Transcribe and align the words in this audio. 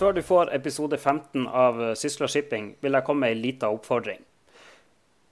Før 0.00 0.14
du 0.16 0.22
får 0.24 0.48
episode 0.56 0.96
15 0.96 1.42
av 1.44 1.80
Sysla 2.00 2.24
Shipping, 2.24 2.70
vil 2.80 2.94
jeg 2.96 3.04
komme 3.04 3.26
med 3.26 3.34
ei 3.34 3.36
lita 3.36 3.68
oppfordring. 3.68 4.22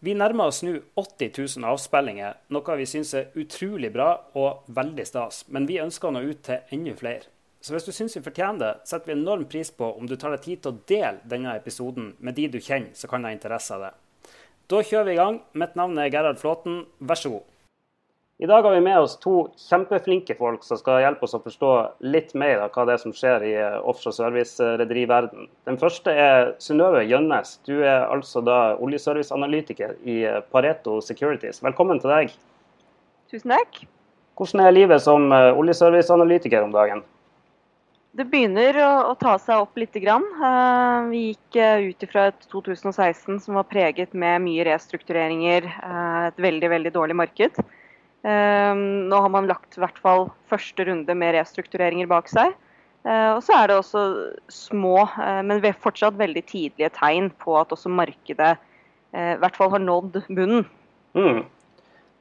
Vi 0.04 0.12
nærmer 0.12 0.50
oss 0.50 0.58
nå 0.60 0.74
80 0.92 1.30
000 1.56 1.64
avspillinger, 1.70 2.34
noe 2.52 2.76
vi 2.76 2.84
syns 2.90 3.14
er 3.16 3.30
utrolig 3.40 3.88
bra 3.94 4.10
og 4.36 4.68
veldig 4.76 5.06
stas. 5.08 5.38
Men 5.48 5.64
vi 5.70 5.78
ønsker 5.80 6.10
å 6.10 6.12
nå 6.18 6.20
ut 6.20 6.42
til 6.44 6.76
enda 6.76 6.92
flere. 7.00 7.30
Så 7.64 7.72
hvis 7.72 7.88
du 7.88 7.94
syns 7.96 8.18
vi 8.18 8.24
fortjener 8.26 8.60
det, 8.60 8.74
setter 8.90 9.08
vi 9.08 9.16
enorm 9.16 9.46
pris 9.48 9.72
på 9.72 9.88
om 9.88 10.04
du 10.04 10.18
tar 10.20 10.36
deg 10.36 10.44
tid 10.44 10.60
til 10.60 10.74
å 10.74 10.82
dele 10.92 11.32
denne 11.32 11.56
episoden 11.56 12.12
med 12.20 12.36
de 12.36 12.50
du 12.52 12.60
kjenner 12.60 12.92
som 12.92 13.08
kan 13.08 13.24
ha 13.24 13.32
interesse 13.32 13.72
av 13.72 13.86
det. 13.86 13.94
Da 14.68 14.82
kjører 14.84 15.08
vi 15.08 15.16
i 15.16 15.22
gang. 15.22 15.40
Mitt 15.56 15.80
navn 15.80 15.96
er 15.96 16.12
Gerhard 16.12 16.44
Flåten, 16.44 16.82
vær 17.00 17.16
så 17.16 17.38
god. 17.38 17.48
I 18.40 18.46
dag 18.46 18.62
har 18.62 18.70
vi 18.70 18.80
med 18.80 18.98
oss 18.98 19.16
to 19.18 19.48
kjempeflinke 19.58 20.36
folk 20.38 20.62
som 20.62 20.78
skal 20.78 21.00
hjelpe 21.02 21.26
oss 21.26 21.34
å 21.34 21.40
forstå 21.42 21.70
litt 22.06 22.36
mer 22.38 22.60
av 22.62 22.70
hva 22.70 22.84
det 22.86 22.94
er 22.94 23.00
som 23.02 23.10
skjer 23.10 23.42
i 23.42 23.54
eh, 23.58 23.78
offshore 23.82 24.14
service-rederiverden. 24.14 25.48
Den 25.66 25.78
første 25.80 26.12
er 26.14 26.52
Synnøve 26.62 27.00
Gjønnes. 27.02 27.56
Du 27.66 27.80
er 27.80 28.04
altså 28.06 28.38
da 28.46 28.76
oljeserviceanalytiker 28.78 29.96
i 30.06 30.20
eh, 30.30 30.38
Pareto 30.54 31.00
Securities. 31.02 31.58
Velkommen 31.66 31.98
til 31.98 32.12
deg. 32.14 32.36
Tusen 33.32 33.56
takk. 33.56 33.80
Hvordan 34.38 34.62
er 34.68 34.76
livet 34.76 35.02
som 35.02 35.26
eh, 35.34 35.58
oljeserviceanalytiker 35.58 36.68
om 36.68 36.76
dagen? 36.76 37.02
Det 38.14 38.28
begynner 38.30 38.78
å, 38.84 39.16
ta 39.18 39.34
seg 39.42 39.64
opp 39.64 39.82
litt. 39.82 39.98
Grann. 39.98 40.28
Vi 41.10 41.24
gikk 41.32 41.58
ut 41.90 42.06
fra 42.14 42.28
et 42.30 42.46
2016 42.54 43.42
som 43.42 43.58
var 43.58 43.66
preget 43.66 44.14
med 44.14 44.46
mye 44.46 44.64
restruktureringer, 44.70 45.66
et 46.30 46.40
veldig 46.42 46.70
veldig 46.76 46.94
dårlig 46.94 47.18
marked. 47.18 47.58
Nå 48.26 49.18
har 49.22 49.30
man 49.30 49.46
lagt 49.46 49.76
i 49.76 49.80
hvert 49.80 49.98
fall 50.02 50.24
første 50.50 50.84
runde 50.88 51.14
med 51.14 51.36
restruktureringer 51.36 52.08
bak 52.10 52.26
seg. 52.28 52.50
og 53.06 53.38
så 53.46 53.54
er 53.54 53.68
det 53.70 53.76
også 53.78 54.02
små, 54.50 55.06
men 55.46 55.62
fortsatt 55.78 56.18
veldig 56.18 56.42
tidlige 56.50 56.90
tegn 56.96 57.30
på 57.38 57.54
at 57.60 57.70
også 57.72 57.88
markedet 57.88 58.56
i 59.14 59.38
hvert 59.38 59.56
fall 59.56 59.70
har 59.70 59.84
nådd 59.84 60.18
bunnen. 60.28 60.66
Mm. 61.14 61.46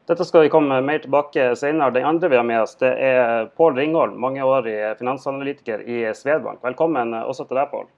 Dette 0.07 0.23
skal 0.23 0.45
vi 0.45 0.52
komme 0.53 0.77
mer 0.88 1.02
tilbake 1.03 1.49
senere. 1.59 1.91
Den 1.91 2.05
andre 2.07 2.29
vi 2.31 2.38
har 2.39 2.45
med 2.47 2.61
oss, 2.61 2.77
det 2.79 2.94
er 3.03 3.50
Pål 3.59 3.75
Ringholm, 3.75 4.16
mangeårig 4.23 4.77
finansanalytiker 5.02 5.83
i 5.83 6.05
Svedbank. 6.16 6.61
Velkommen 6.63 7.11
også 7.25 7.44
til 7.50 7.59
deg, 7.59 7.67
Pål. 7.73 7.89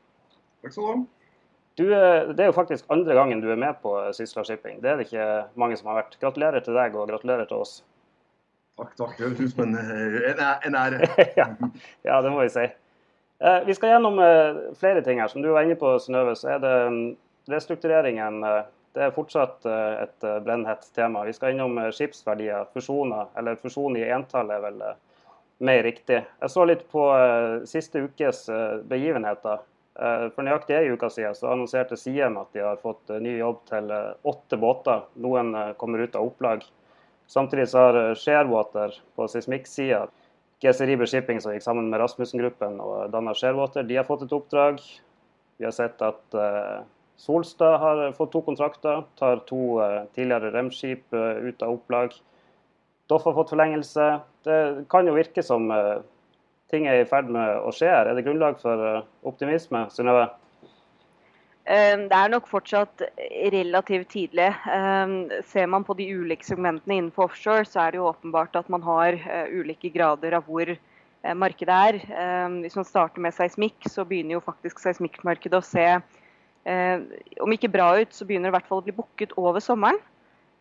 Takk 0.64 0.74
skal 0.74 0.88
du 0.88 0.90
ha. 0.90 0.96
Du, 1.80 1.84
eh, 1.94 2.32
det 2.34 2.44
er 2.44 2.50
jo 2.50 2.56
faktisk 2.58 2.90
andre 2.92 3.14
gangen 3.16 3.44
du 3.44 3.52
er 3.54 3.62
med 3.62 3.78
på 3.84 3.94
Sysla 4.18 4.42
Shipping. 4.44 4.82
Det 4.82 4.90
er 4.90 4.98
det 4.98 5.06
ikke 5.06 5.28
mange 5.62 5.78
som 5.78 5.92
har 5.92 6.02
vært. 6.02 6.18
Gratulerer 6.20 6.66
til 6.66 6.76
deg 6.76 6.98
og 6.98 7.08
gratulerer 7.12 7.46
til 7.48 7.62
oss. 7.62 7.78
Takk, 8.80 8.96
takk. 8.98 9.16
Det 9.18 9.28
høres 9.28 9.40
ut 9.40 9.54
som 9.54 9.66
en, 9.68 9.78
en 10.70 10.80
ære. 10.80 11.10
ja, 12.08 12.22
det 12.24 12.32
må 12.32 12.42
vi 12.42 12.52
si. 12.54 12.66
Eh, 13.44 13.62
vi 13.68 13.76
skal 13.76 13.96
gjennom 13.96 14.20
eh, 14.24 14.66
flere 14.80 15.04
ting 15.06 15.22
her. 15.22 15.32
Som 15.32 15.44
du 15.44 15.52
var 15.52 15.68
inne 15.68 15.78
på, 15.80 15.94
Synnøve, 16.00 16.36
så 16.40 16.56
er 16.56 16.62
det 16.64 16.76
mm, 16.90 17.02
restruktureringen 17.52 18.44
det 18.94 19.06
er 19.06 19.14
fortsatt 19.14 19.66
eh, 19.70 20.04
et 20.04 20.26
eh, 20.26 20.40
brennhett 20.44 20.88
tema. 20.96 21.24
Vi 21.28 21.34
skal 21.38 21.54
innom 21.54 21.78
eh, 21.78 21.92
skipsverdier, 21.94 22.70
fusjoner, 22.74 23.30
eller 23.38 23.60
fusjon 23.62 23.98
i 24.00 24.08
entall 24.10 24.50
er 24.54 24.64
vel 24.66 24.82
mer 25.64 25.84
riktig. 25.86 26.24
Jeg 26.24 26.54
så 26.54 26.66
litt 26.66 26.86
på 26.92 27.04
siste 27.68 28.00
ukes 28.06 28.46
begivenheter. 28.88 29.58
For 30.00 30.48
nøyaktig 30.48 30.78
ei 30.78 30.94
uke 30.94 31.10
siden 31.12 31.36
så 31.36 31.50
annonserte 31.52 31.98
Siem 32.00 32.38
at 32.40 32.54
de 32.56 32.62
har 32.64 32.80
fått 32.80 33.12
ny 33.20 33.34
jobb 33.42 33.58
til 33.68 33.92
åtte 33.92 34.60
båter. 34.62 35.02
Noen 35.20 35.52
kommer 35.76 36.06
ut 36.06 36.16
av 36.16 36.30
opplag. 36.30 36.64
Samtidig 37.30 37.68
så 37.70 37.84
har 37.86 38.16
Sharewater 38.18 38.96
på 39.16 39.28
seismikksida 39.30 40.08
GC 40.64 40.88
Riber 40.90 41.08
Shipping 41.08 41.40
som 41.42 41.54
gikk 41.54 41.64
sammen 41.64 41.92
med 41.92 42.02
Rasmussen-gruppen 42.02 42.80
og 42.84 43.12
danna 43.14 43.36
Sharewater, 43.38 43.86
de 43.86 44.00
har 44.00 44.08
fått 44.08 44.26
et 44.26 44.34
oppdrag. 44.36 44.82
Vi 45.62 45.68
har 45.68 45.76
sett 45.76 46.02
at 46.04 46.36
Solstad 47.20 47.78
har 47.84 48.02
fått 48.18 48.34
to 48.34 48.42
kontrakter, 48.48 49.04
tar 49.20 49.44
to 49.48 49.78
uh, 49.84 50.06
tidligere 50.16 50.52
Rem-skip 50.56 51.14
ut 51.14 51.64
av 51.64 51.74
opplag. 51.76 52.16
Doff 53.12 53.28
har 53.28 53.36
fått 53.36 53.52
forlengelse. 53.54 54.10
Det 54.48 54.60
kan 54.92 55.08
jo 55.08 55.16
virke 55.16 55.44
som 55.44 55.68
ting 56.72 56.88
er 56.88 57.02
i 57.02 57.08
ferd 57.10 57.32
med 57.34 57.60
å 57.60 57.74
skje 57.76 57.92
her. 57.92 58.08
Er 58.08 58.16
det 58.16 58.24
grunnlag 58.28 58.60
for 58.62 59.04
optimisme, 59.28 59.86
Synnøve? 59.92 60.30
Det 61.70 62.18
er 62.18 62.32
nok 62.34 62.48
fortsatt 62.50 63.04
relativt 63.54 64.08
tidlig. 64.10 64.48
Ser 65.46 65.68
man 65.70 65.84
på 65.86 65.94
de 66.00 66.08
ulike 66.18 66.48
segmentene 66.48 66.96
innenfor 66.98 67.28
offshore, 67.28 67.68
så 67.70 67.84
er 67.84 67.94
det 67.94 68.00
jo 68.00 68.08
åpenbart 68.10 68.58
at 68.58 68.72
man 68.74 68.82
har 68.82 69.20
ulike 69.54 69.92
grader 69.94 70.34
av 70.40 70.50
hvor 70.50 70.72
markedet 71.38 71.76
er. 71.92 72.00
Hvis 72.64 72.80
man 72.80 72.90
starter 72.90 73.22
med 73.22 73.38
seismikk, 73.38 73.86
så 73.86 74.02
begynner 74.02 74.40
jo 74.40 74.48
faktisk 74.48 74.82
seismikkmarkedet 74.82 75.62
å 75.62 75.68
se 75.70 75.86
Eh, 76.68 77.02
om 77.42 77.54
ikke 77.56 77.72
bra 77.72 77.92
ut, 78.02 78.14
så 78.14 78.28
begynner 78.28 78.50
det 78.50 78.54
i 78.54 78.58
hvert 78.60 78.70
fall 78.70 78.82
å 78.84 78.86
bli 78.86 78.96
booket 78.96 79.36
over 79.40 79.64
sommeren. 79.64 80.00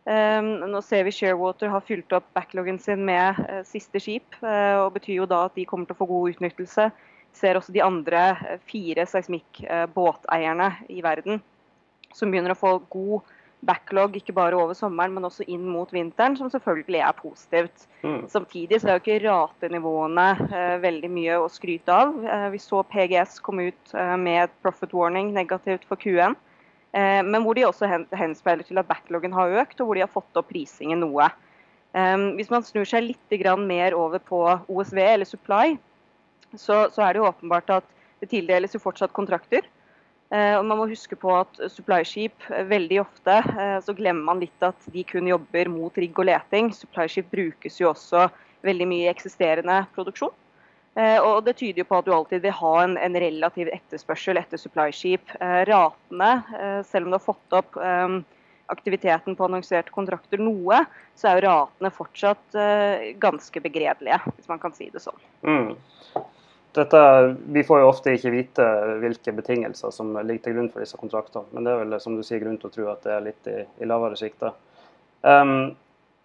Eh, 0.09 0.41
nå 0.41 0.81
ser 0.85 1.05
vi 1.05 1.13
Sharewater 1.13 1.71
har 1.73 1.85
fylt 1.85 2.13
opp 2.15 2.29
backloggen 2.37 2.79
sin 2.81 3.03
med 3.05 3.39
eh, 3.45 3.61
siste 3.67 4.01
skip. 4.01 4.39
og 4.41 4.93
betyr 4.95 5.19
jo 5.19 5.29
da 5.29 5.45
at 5.47 5.55
de 5.55 5.67
kommer 5.69 5.89
til 5.89 5.97
å 5.97 6.01
få 6.01 6.09
god 6.09 6.35
utnyttelse. 6.35 6.89
Ser 7.37 7.59
også 7.59 7.73
de 7.75 7.83
andre 7.85 8.57
fire 8.67 9.05
seismikkbåteierne 9.07 10.71
i 10.89 11.03
verden 11.05 11.41
som 12.15 12.31
begynner 12.31 12.55
å 12.55 12.59
få 12.59 12.77
god 12.91 13.35
backlog 13.67 14.15
ikke 14.15 14.33
bare 14.35 14.55
over 14.55 14.77
sommeren, 14.77 15.13
men 15.15 15.27
også 15.27 15.43
inn 15.51 15.65
mot 15.67 15.89
vinteren, 15.91 16.37
som 16.39 16.49
selvfølgelig 16.51 17.01
er 17.03 17.17
positivt. 17.17 17.87
Mm. 18.05 18.21
Samtidig 18.31 18.79
så 18.79 18.89
er 18.89 18.97
jo 18.97 19.03
ikke 19.03 19.17
ratenivåene 19.25 20.27
eh, 20.47 20.75
veldig 20.83 21.09
mye 21.11 21.39
å 21.41 21.49
skryte 21.51 21.95
av. 21.95 22.13
Eh, 22.23 22.47
vi 22.53 22.61
så 22.63 22.81
PGS 22.87 23.41
komme 23.43 23.69
ut 23.71 23.93
eh, 23.93 24.15
med 24.21 24.53
profit 24.63 24.95
warning 24.95 25.33
negativt 25.35 25.83
for 25.89 25.99
Q1, 25.99 26.37
eh, 26.95 27.19
men 27.27 27.43
hvor 27.43 27.59
de 27.59 27.67
også 27.67 27.89
hen 27.91 28.07
henspeiler 28.15 28.67
til 28.67 28.79
at 28.79 28.87
backloggen 28.89 29.35
har 29.35 29.59
økt, 29.65 29.79
og 29.81 29.89
hvor 29.89 29.99
de 29.99 30.07
har 30.07 30.13
fått 30.13 30.39
opp 30.39 30.51
prisingen 30.53 31.03
noe. 31.03 31.27
Eh, 31.91 32.15
hvis 32.39 32.53
man 32.53 32.63
snur 32.63 32.87
seg 32.87 33.09
litt 33.09 33.39
mer 33.59 33.97
over 33.97 34.23
på 34.23 34.45
OSV 34.71 35.03
eller 35.03 35.27
supply, 35.27 35.75
så, 36.55 36.87
så 36.93 37.03
er 37.05 37.13
det 37.13 37.21
jo 37.21 37.29
åpenbart 37.29 37.69
at 37.79 37.95
det 38.19 38.31
tildeles 38.33 38.73
jo 38.75 38.81
fortsatt 38.83 39.15
kontrakter. 39.15 39.67
Eh, 40.29 40.55
og 40.59 40.65
man 40.69 40.77
må 40.77 40.85
huske 40.91 41.17
på 41.17 41.31
at 41.33 41.57
supplyskip 41.73 42.43
eh, 42.53 42.67
veldig 42.69 42.99
ofte 43.01 43.39
eh, 43.49 43.77
så 43.81 43.95
glemmer 43.97 44.27
man 44.27 44.43
litt 44.43 44.65
at 44.65 44.83
de 44.93 45.01
kun 45.09 45.25
jobber 45.25 45.71
mot 45.73 45.95
rigg 45.97 46.19
og 46.21 46.29
leting. 46.29 46.69
Supplyskip 46.75 47.31
brukes 47.33 47.79
jo 47.81 47.89
også 47.89 48.27
veldig 48.65 48.87
mye 48.91 49.07
i 49.07 49.11
eksisterende 49.13 49.81
produksjon. 49.95 50.35
Og 50.99 51.45
Det 51.45 51.53
tyder 51.55 51.79
jo 51.79 51.85
på 51.87 51.95
at 51.95 52.07
du 52.09 52.09
alltid 52.11 52.41
vil 52.43 52.51
ha 52.57 52.71
en, 52.81 52.97
en 52.99 53.13
relativ 53.23 53.69
etterspørsel 53.71 54.35
etter 54.41 54.59
supplyskip. 54.59 55.31
Ratene, 55.69 56.31
selv 56.89 57.07
om 57.07 57.13
du 57.13 57.15
har 57.15 57.23
fått 57.23 57.55
opp 57.55 57.77
aktiviteten 58.73 59.37
på 59.37 59.45
annonserte 59.45 59.93
kontrakter 59.95 60.41
noe, 60.43 60.81
så 61.15 61.29
er 61.29 61.39
jo 61.39 61.45
ratene 61.45 61.93
fortsatt 61.93 62.59
ganske 63.21 63.63
begredelige, 63.63 64.19
hvis 64.33 64.51
man 64.51 64.59
kan 64.59 64.75
si 64.75 64.89
det 64.91 65.05
sånn. 65.05 65.23
Mm 65.47 65.71
dette, 66.77 67.35
vi 67.49 67.63
får 67.65 67.79
jo 67.81 67.89
ofte 67.89 68.13
ikke 68.13 68.31
vite 68.33 68.65
hvilke 69.01 69.33
betingelser 69.33 69.93
som 69.93 70.11
ligger 70.17 70.43
til 70.45 70.57
grunn 70.57 70.69
for 70.69 70.83
disse 70.83 70.99
kontraktene. 70.99 71.49
Men 71.53 71.65
det 71.65 71.73
er 71.73 71.79
vel 71.81 71.95
som 72.03 72.17
du 72.17 72.23
sier 72.25 72.41
grunn 72.43 72.59
til 72.61 72.69
å 72.69 72.75
tro 72.75 72.89
at 72.91 73.05
det 73.05 73.15
er 73.15 73.25
litt 73.25 73.49
i, 73.49 73.55
i 73.81 73.89
lavere 73.89 74.19
sjikter. 74.19 74.53
Um, 75.25 75.73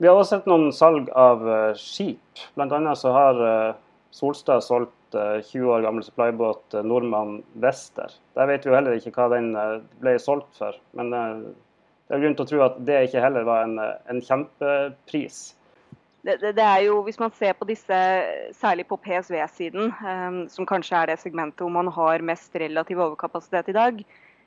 vi 0.02 0.10
har 0.10 0.18
også 0.18 0.36
sett 0.36 0.50
noen 0.50 0.68
salg 0.76 1.08
av 1.16 1.46
uh, 1.48 1.72
skip. 1.80 2.44
Bl.a. 2.58 2.94
så 2.98 3.14
har 3.14 3.40
uh, 3.40 3.80
Solstad 4.14 4.62
solgt 4.66 5.16
uh, 5.16 5.40
20 5.40 5.72
år 5.72 5.86
gammel 5.86 6.04
supply-båt 6.04 6.76
Nordmann 6.84 7.38
Wester. 7.64 8.12
Der 8.36 8.50
vet 8.50 8.66
vi 8.66 8.72
jo 8.72 8.76
heller 8.76 8.98
ikke 8.98 9.14
hva 9.16 9.30
den 9.32 9.54
ble 10.02 10.18
solgt 10.20 10.60
for. 10.60 10.76
Men 10.98 11.14
det 11.14 11.24
er 12.12 12.20
grunn 12.20 12.36
til 12.36 12.44
å 12.44 12.50
tro 12.52 12.64
at 12.68 12.80
det 12.84 13.06
ikke 13.08 13.24
heller 13.24 13.48
var 13.48 13.64
en, 13.64 13.78
en 13.80 14.20
kjempepris 14.22 15.46
det, 16.24 16.38
det, 16.42 16.64
er 16.64 16.84
jo, 16.86 17.02
Hvis 17.04 17.20
man 17.20 17.32
ser 17.36 17.52
på 17.52 17.66
disse, 17.68 17.96
særlig 18.56 18.86
på 18.88 18.96
PSV-siden, 18.96 19.90
eh, 19.92 20.38
som 20.48 20.68
kanskje 20.68 20.96
er 20.96 21.12
det 21.12 21.18
segmentet 21.20 21.60
hvor 21.64 21.72
man 21.74 21.90
har 21.92 22.24
mest 22.24 22.54
relativ 22.56 23.00
overkapasitet 23.00 23.68
i 23.68 23.76
dag, 23.76 24.04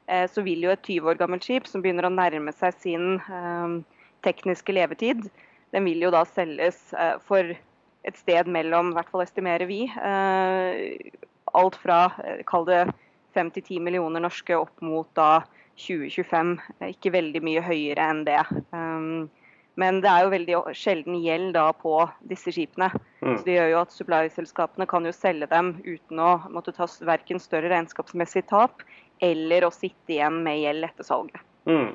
eh, 0.07 0.25
så 0.29 0.41
vil 0.41 0.65
jo 0.65 0.74
et 0.74 0.81
20 0.81 1.12
år 1.12 1.19
gammelt 1.21 1.45
skip 1.45 1.69
som 1.69 1.83
begynner 1.85 2.09
å 2.09 2.13
nærme 2.13 2.53
seg 2.56 2.74
sin 2.81 3.19
eh, 3.21 3.77
tekniske 4.25 4.74
levetid, 4.74 5.29
den 5.75 5.88
vil 5.88 6.06
jo 6.07 6.12
da 6.13 6.24
selges 6.27 6.79
uh, 6.95 7.18
for 7.27 7.51
et 8.07 8.19
sted 8.19 8.47
mellom, 8.51 8.91
i 8.91 8.97
hvert 8.97 9.12
fall 9.12 9.25
estimerer 9.25 9.68
vi, 9.69 9.83
uh, 10.00 10.77
alt 11.57 11.77
fra 11.81 12.00
kall 12.47 12.68
det 12.69 12.83
5-10 13.35 13.81
millioner 13.83 14.24
norske 14.24 14.56
opp 14.57 14.83
mot 14.83 15.09
da 15.18 15.44
2025. 15.77 16.56
Ikke 16.89 17.13
veldig 17.13 17.41
mye 17.45 17.63
høyere 17.65 18.07
enn 18.12 18.24
det. 18.27 18.39
Um, 18.71 19.27
men 19.77 20.00
det 20.01 20.09
er 20.09 20.25
jo 20.25 20.31
veldig 20.33 20.59
sjelden 20.77 21.19
gjeld 21.21 21.51
da 21.56 21.68
på 21.77 22.00
disse 22.29 22.53
skipene. 22.53 22.89
Mm. 23.21 23.35
Så 23.38 23.44
Det 23.45 23.57
gjør 23.57 23.69
jo 23.71 23.81
at 23.83 23.94
supply-selskapene 23.94 24.88
kan 24.89 25.06
jo 25.06 25.13
selge 25.13 25.50
dem 25.51 25.75
uten 25.85 26.21
å 26.21 26.31
måtte 26.53 26.74
ta 26.74 26.88
verken 27.06 27.41
større 27.41 27.69
regnskapsmessig 27.69 28.47
tap 28.50 28.81
eller 29.21 29.68
å 29.68 29.74
sitte 29.74 30.18
igjen 30.18 30.41
med 30.45 30.63
gjeld 30.63 30.89
etter 30.89 31.06
salget. 31.06 31.45
Mm. 31.69 31.94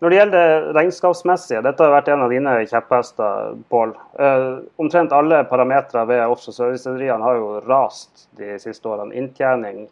Når 0.00 0.10
det 0.10 0.16
gjelder 0.16 0.40
det 0.40 0.74
regnskapsmessige, 0.74 1.62
dette 1.62 1.84
har 1.84 1.92
vært 1.92 2.08
en 2.08 2.24
av 2.24 2.32
dine 2.32 2.54
kjepphester, 2.66 3.54
Pål. 3.70 3.92
Uh, 4.16 4.64
omtrent 4.80 5.12
alle 5.12 5.42
parametere 5.50 6.06
ved 6.08 6.24
offshore 6.24 6.56
service-rederiene 6.56 7.26
har 7.26 7.36
jo 7.36 7.50
rast 7.68 8.26
de 8.40 8.56
siste 8.62 8.88
årene. 8.88 9.14
Inntjening, 9.20 9.86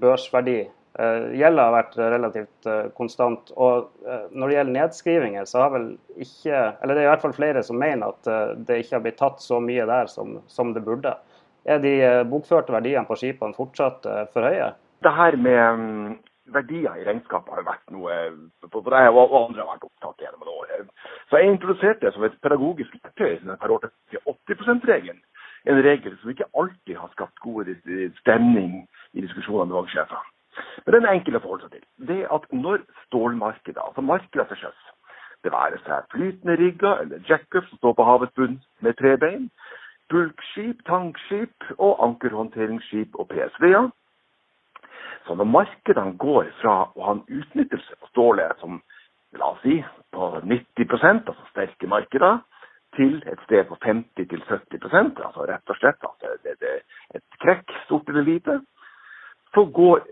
børsverdi. 0.00 0.64
Gjelda 0.98 1.64
har 1.68 1.74
vært 1.74 1.92
relativt 2.00 2.68
konstant. 2.98 3.52
Og 3.54 3.92
når 4.34 4.50
det 4.50 4.56
gjelder 4.56 4.74
nedskrivinger, 4.74 5.44
så 5.46 5.60
har 5.62 5.74
vel 5.76 5.84
ikke 6.18 6.62
Eller 6.82 6.96
det 6.96 7.04
er 7.04 7.06
i 7.06 7.10
hvert 7.12 7.22
fall 7.22 7.36
flere 7.36 7.62
som 7.62 7.78
mener 7.78 8.10
at 8.10 8.30
det 8.66 8.80
ikke 8.82 8.96
har 8.96 9.04
blitt 9.04 9.20
tatt 9.20 9.38
så 9.44 9.60
mye 9.62 9.86
der 9.86 10.10
som, 10.10 10.40
som 10.50 10.74
det 10.74 10.82
burde. 10.84 11.14
Er 11.64 11.78
de 11.78 11.94
bokførte 12.26 12.74
verdiene 12.74 13.06
på 13.06 13.20
skipene 13.20 13.54
fortsatt 13.54 14.08
for 14.34 14.48
høye? 14.48 14.72
Det 15.04 15.14
her 15.14 15.38
med 15.38 15.78
mm, 15.78 16.18
verdier 16.54 16.98
i 16.98 17.06
regnskapet 17.06 17.54
har 17.54 17.66
vært 17.66 17.92
noe 17.94 18.18
både 18.72 19.02
jeg 19.04 19.14
og 19.14 19.36
andre 19.44 19.62
har 19.62 19.70
vært 19.74 19.86
opptatt 19.88 20.24
gjennom 20.24 20.50
år. 20.50 20.84
Så 21.30 21.38
jeg 21.38 21.52
introduserte 21.52 22.06
det 22.06 22.14
som 22.14 22.26
et 22.26 22.36
pedagogisk 22.42 22.96
verktøy 22.98 23.38
per 23.62 23.74
år 23.76 23.86
til 23.86 24.22
80 24.24 24.64
%-regelen. 24.66 25.22
En 25.68 25.82
regel 25.84 26.16
som 26.18 26.30
ikke 26.32 26.48
alltid 26.56 26.96
har 26.96 27.10
skapt 27.12 27.42
god 27.44 27.68
stemning 28.22 28.86
i 29.12 29.24
diskusjonene 29.24 29.68
med 29.68 29.76
banksjefer. 29.76 30.22
Men 30.84 30.94
den 30.94 31.06
er 31.06 31.16
enkel 31.18 31.36
å 31.38 31.42
forholde 31.44 31.68
seg 31.68 31.76
til. 31.78 31.86
Det 32.10 32.20
at 32.36 32.46
når 32.52 32.82
stålmarkedet, 33.06 33.82
altså 33.82 34.04
markedet 34.04 34.48
til 34.48 34.62
sjøs, 34.64 34.80
det 35.44 35.52
være 35.52 35.78
seg 35.86 36.08
flytende 36.12 36.56
rigger 36.60 37.04
eller 37.04 37.22
jackup 37.28 37.68
som 37.68 37.78
står 37.80 37.94
på 37.96 38.08
havets 38.08 38.34
bunn 38.36 38.58
med 38.84 38.98
tre 38.98 39.16
bein, 39.20 39.48
bulkskip, 40.12 40.82
tankskip 40.88 41.70
og 41.78 42.02
ankerhåndteringsskip 42.04 43.14
og 43.14 43.28
PSV-er, 43.30 43.88
så 45.26 45.34
når 45.34 45.48
markedene 45.48 46.16
går 46.18 46.48
fra 46.60 46.74
å 46.96 47.06
ha 47.06 47.16
en 47.16 47.26
utnyttelse 47.28 47.96
på 48.00 48.10
stålet 48.12 48.56
som 48.60 48.80
la 49.38 49.52
oss 49.54 49.60
si, 49.62 49.78
på 50.10 50.30
90% 50.42 51.28
altså 51.30 51.50
sterke 51.52 51.86
markeder, 51.86 52.40
til 52.96 53.20
et 53.30 53.38
sted 53.46 53.68
på 53.68 53.76
50-70 53.84 55.22
altså 55.22 55.44
rett 55.46 55.70
og 55.70 55.76
slett 55.78 56.06
altså 56.08 56.32
det, 56.42 56.56
det, 56.58 56.72
et 57.14 57.36
krekk, 57.42 57.70
stort 57.84 58.08
eller 58.10 58.26
lite, 58.26 58.56
så, 59.54 59.64
går, 59.64 60.02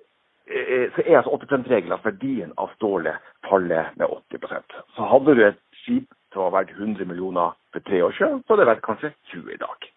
så 0.48 1.02
er 1.04 1.18
altså 1.18 1.34
80 1.36 1.50
%-regelen 1.52 1.92
at 1.92 2.04
verdien 2.06 2.52
av 2.56 2.70
stålet 2.76 3.18
faller 3.48 3.90
med 4.00 4.06
80% 4.32 4.76
Så 4.96 5.08
hadde 5.10 5.34
du 5.36 5.42
et 5.44 5.60
skip 5.82 6.08
som 6.32 6.46
var 6.46 6.54
verdt 6.58 6.72
100 6.76 7.04
millioner 7.04 7.56
for 7.72 7.84
tre 7.84 8.02
år 8.04 8.12
siden, 8.16 8.42
så 8.42 8.52
hadde 8.52 8.64
det 8.64 8.70
vært 8.72 8.84
kanskje 8.86 9.12
20 9.32 9.54
i 9.54 9.60
dag. 9.60 9.88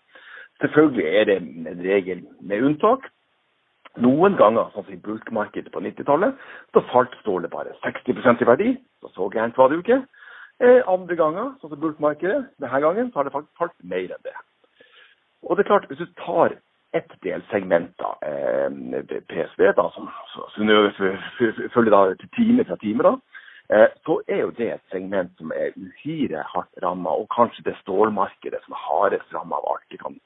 Selvfølgelig 0.62 1.08
er 1.08 1.26
det 1.26 1.38
en 1.42 1.84
regel 1.84 2.24
med 2.42 2.64
unntak. 2.68 3.08
Noen 4.00 4.38
ganger, 4.40 4.70
sånn 4.72 4.86
som 4.88 4.94
i 4.94 5.04
bulkmarkedet 5.04 5.72
på 5.74 5.82
90-tallet, 5.84 6.38
så 6.72 6.84
falt 6.94 7.16
stålet 7.20 7.52
bare 7.52 7.74
60% 7.84 8.44
i 8.44 8.48
verdi. 8.48 8.70
Så 9.02 9.12
så 9.16 9.28
gærent 9.34 9.58
var 9.60 9.72
det 9.72 9.80
jo 9.80 9.86
ikke. 9.86 10.00
Eh, 10.62 10.80
andre 10.88 11.18
ganger, 11.20 11.54
sånn 11.60 11.74
som 11.74 11.82
bulkmarkedet, 11.82 12.46
denne 12.62 12.82
gangen, 12.86 13.10
så 13.12 13.20
har 13.20 13.28
det 13.28 13.34
faktisk 13.36 13.60
falt 13.60 13.76
mer 13.84 14.14
enn 14.16 14.28
det. 14.28 14.36
Og 15.44 15.58
det 15.58 15.66
er 15.66 15.72
klart, 15.74 15.88
hvis 15.90 16.00
du 16.00 16.08
tar 16.22 16.56
ett 16.92 17.12
delsegment, 17.22 17.98
da, 17.98 18.18
eh, 18.22 18.70
PSV, 19.28 19.72
da, 19.76 19.92
som 19.96 20.10
Synnøve 20.56 20.92
følger 21.74 21.92
da 21.92 22.16
time 22.36 22.66
fra 22.66 22.76
time, 22.76 23.04
da, 23.04 23.14
eh, 23.70 23.88
så 24.06 24.22
er 24.28 24.42
jo 24.42 24.52
det 24.58 24.74
et 24.74 24.92
segment 24.92 25.32
som 25.38 25.52
er 25.56 25.72
uhyre 25.78 26.44
hardt 26.54 26.84
ramma, 26.84 27.10
og 27.10 27.30
kanskje 27.32 27.64
det 27.64 27.78
stålmarkedet 27.82 28.64
som 28.66 28.76
er 28.76 28.84
hardest 28.88 29.34
ramma 29.34 29.56
av 29.56 29.72
alt 29.74 29.88
vi 29.90 29.98
kan 29.98 30.20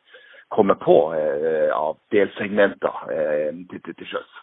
komme 0.49 0.75
på 0.75 0.97
eh, 1.13 1.69
av 1.73 1.97
delsegmenter 2.11 3.05
til, 3.69 4.07
sjøs. 4.07 4.41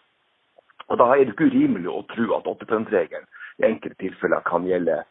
Og 0.87 0.97
Da 0.97 1.03
er 1.03 1.25
det 1.25 1.33
ikke 1.33 1.51
urimelig 1.51 1.89
å 1.89 2.05
tro 2.07 2.35
at 2.37 2.47
80 2.47 2.91
regelen 2.91 3.27
i 3.59 3.67
enkelte 3.67 3.99
tilfeller 3.99 4.43
kan 4.47 4.65
gjelde 4.67 5.03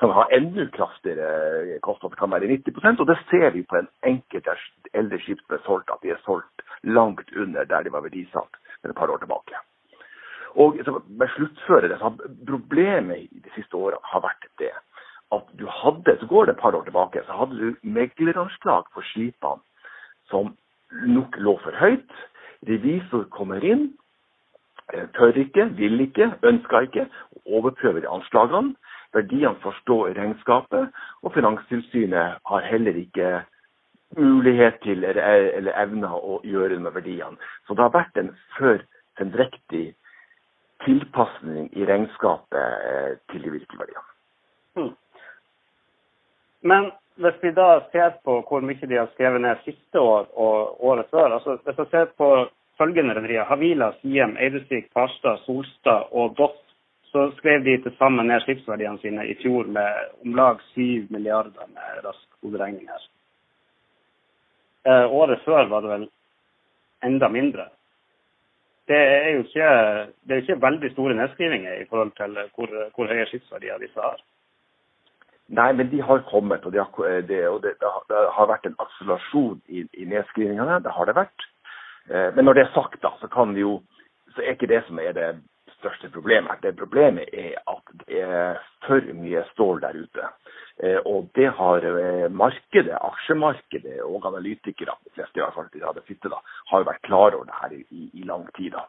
kan 0.00 0.12
ha 0.16 0.26
enda 0.32 0.66
kraftigere 0.72 1.78
kostnader, 1.84 2.16
kan 2.16 2.32
være 2.32 2.48
90% 2.48 3.00
og 3.00 3.06
Det 3.06 3.18
ser 3.30 3.50
vi 3.50 3.62
på 3.62 3.76
en 3.76 3.88
enkelt 4.02 4.48
eldre 4.94 5.18
skip 5.20 5.40
som 5.46 5.56
er 5.56 5.64
solgt, 5.66 5.90
at 5.92 6.02
de 6.02 6.14
er 6.14 6.22
solgt 6.24 6.64
langt 6.82 7.28
under 7.36 7.64
der 7.64 7.82
de 7.82 7.92
var 7.92 8.06
verdisatt 8.06 8.56
et 8.84 8.96
par 8.96 9.10
år 9.12 9.20
tilbake. 9.20 9.56
Og 10.56 10.76
med 11.08 11.28
sluttføre 11.36 11.88
det, 11.88 11.98
så 11.98 12.10
Problemet 12.46 13.28
i 13.30 13.42
de 13.44 13.50
siste 13.54 13.76
årene 13.76 14.00
har 14.02 14.24
vært 14.24 14.48
det 14.58 14.72
at 15.32 15.46
du 15.58 15.66
hadde, 15.70 16.16
så 16.20 16.26
går 16.26 16.44
det 16.44 16.54
et 16.56 16.62
par 16.62 16.74
år 16.74 16.84
tilbake, 16.84 17.22
så 17.26 17.32
hadde 17.32 17.58
du 17.58 17.76
megleranslag 17.82 18.88
for 18.94 19.06
skipene 19.12 19.62
som 20.30 20.56
nok 21.06 21.36
lå 21.38 21.54
for 21.62 21.76
høyt. 21.78 22.10
Revisor 22.66 23.28
kommer 23.30 23.62
inn, 23.64 23.92
eh, 24.92 25.06
tør 25.14 25.36
ikke, 25.38 25.68
vil 25.78 26.00
ikke, 26.00 26.32
ønsker 26.42 26.88
ikke, 26.88 27.06
overprøver 27.46 28.10
anslagene. 28.10 28.74
Verdiene 29.14 29.58
får 29.62 29.78
stå 29.82 29.96
i 30.08 30.14
regnskapet, 30.14 30.92
og 31.22 31.34
Finanstilsynet 31.34 32.38
har 32.46 32.68
heller 32.70 32.98
ikke 33.00 33.40
mulighet 34.18 34.78
til 34.82 35.04
eller, 35.04 35.22
eller 35.58 35.76
evner 35.82 36.14
å 36.14 36.40
gjøre 36.46 36.76
noe 36.78 36.88
med 36.88 36.96
verdiene. 36.98 37.50
Så 37.66 37.74
det 37.74 37.84
har 37.86 37.94
vært 37.94 38.18
en 38.18 38.30
før 38.56 38.82
sendrektig 39.18 39.84
tilpasning 40.84 41.68
i 41.76 41.86
regnskapet 41.86 42.86
eh, 42.90 43.12
til 43.32 43.44
de 43.44 43.52
virkelige 43.58 43.82
verdiene. 43.82 44.06
Hmm. 44.78 44.94
Men 46.62 46.90
hvis 47.20 47.42
vi 47.42 47.52
da 47.56 47.68
ser 47.92 48.16
på 48.24 48.40
hvor 48.48 48.64
mye 48.64 48.88
de 48.88 48.98
har 48.98 49.10
skrevet 49.14 49.42
ned 49.44 49.60
siste 49.66 50.00
år 50.00 50.30
og 50.32 50.84
året 50.84 51.10
før 51.10 51.36
altså 51.36 51.58
Hvis 51.64 51.78
vi 51.78 51.86
ser 51.90 52.10
på 52.16 52.30
følgende 52.80 53.14
rederier, 53.14 53.44
Havila, 53.44 53.92
Siem, 54.00 54.36
Eidesvik, 54.40 54.88
Farstad, 54.94 55.42
Solstad 55.44 56.08
og 56.16 56.36
Doff, 56.38 56.56
så 57.10 57.30
skrev 57.36 57.64
de 57.64 57.76
til 57.82 57.94
sammen 57.98 58.28
ned 58.30 58.42
skipsverdiene 58.44 59.00
sine 59.02 59.26
i 59.26 59.34
fjor 59.42 59.66
med 59.66 60.14
om 60.24 60.34
lag 60.38 60.60
7 60.74 61.10
milliarder 61.10 61.66
med 61.74 62.04
rask 62.04 62.42
hoderegning 62.42 62.86
her. 62.88 63.06
Eh, 64.86 65.06
året 65.12 65.42
før 65.44 65.68
var 65.68 65.84
det 65.84 65.90
vel 65.90 66.08
enda 67.04 67.28
mindre. 67.28 67.66
Det 68.88 68.98
er 68.98 69.28
jo 69.34 69.42
ikke, 69.44 69.70
det 70.24 70.34
er 70.34 70.42
ikke 70.42 70.62
veldig 70.62 70.90
store 70.92 71.14
nedskrivinger 71.14 71.82
i 71.82 71.86
forhold 71.90 72.12
til 72.16 72.38
hvor, 72.54 72.72
hvor 72.94 73.12
høye 73.12 73.26
skipsverdier 73.26 73.82
disse 73.82 74.00
har. 74.00 74.22
Nei, 75.50 75.72
men 75.72 75.90
de 75.90 76.02
har 76.02 76.22
kommet, 76.30 76.64
og, 76.64 76.72
de 76.72 76.78
har, 76.78 77.22
det, 77.26 77.40
og 77.48 77.62
det, 77.62 77.74
det, 77.82 78.18
har 78.36 78.46
vært 78.46 78.66
en 78.66 78.78
akselerasjon 78.78 79.60
i, 79.66 79.82
i 79.98 80.06
nedskrivingene. 80.06 80.78
Det 80.84 80.94
har 80.94 81.10
det 81.10 81.18
vært. 81.18 81.46
Eh, 82.10 82.28
men 82.34 82.46
når 82.46 82.58
det 82.58 82.64
er 82.64 82.74
sagt, 82.74 83.02
da, 83.02 83.10
så 83.18 83.26
kan 83.30 83.54
vi 83.54 83.66
jo 83.66 83.80
så 84.34 84.44
er 84.44 84.54
ikke 84.54 84.70
det 84.70 84.84
som 84.86 84.98
er 85.02 85.14
det 85.16 85.28
største 85.80 86.12
problemet. 86.14 86.62
Det 86.62 86.76
problemet 86.78 87.32
er 87.32 87.58
at 87.70 87.92
det 88.04 88.22
er 88.22 88.62
for 88.86 89.10
mye 89.18 89.42
stål 89.50 89.82
der 89.82 89.98
ute. 89.98 90.30
Eh, 90.84 91.00
og 91.04 91.28
det 91.36 91.50
har 91.58 91.88
markedet, 92.30 92.96
aksjemarkedet 93.00 93.98
og 94.06 94.30
analytikere, 94.30 94.96
de 95.04 95.16
fleste 95.18 95.40
i 95.40 95.44
hvert 95.44 95.58
fall 95.58 95.68
de 95.74 95.84
hadde 95.84 96.06
sittet 96.06 96.32
da, 96.32 96.40
har 96.70 96.88
vært 96.88 97.04
klar 97.08 97.34
over 97.34 97.50
det 97.50 97.60
her 97.60 97.76
i, 97.80 98.08
i 98.14 98.24
lang 98.28 98.46
tid. 98.56 98.72
da. 98.78 98.86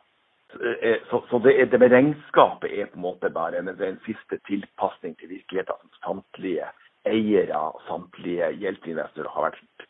Eh, 0.59 0.97
så, 1.09 1.23
så 1.29 1.39
det, 1.39 1.71
det, 1.71 1.79
med 1.79 1.91
regnskapet 1.91 2.71
er 2.79 2.89
på 2.91 2.99
en 2.99 3.05
måte 3.05 3.29
bare 3.29 3.59
en, 3.59 3.69
en 3.71 3.99
siste 4.05 4.39
tilpasning 4.47 5.15
til 5.19 5.31
virkeligheten 5.31 5.91
som 5.93 6.01
samtlige 6.03 6.67
eiere 7.07 7.57
og 7.57 7.79
samtlige 7.87 8.51
gjeldsinvestorer 8.59 9.31
har 9.31 9.47
vært 9.49 9.85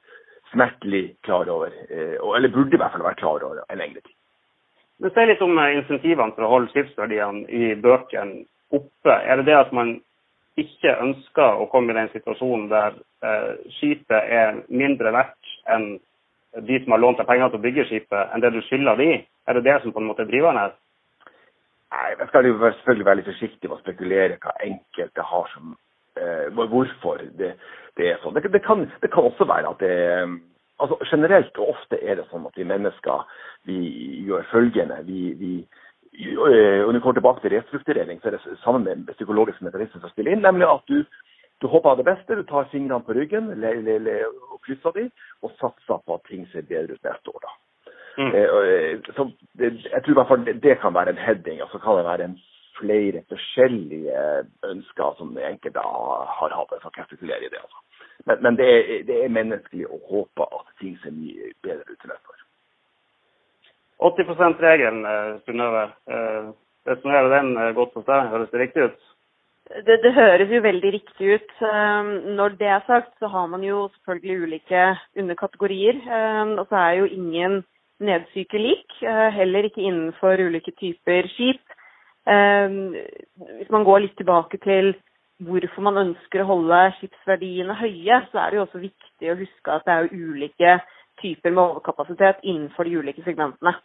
smertelig 0.51 1.03
klar 1.25 1.50
over, 1.50 1.74
eh, 1.89 2.17
eller 2.36 2.53
burde 2.53 2.77
i 2.77 2.81
hvert 2.81 2.93
fall 2.93 3.08
vært 3.08 3.24
klar 3.24 3.48
over 3.48 3.63
en 3.65 3.81
lengre 3.81 4.03
tid. 4.05 4.17
Men 5.01 5.13
Si 5.15 5.25
litt 5.25 5.41
om 5.41 5.58
eh, 5.58 5.75
insentivene 5.79 6.36
for 6.36 6.46
å 6.46 6.51
holde 6.51 6.72
skipsverdiene 6.74 7.48
i 7.50 7.74
bøkene 7.81 8.43
oppe. 8.72 9.15
Er 9.15 9.41
det 9.41 9.50
det 9.50 9.58
at 9.58 9.74
man 9.75 9.96
ikke 10.62 10.93
ønsker 11.01 11.62
å 11.63 11.67
komme 11.72 11.93
i 11.93 11.98
den 11.98 12.12
situasjonen 12.13 12.70
der 12.72 12.96
eh, 13.25 13.51
skipet 13.79 14.29
er 14.39 14.62
mindre 14.70 15.13
verdt 15.15 15.55
enn 15.72 15.96
de 16.67 16.81
som 16.84 16.93
har 16.93 17.01
lånt 17.01 17.20
deg 17.22 17.29
penger 17.29 17.50
til 17.50 17.62
å 17.62 17.63
bygge 17.63 17.88
skipet, 17.88 18.31
enn 18.34 18.43
det 18.43 18.51
du 18.53 18.60
skylder 18.67 19.00
de? 19.00 19.12
Er 19.48 19.58
det 19.58 19.65
det 19.65 19.77
som 19.81 19.93
på 19.96 20.01
en 20.01 20.10
måte 20.10 20.25
er 20.25 20.29
driveren 20.29 20.60
her? 20.60 20.74
Nei, 21.91 22.10
Jeg 22.20 22.27
skal 22.27 22.48
jo 22.48 22.58
selvfølgelig 22.60 23.08
være 23.08 23.20
litt 23.20 23.31
forsiktig 23.31 23.70
med 23.70 23.77
å 23.77 23.81
spekulere 23.81 24.38
hva 24.43 24.53
enkelte 24.67 25.27
har 25.31 25.50
som 25.55 25.74
eh, 26.20 26.48
Hvorfor 26.55 27.24
det, 27.39 27.55
det, 27.98 28.12
er 28.12 28.22
sånn. 28.22 28.36
Det, 28.36 28.51
det, 28.51 28.63
kan, 28.67 28.86
det, 28.86 29.12
kan, 29.12 29.27
også 29.31 29.48
være 29.48 29.74
at 29.74 29.84
det 29.84 29.96
altså 30.81 30.97
Generelt 31.11 31.57
og 31.57 31.75
ofte 31.75 32.00
er 32.01 32.19
det 32.19 32.27
sånn 32.29 32.45
at 32.50 32.57
vi 32.57 32.67
mennesker 32.67 33.25
vi 33.69 33.79
gjør 34.27 34.47
følgende. 34.51 35.01
Vi, 35.07 35.31
vi 35.39 35.53
og 36.35 36.91
når 36.91 36.97
vi 37.00 37.13
tilbake 37.15 37.41
til 37.41 37.53
restrukturering, 37.55 38.19
så 38.19 38.27
er 38.27 38.35
det 38.35 38.57
sammen 38.63 38.83
med 38.83 39.13
psykologiske 39.15 39.63
mekanismer 39.63 40.01
som 40.01 40.11
spiller 40.11 40.35
inn. 40.35 40.43
Nemlig 40.43 40.67
at 40.67 40.83
du 40.91 41.05
du 41.61 41.67
håper 41.67 41.95
det 41.95 42.05
beste, 42.05 42.35
du 42.35 42.43
tar 42.43 42.69
fingrene 42.71 43.05
på 43.05 43.13
ryggen 43.13 43.51
le, 43.61 43.73
le, 43.85 43.97
le, 44.01 44.15
og 44.50 44.61
krysser 44.65 44.95
de, 44.95 45.03
og 45.45 45.51
satser 45.59 46.00
på 46.05 46.15
at 46.17 46.23
ting 46.29 46.47
ser 46.50 46.65
bedre 46.65 46.97
ut 46.97 47.03
neste 47.05 47.33
år. 47.35 47.43
da. 47.45 47.51
Mm. 48.17 48.31
Eh, 48.35 48.50
eh 48.69 49.11
så 49.15 49.27
jeg 49.61 50.01
tror 50.01 50.13
i 50.13 50.17
hvert 50.19 50.31
fall 50.31 50.45
det, 50.45 50.55
det, 50.63 50.79
kan 50.81 50.93
være 50.93 51.13
en 51.13 51.21
heading, 51.25 51.61
og 51.61 51.69
så 51.71 51.77
kan 51.83 52.00
det 52.00 52.05
være 52.05 52.25
en 52.25 52.39
flere 52.79 53.21
forskjellige 53.29 54.25
ønsker 54.71 55.13
som 55.19 55.38
enkelte 55.38 55.85
har 56.38 56.57
hatt. 56.57 56.73
Jeg 56.73 56.81
skal 56.81 57.05
ikke 57.11 57.45
i 57.45 57.53
det. 57.53 57.61
altså. 57.61 57.79
Men, 58.25 58.42
men 58.42 58.58
det, 58.58 58.68
er, 58.70 59.04
det, 59.08 59.18
er, 59.24 59.34
menneskelig 59.34 59.88
å 59.90 60.00
håpe 60.10 60.46
at 60.46 60.74
ting 60.82 60.98
ser 61.01 61.13
mye 61.16 61.54
bedre 61.66 61.86
ut 61.88 61.98
til 61.98 62.12
neste 62.12 62.36
år. 62.36 62.44
80 64.12 64.30
%-regelen, 64.34 65.01
eh, 65.06 65.32
Synnøve. 65.46 65.88
Eh, 66.10 66.51
resonnerer 66.90 67.34
den 67.36 67.51
eh, 67.58 67.74
godt 67.78 67.98
hos 67.98 68.06
deg? 68.08 68.30
Høres 68.34 68.54
det 68.54 68.62
riktig 68.62 68.86
ut? 68.90 69.10
Det, 69.72 69.98
det, 70.04 70.13
høres 70.13 70.50
jo 70.51 70.62
veldig 70.66 70.94
riktig 70.98 71.36
ut. 71.38 71.51
Når 72.38 72.58
det 72.60 72.68
er 72.68 72.82
sagt, 72.88 73.13
så 73.22 73.30
har 73.32 73.46
man 73.48 73.62
jo 73.63 73.86
selvfølgelig 73.94 74.48
ulike 74.48 74.82
underkategorier. 75.16 76.01
Og 76.58 76.66
så 76.66 76.75
er 76.75 76.98
jo 76.98 77.06
ingen 77.06 77.62
nedsyke 78.04 78.60
lik, 78.60 78.98
heller 79.00 79.70
ikke 79.70 79.86
innenfor 79.86 80.44
ulike 80.44 80.74
typer 80.75 81.30
skip. 81.38 81.78
Hvis 82.25 83.72
man 83.72 83.88
går 83.88 84.04
litt 84.04 84.18
tilbake 84.20 84.60
til 84.66 84.92
hvorfor 85.45 85.86
man 85.86 86.00
ønsker 86.01 86.43
å 86.43 86.50
holde 86.50 86.79
skipsverdiene 87.00 87.77
høye, 87.79 88.19
så 88.31 88.41
er 88.41 88.51
det 88.51 88.60
jo 88.60 88.65
også 88.65 88.81
viktig 88.81 89.31
å 89.31 89.39
huske 89.39 89.74
at 89.74 89.88
det 89.88 89.95
er 89.95 90.12
ulike 90.13 90.75
typer 91.21 91.53
med 91.53 91.63
overkapasitet 91.63 92.43
innenfor 92.43 92.88
de 92.88 92.98
ulike 93.01 93.24
segmentene. 93.25 93.75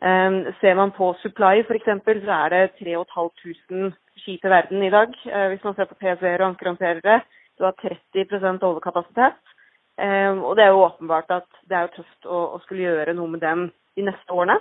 Um, 0.00 0.46
ser 0.62 0.76
man 0.78 0.94
på 0.96 1.10
supply 1.20 1.60
f.eks., 1.60 1.90
så 2.24 2.36
er 2.36 2.54
det 2.54 2.62
3500 2.78 3.90
skip 4.22 4.44
i 4.44 4.52
verden 4.52 4.84
i 4.84 4.92
dag. 4.92 5.12
Uh, 5.28 5.48
hvis 5.52 5.64
man 5.64 5.76
ser 5.76 5.90
på 5.90 5.98
PSV-er 6.00 6.40
og 6.40 6.54
ankerhåndterere, 6.54 7.20
du 7.58 7.66
har 7.66 7.76
30 7.82 8.64
overkapasitet. 8.64 9.40
Um, 10.00 10.40
og 10.48 10.56
det 10.56 10.64
er 10.64 10.72
jo 10.72 10.86
åpenbart 10.86 11.28
at 11.36 11.48
det 11.68 11.76
er 11.76 11.84
jo 11.84 11.96
tøft 11.98 12.26
å, 12.26 12.38
å, 12.56 12.60
skulle 12.64 12.86
gjøre 12.86 13.12
noe 13.18 13.28
med 13.28 13.44
dem 13.44 13.66
de 13.98 14.06
neste 14.06 14.32
årene. 14.32 14.56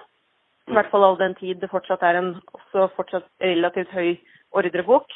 I 0.67 0.75
hvert 0.75 0.91
fall 0.91 1.07
all 1.07 1.17
den 1.21 1.37
tid 1.39 1.61
det 1.63 1.71
fortsatt 1.71 2.03
er 2.03 2.19
en 2.19 2.33
også 2.51 2.89
fortsatt 2.97 3.29
relativt 3.41 3.95
høy 3.95 4.19
ordrebok. 4.51 5.07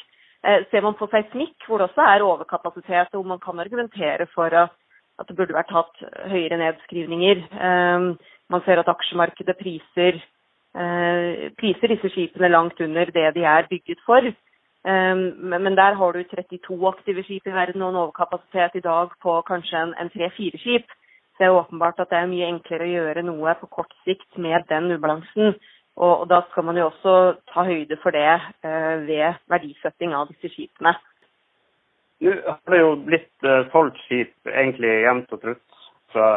Eh, 0.44 0.64
ser 0.70 0.84
man 0.84 0.96
på 0.98 1.08
seismikk, 1.08 1.56
hvor 1.64 1.80
det 1.80 1.88
også 1.88 2.04
er 2.04 2.22
overkapasitet, 2.24 3.14
og 3.16 3.26
man 3.26 3.40
kan 3.40 3.60
argumentere 3.62 4.26
for 4.34 4.52
at, 4.52 4.74
at 5.18 5.28
det 5.28 5.36
burde 5.38 5.56
vært 5.56 5.72
hatt 5.72 6.02
høyere 6.28 6.58
nedskrivninger. 6.60 7.40
Eh, 7.48 8.08
man 8.52 8.64
ser 8.66 8.82
at 8.82 8.90
aksjemarkedet 8.92 9.56
priser, 9.56 10.18
eh, 10.76 11.46
priser 11.56 11.94
disse 11.94 12.10
skipene 12.12 12.52
langt 12.52 12.80
under 12.84 13.08
det 13.14 13.30
de 13.38 13.46
er 13.48 13.70
bygget 13.70 14.04
for. 14.06 14.34
Men 14.84 15.76
der 15.78 15.94
har 15.96 16.12
du 16.12 16.22
32 16.28 16.88
aktive 16.88 17.22
skip 17.24 17.46
i 17.48 17.52
verden 17.56 17.80
og 17.82 17.94
en 17.94 18.00
overkapasitet 18.02 18.74
i 18.76 18.82
dag 18.84 19.14
på 19.22 19.38
kanskje 19.48 19.80
en 19.80 20.10
tre-fire 20.12 20.58
skip. 20.60 20.84
Så 21.32 21.38
det 21.38 21.46
er 21.46 21.56
åpenbart 21.56 22.02
at 22.02 22.10
det 22.10 22.18
er 22.18 22.28
mye 22.28 22.50
enklere 22.52 22.84
å 22.84 22.92
gjøre 22.92 23.22
noe 23.24 23.54
på 23.62 23.70
kort 23.78 23.94
sikt 24.04 24.36
med 24.36 24.68
den 24.68 24.92
ubalansen. 24.92 25.56
Og, 25.94 26.12
og, 26.20 26.28
da 26.30 26.40
skal 26.50 26.66
man 26.66 26.78
jo 26.78 26.88
også 26.88 27.16
ta 27.52 27.64
høyde 27.68 27.96
for 28.02 28.14
det 28.14 28.26
eh, 28.26 28.94
ved 29.06 29.36
verdisetting 29.50 30.14
av 30.16 30.30
disse 30.32 30.50
skipene. 30.50 30.94
Nå 32.24 32.32
har 32.48 32.72
det 32.74 32.80
jo 32.80 32.94
blitt 33.06 33.46
eh, 33.46 33.66
solgt 33.70 34.00
skip 34.06 34.50
egentlig 34.50 34.90
jevnt 35.04 35.34
og 35.36 35.42
trutt 35.44 35.84
fra, 36.14 36.28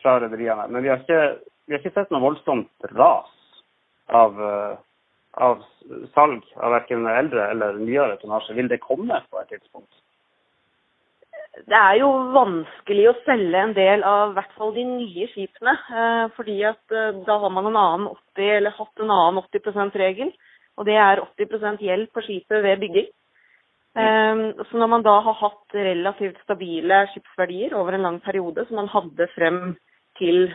fra 0.00 0.16
rederiene. 0.22 0.68
Men 0.72 0.84
vi 0.84 0.92
har, 0.92 1.02
ikke, 1.04 1.50
vi 1.66 1.76
har, 1.76 1.82
ikke, 1.82 1.94
sett 1.98 2.14
noe 2.14 2.24
voldsomt 2.24 2.88
ras 2.96 3.32
av, 4.08 4.40
eh, 4.48 4.80
av 5.44 5.60
salg 6.16 6.48
av 6.56 6.76
verken 6.78 7.04
eldre 7.10 7.50
eller 7.52 7.80
nyere 7.82 8.16
tonnasje. 8.22 8.56
Vil 8.56 8.72
det 8.72 8.80
komme 8.84 9.20
på 9.28 9.42
et 9.42 9.52
tidspunkt? 9.52 9.92
Det 11.52 11.76
er 11.76 11.98
jo 12.00 12.08
vanskelig 12.32 13.10
å 13.10 13.18
selge 13.26 13.60
en 13.60 13.74
del 13.76 14.04
av 14.08 14.30
i 14.30 14.36
hvert 14.38 14.54
fall 14.56 14.70
de 14.72 14.84
nye 14.88 15.26
skipene. 15.34 15.74
Eh, 15.92 16.24
fordi 16.36 16.56
at 16.64 16.94
eh, 16.96 17.18
da 17.26 17.36
har 17.42 17.52
man 17.52 17.68
en 17.68 17.76
annen 17.76 18.06
80, 18.08 18.46
eller 18.56 18.76
hatt 18.78 19.02
en 19.02 19.12
annen 19.12 19.42
80 19.42 19.66
%-regel. 19.68 20.30
Og 20.80 20.88
det 20.88 20.96
er 20.96 21.20
80 21.20 21.84
gjeld 21.84 22.08
på 22.14 22.24
skipet 22.24 22.64
ved 22.64 22.80
bygging. 22.80 23.10
Eh, 24.00 24.42
så 24.64 24.80
når 24.80 24.92
man 24.94 25.04
da 25.04 25.18
har 25.26 25.36
hatt 25.42 25.76
relativt 25.76 26.40
stabile 26.46 27.04
skipsverdier 27.12 27.76
over 27.76 27.98
en 27.98 28.08
lang 28.08 28.20
periode, 28.24 28.64
som 28.68 28.80
man 28.80 28.88
hadde 28.88 29.28
frem 29.36 29.76
til 30.20 30.48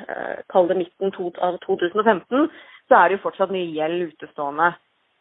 kall 0.53 0.67
det 0.69 0.77
midten 0.77 1.13
av 1.41 1.57
2015, 1.63 2.49
så 2.87 2.97
er 2.97 3.09
det 3.09 3.17
jo 3.17 3.23
fortsatt 3.23 3.53
mye 3.53 3.73
gjeld 3.73 4.11
utestående. 4.13 4.69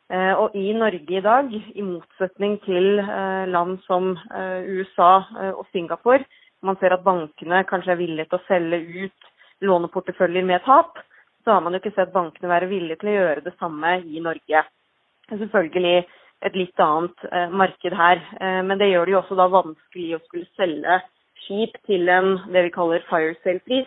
Eh, 0.07 0.35
og 0.39 0.55
i 0.55 0.71
Norge 0.71 1.17
i 1.19 1.23
dag, 1.23 1.49
i 1.51 1.83
motsetning 1.83 2.61
til 2.63 3.01
eh, 3.03 3.47
land 3.51 3.81
som 3.89 4.13
eh, 4.15 4.69
USA 4.79 5.27
og 5.51 5.65
Singapore, 5.73 6.23
man 6.63 6.79
ser 6.79 6.95
at 6.95 7.03
bankene 7.07 7.65
kanskje 7.67 7.97
er 7.97 7.99
villige 7.99 8.29
til 8.31 8.39
å 8.39 8.47
selge 8.47 8.79
ut 9.03 9.33
låneporteføljer 9.67 10.47
med 10.47 10.63
tap, 10.67 11.01
så 11.43 11.57
har 11.57 11.65
man 11.65 11.75
jo 11.75 11.81
ikke 11.83 11.95
sett 11.97 12.15
bankene 12.15 12.53
være 12.53 12.71
villige 12.71 13.01
til 13.01 13.11
å 13.11 13.17
gjøre 13.17 13.45
det 13.49 13.55
samme 13.59 13.97
i 14.07 14.23
Norge. 14.23 14.63
Selvfølgelig 15.27 15.99
et 16.47 16.59
litt 16.59 16.83
annet 16.83 17.27
marked 17.51 17.95
her, 17.97 18.21
men 18.67 18.79
det 18.79 18.91
gjør 18.91 19.07
det 19.07 19.15
jo 19.15 19.21
også 19.23 19.39
da 19.39 19.47
vanskelig 19.55 20.09
å 20.17 20.23
skulle 20.27 20.59
selge 20.59 20.99
skip 21.45 21.79
til 21.89 22.11
en 22.13 22.33
det 22.53 22.67
vi 22.67 22.75
kaller 22.75 23.07
fire 23.09 23.35
sale-pris. 23.43 23.87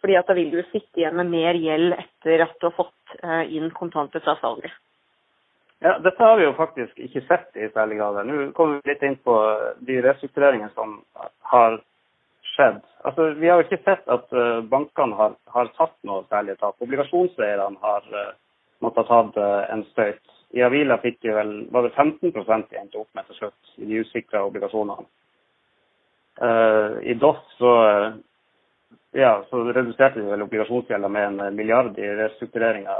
fordi 0.00 0.14
at 0.14 0.28
da 0.28 0.34
vil 0.38 0.52
du 0.52 0.60
sitte 0.70 1.00
igjen 1.00 1.16
med 1.18 1.32
mer 1.32 1.56
gjeld 1.58 1.96
etter 1.96 2.44
at 2.44 2.54
du 2.60 2.68
har 2.68 2.76
fått 2.76 3.16
inn 3.50 3.72
kontanter 3.74 4.22
fra 4.22 4.36
salget. 4.38 4.70
Ja, 5.80 5.98
Dette 5.98 6.22
har 6.22 6.36
vi 6.36 6.44
jo 6.44 6.54
faktisk 6.58 6.98
ikke 6.98 7.20
sett 7.28 7.56
i 7.56 7.68
særlig 7.70 8.00
grad. 8.00 8.18
Nå 8.26 8.48
kommer 8.56 8.80
vi 8.80 8.90
litt 8.90 9.02
inn 9.06 9.18
på 9.22 9.34
de 9.86 10.00
restruktureringene 10.02 10.72
som 10.74 10.96
har 11.52 11.78
skjedd. 12.54 12.80
Altså, 13.06 13.28
Vi 13.38 13.48
har 13.48 13.60
jo 13.60 13.66
ikke 13.68 13.84
sett 13.84 14.10
at 14.10 14.26
uh, 14.34 14.58
bankene 14.66 15.14
har, 15.14 15.36
har, 15.54 15.70
tatt 15.78 15.94
noe 16.08 16.24
særlig 16.32 16.56
tap. 16.58 16.74
Obligasjonseierne 16.82 17.78
har 17.84 18.08
uh, 18.10 18.32
måttet 18.82 19.06
ha 19.06 19.20
tatt 19.22 19.38
uh, 19.38 19.60
en 19.70 19.84
støyt. 19.92 20.34
I 20.58 20.64
Avila 20.66 20.96
fikk 20.98 21.20
de 21.22 21.36
vel, 21.36 21.54
var 21.70 21.86
det 21.86 21.94
15 21.94 22.32
de 22.32 22.80
endte 22.80 22.98
opp 22.98 23.14
med 23.14 23.28
til 23.28 23.38
slutt 23.38 23.72
i 23.78 23.86
de 23.86 24.02
usikra 24.02 24.42
obligasjonene. 24.48 25.04
I 27.04 27.14
DOS 27.18 27.40
så, 27.58 27.70
ja, 29.18 29.32
så 29.50 29.60
reduserte 29.66 30.22
de 30.22 30.30
vel 30.30 30.44
obligasjonsgjelda 30.46 31.08
med 31.10 31.26
en 31.26 31.56
milliard 31.58 31.98
i 31.98 32.06
restruktureringa 32.20 32.94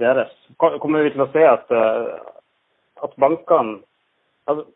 deres. 0.00 0.32
Kommer 0.58 1.04
vi 1.06 1.12
til 1.14 1.24
å 1.24 1.30
se 1.34 1.44
at, 1.46 1.70
eh, 1.70 2.14
at 3.04 3.16
bankene 3.20 3.80
altså, 4.50 4.66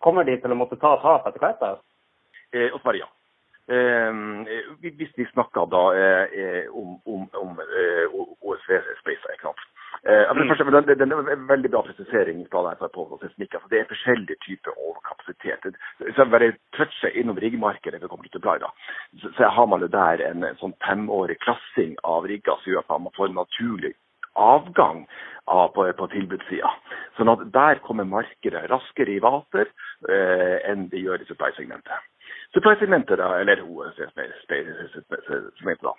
Kommer 0.00 0.24
de 0.24 0.32
til 0.40 0.52
å 0.54 0.56
måtte 0.56 0.78
ta 0.80 0.94
tap 1.02 1.26
etter 1.28 1.42
hvert? 1.42 1.82
Eh, 2.56 2.70
og 2.72 2.78
svaret 2.80 3.02
ja. 3.02 3.08
Eh, 3.68 4.20
hvis 4.80 5.12
vi 5.18 5.26
snakker 5.28 5.68
da 5.68 5.82
eh, 5.92 6.70
om, 6.72 6.94
om, 7.04 7.26
om 7.36 7.60
eh, 7.60 8.06
OSV 8.40 8.78
Space, 9.02 9.34
ikke 9.34 9.50
sant. 9.50 9.60
Eh, 10.08 10.24
altså, 10.30 10.64
første, 10.64 10.94
det, 10.94 11.12
er 11.12 11.32
en 11.32 11.48
veldig 11.48 11.70
bra 11.74 11.82
presisering 11.84 12.40
fra 12.48 12.62
deg 12.64 12.80
altså, 12.80 13.66
Det 13.70 13.78
er 13.78 13.90
forskjellige 13.92 14.36
typer 14.46 14.72
overkapasitet. 14.88 15.76
Så 16.16 16.24
bare 16.24 16.54
toucher 16.76 17.12
innom 17.20 17.36
riggmarkedet, 17.36 18.00
kommer 18.08 18.24
til 18.32 18.40
Blaida. 18.40 18.72
Så, 19.20 19.28
så 19.36 19.52
har 19.56 19.66
man 19.66 19.84
jo 19.84 19.90
der 19.92 20.24
en, 20.30 20.44
en 20.44 20.56
sånn 20.62 20.72
femårig 20.86 21.36
klassing 21.44 21.98
av 22.02 22.24
rigger 22.32 22.56
som 22.62 22.72
gjør 22.72 22.86
at 22.86 22.96
man 22.96 23.16
får 23.16 23.28
en 23.28 23.42
naturlig 23.42 23.92
avgang 24.34 25.06
av, 25.50 25.68
på, 25.74 25.86
på 25.98 26.06
tilbudssida. 26.12 26.70
Sånn 27.18 27.32
at 27.32 27.42
der 27.54 27.80
kommer 27.86 28.06
markedet 28.08 28.68
raskere 28.70 29.16
i 29.16 29.22
vater 29.22 29.66
eh, 30.08 30.56
enn 30.70 30.88
det 30.92 31.02
gjør 31.02 31.22
i 31.22 31.28
supply-segmentet. 31.28 32.08
Supply-segmentet, 32.54 33.18
eller 33.18 33.62
segmentet 35.58 35.86
da, 35.86 35.94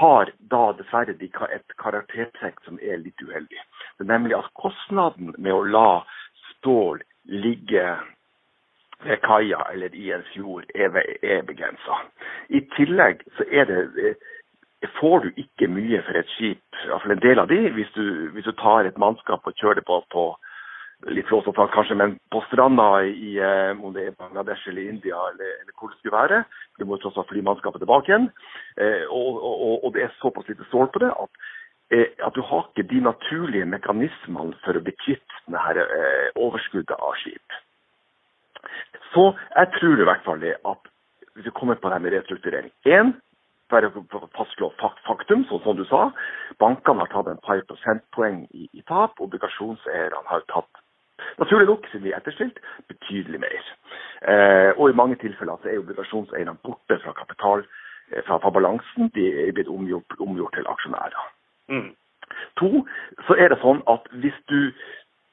har 0.00 0.30
da 0.52 0.62
dessverre 0.78 1.14
et 1.18 1.76
karaktertrekk 1.82 2.62
som 2.66 2.78
er 2.82 3.02
litt 3.02 3.22
uheldig. 3.22 3.60
Det 3.98 4.06
er 4.06 4.12
nemlig 4.12 4.38
at 4.38 4.50
kostnaden 4.58 5.34
med 5.38 5.54
å 5.54 5.66
la 5.66 5.90
stål 6.50 7.02
ligge 7.30 7.86
ved 9.04 9.22
kaia 9.24 9.64
eller 9.72 9.94
i 9.96 10.10
en 10.12 10.24
fjord 10.34 10.66
er, 10.74 10.94
er 11.22 11.42
begrensa. 11.48 12.02
I 12.48 12.60
tillegg 12.76 13.24
så 13.38 13.46
er 13.50 13.70
det 13.70 14.14
får 15.00 15.24
du 15.24 15.40
ikke 15.42 15.68
mye 15.68 16.00
for 16.06 16.16
et 16.16 16.30
skip, 16.36 16.62
iallfall 16.86 17.12
en 17.16 17.24
del 17.24 17.42
av 17.42 17.50
de, 17.50 17.58
hvis 17.76 17.90
du, 17.96 18.30
hvis 18.32 18.46
du 18.48 18.54
tar 18.56 18.88
et 18.88 18.98
mannskap 18.98 19.44
og 19.44 19.58
kjører 19.60 19.80
det 19.80 19.86
på, 19.88 19.98
på 20.12 20.24
litt 21.08 21.28
flåsete 21.28 21.56
sagt 21.56 21.72
kanskje, 21.74 21.96
men 21.96 22.16
på 22.32 22.42
stranda 22.48 22.88
i 23.04 23.36
eh, 23.40 23.72
om 23.76 23.94
det 23.94 24.06
er 24.06 24.18
Bangladesh 24.18 24.68
eller 24.68 24.88
India 24.88 25.20
eller, 25.30 25.54
eller, 25.62 25.72
hvor 25.78 25.92
det 25.92 25.98
skulle 25.98 26.16
være. 26.16 26.42
Du 26.78 26.84
må 26.88 26.98
tross 27.00 27.16
alt 27.20 27.30
fly 27.30 27.44
mannskapet 27.44 27.80
tilbake 27.80 28.12
igjen. 28.12 28.28
Eh, 28.76 29.06
og, 29.08 29.40
og, 29.40 29.78
og, 29.84 29.88
det 29.96 30.04
er 30.04 30.18
såpass 30.20 30.48
lite 30.48 30.68
stål 30.68 30.92
på 30.92 31.02
det 31.04 31.10
at, 31.12 31.40
eh, 31.96 32.06
at, 32.20 32.36
du 32.36 32.44
har 32.44 32.68
ikke 32.68 32.88
de 32.92 33.00
naturlige 33.08 33.70
mekanismene 33.72 34.56
for 34.64 34.76
å 34.76 34.84
bli 34.84 34.96
kvitt 35.04 35.40
eh, 35.48 36.28
overskuddet 36.36 36.96
av 36.96 37.16
skip. 37.22 37.58
Så 39.14 39.30
jeg 39.56 39.72
tror 39.78 40.00
i 40.00 40.08
hvert 40.08 40.24
fall 40.26 40.44
det 40.44 40.56
at 40.68 40.92
hvis 41.34 41.48
vi 41.48 41.56
kommer 41.56 41.80
på 41.80 41.90
det 41.90 42.00
med 42.02 42.12
restrukturering 42.12 42.72
en, 42.92 43.14
bare 43.70 43.90
fastslå 44.36 44.70
faktum, 44.78 45.44
sånn 45.48 45.62
som 45.64 45.78
du 45.78 45.84
sa. 45.88 46.08
Bankene 46.62 47.04
har 47.04 47.12
tatt 47.12 47.30
en 47.30 47.42
par 47.44 47.62
prosentpoeng 47.68 48.44
i, 48.50 48.68
i 48.72 48.84
tap. 48.88 49.20
Obligasjonseierne 49.22 50.22
har 50.30 50.44
tatt, 50.52 50.82
naturlig 51.40 51.68
nok, 51.70 51.88
siden 51.90 52.06
de 52.06 52.14
er 52.14 52.20
etterstilt, 52.20 52.60
betydelig 52.90 53.42
mer. 53.44 53.70
Eh, 54.28 54.70
og 54.76 54.90
i 54.90 54.98
mange 54.98 55.18
tilfeller 55.22 55.60
så 55.62 55.70
er 55.70 55.82
obligasjonseierne 55.82 56.58
borte 56.66 57.00
fra 57.04 57.14
kapital, 57.16 57.64
eh, 58.12 58.22
fra, 58.26 58.40
fra, 58.42 58.52
balansen. 58.54 59.12
De 59.16 59.26
er 59.46 59.54
blitt 59.56 59.70
omgjort, 59.72 60.18
omgjort 60.20 60.58
til 60.58 60.70
aksjonærer. 60.70 61.28
Mm. 61.72 61.90
To, 62.60 62.84
så 63.26 63.36
er 63.38 63.52
det 63.52 63.60
sånn 63.62 63.82
at 63.90 64.06
hvis 64.22 64.36
du 64.50 64.72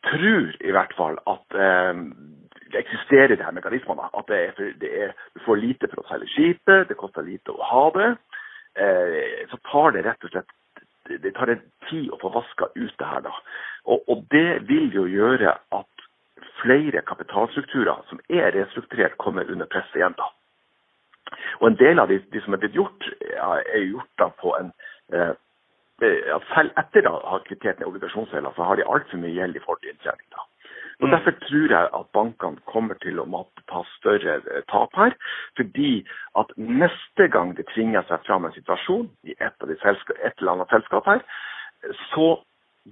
tror 0.08 0.54
i 0.64 0.74
hvert 0.74 0.94
fall 0.98 1.18
at 1.28 1.58
eh, 1.58 2.06
det 2.72 2.82
eksisterer 2.84 3.36
de 3.36 3.44
her 3.44 3.56
mekanismene. 3.56 4.10
At 4.18 4.28
det 4.32 4.40
er, 4.44 4.74
det 4.82 4.92
er, 5.04 5.16
du 5.36 5.44
får 5.46 5.62
lite 5.62 5.90
for 5.92 6.04
å 6.04 6.08
seile 6.10 6.30
skipet, 6.34 6.88
det 6.90 7.00
koster 7.00 7.26
lite 7.26 7.56
å 7.56 7.70
ha 7.72 7.86
det. 7.96 8.10
Eh, 8.78 9.46
så 9.52 9.60
tar 9.72 9.96
det 9.96 10.06
rett 10.06 10.28
og 10.28 10.34
slett 10.34 10.54
det 11.08 11.32
tar 11.38 11.48
en 11.48 11.62
tid 11.90 12.10
å 12.12 12.20
få 12.22 12.30
vaska 12.34 12.68
ut 12.76 12.96
det 13.00 13.06
her. 13.08 13.22
da. 13.22 13.34
Og, 13.86 14.04
og, 14.12 14.26
det 14.32 14.68
vil 14.68 14.90
jo 14.96 15.06
gjøre 15.08 15.54
at 15.72 16.08
flere 16.62 17.02
kapitalstrukturer 17.08 18.04
som 18.10 18.20
er 18.30 18.52
restrukturert, 18.56 19.18
kommer 19.18 19.52
under 19.52 19.66
press 19.72 19.96
igjen. 19.96 20.16
da. 20.18 20.28
Og 21.60 21.68
En 21.72 21.80
del 21.80 22.00
av 22.00 22.12
de, 22.12 22.20
de 22.34 22.42
som 22.44 22.54
er 22.54 22.64
blitt 22.64 22.76
gjort, 22.76 23.10
er 23.32 23.88
gjort 23.88 24.12
da 24.20 24.30
på 24.42 24.56
en, 24.60 24.74
eh, 25.14 25.34
at 26.36 26.52
selv 26.54 26.76
etter 26.78 27.08
å 27.10 27.16
ha 27.32 27.40
kvittert 27.48 27.80
ned 27.80 27.88
obligasjonsgjelda, 27.88 28.54
så 28.56 28.68
har 28.68 28.76
de 28.78 28.86
altfor 28.86 29.22
mye 29.22 29.34
gjeld 29.34 29.56
i 29.56 29.64
forhold 29.64 29.82
til 29.84 29.96
inntjening. 29.96 30.28
da. 30.36 30.46
Og 31.02 31.08
Mm. 31.08 31.12
Derfor 31.14 31.32
tror 31.32 31.70
jeg 31.70 31.90
at 32.00 32.06
bankene 32.14 32.58
kommer 32.66 32.96
til 33.06 33.20
å 33.20 33.26
måtte 33.26 33.62
ta 33.70 33.84
større 33.98 34.40
eh, 34.50 34.64
tap 34.72 34.96
her. 34.98 35.14
Fordi 35.58 36.08
at 36.42 36.50
neste 36.58 37.28
gang 37.30 37.54
det 37.58 37.68
tvinger 37.74 38.02
seg 38.10 38.26
fram 38.26 38.46
en 38.46 38.56
situasjon 38.56 39.10
i 39.24 39.36
et, 39.38 39.54
av 39.62 39.68
de 39.68 39.78
selska, 39.84 40.18
et 40.24 40.34
eller 40.40 40.52
annet 40.52 40.74
selskap 40.74 41.06
her, 41.06 41.22
så 42.10 42.40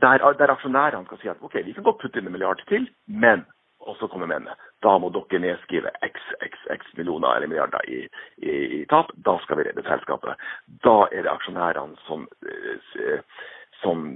der, 0.02 0.22
der 0.38 0.54
aksjonærene 0.54 1.06
skal 1.06 1.22
si 1.22 1.32
at 1.32 1.42
ok, 1.42 1.56
vi 1.66 1.74
kan 1.74 1.88
godt 1.88 2.02
putte 2.04 2.20
inn 2.20 2.30
en 2.30 2.36
milliard 2.36 2.62
til, 2.70 2.90
men 3.08 3.46
og 3.86 3.98
så 4.00 4.08
kommer 4.10 4.30
mennene. 4.30 4.56
Da 4.84 4.96
må 5.02 5.12
dere 5.14 5.42
nedskrive 5.42 5.92
x, 6.06 6.22
x, 6.42 6.62
x 6.74 6.94
millioner 6.98 7.38
eller 7.38 7.50
milliarder 7.52 7.86
i, 7.90 8.00
i, 8.42 8.54
i 8.80 8.86
tap. 8.90 9.12
Da 9.28 9.38
skal 9.44 9.60
vi 9.60 9.68
redde 9.68 9.86
selskapet. 9.86 10.42
Da 10.86 10.96
er 11.12 11.26
det 11.26 11.34
aksjonærene 11.34 12.00
som, 12.08 12.26
eh, 12.50 13.20
som 13.84 14.08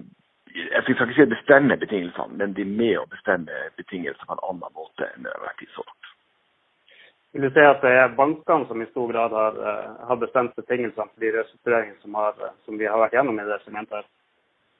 jeg 0.90 0.98
skal 0.98 1.10
ikke 1.10 1.22
si 1.22 1.34
bestemme 1.34 1.78
betingelsene, 1.78 2.38
men 2.38 2.54
de 2.58 2.64
er 2.66 2.78
med 2.82 2.96
å 3.02 3.10
bestemme 3.12 3.66
betingelser 3.78 4.26
på 4.26 4.36
en 4.36 4.46
annen 4.48 4.78
måte 4.78 5.10
enn 5.10 5.26
det 5.26 5.34
har 5.36 5.46
vært 5.46 5.66
så 5.76 5.86
langt. 5.86 6.14
Vil 7.34 7.46
du 7.46 7.50
si 7.54 7.62
at 7.62 7.84
det 7.86 7.92
er 7.94 8.16
bankene 8.18 8.66
som 8.66 8.82
i 8.82 8.88
stor 8.90 9.12
grad 9.12 9.34
har, 9.38 9.58
eh, 9.72 9.90
har 10.10 10.18
bestemt 10.18 10.56
betingelsene 10.58 11.12
for 11.12 11.20
de 11.22 11.34
restruktureringene 11.36 12.02
som, 12.02 12.16
eh, 12.16 12.56
som 12.66 12.78
vi 12.78 12.86
har 12.90 12.98
vært 12.98 13.14
gjennom 13.14 13.40
i 13.40 13.46
det 13.46 13.60
segmentet? 13.66 14.02
her? 14.02 14.06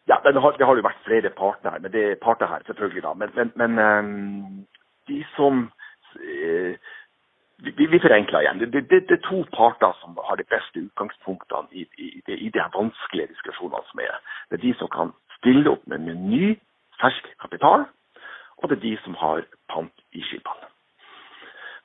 Ja, 0.10 0.18
det 0.24 0.42
har, 0.42 0.58
det 0.58 0.66
har 0.66 0.76
jo 0.76 0.88
vært 0.88 1.06
flere 1.06 1.30
parter 1.30 1.70
her, 1.70 1.80
men 1.80 1.92
det 1.92 2.04
er 2.12 2.16
parter 2.16 2.48
her 2.48 2.64
selvfølgelig 2.66 3.04
da. 3.04 3.14
Men, 3.14 3.30
men, 3.36 3.52
men 3.56 3.78
ehm, 3.78 4.66
de 5.08 5.24
som 5.36 5.70
eh, 6.18 6.74
vi, 7.62 7.86
vi 7.86 8.00
forenkler 8.00 8.42
igjen. 8.42 8.60
Det, 8.60 8.90
det, 8.90 9.08
det 9.10 9.18
er 9.18 9.30
to 9.30 9.44
parter 9.54 9.94
som 10.02 10.18
har 10.18 10.36
de 10.40 10.48
beste 10.50 10.80
utgangspunktene 10.80 11.68
i, 11.72 11.86
i, 11.98 12.08
i, 12.28 12.34
i 12.48 12.50
de 12.50 12.66
vanskelige 12.74 13.34
diskusjonene 13.36 13.86
som 13.92 14.00
er. 14.00 14.16
Det 14.50 14.58
er 14.58 14.66
de 14.66 14.74
som 14.80 14.90
kan 14.90 15.14
stille 15.40 15.72
opp 15.72 15.86
med, 15.88 16.08
ny, 16.16 16.54
fersk 17.02 17.28
kapital, 17.42 17.88
og 18.60 18.70
det 18.70 18.80
er 18.80 18.86
de 18.86 18.96
som 19.04 19.16
har 19.20 19.46
pant 19.72 20.06
i 20.14 20.24
skipene. 20.28 20.70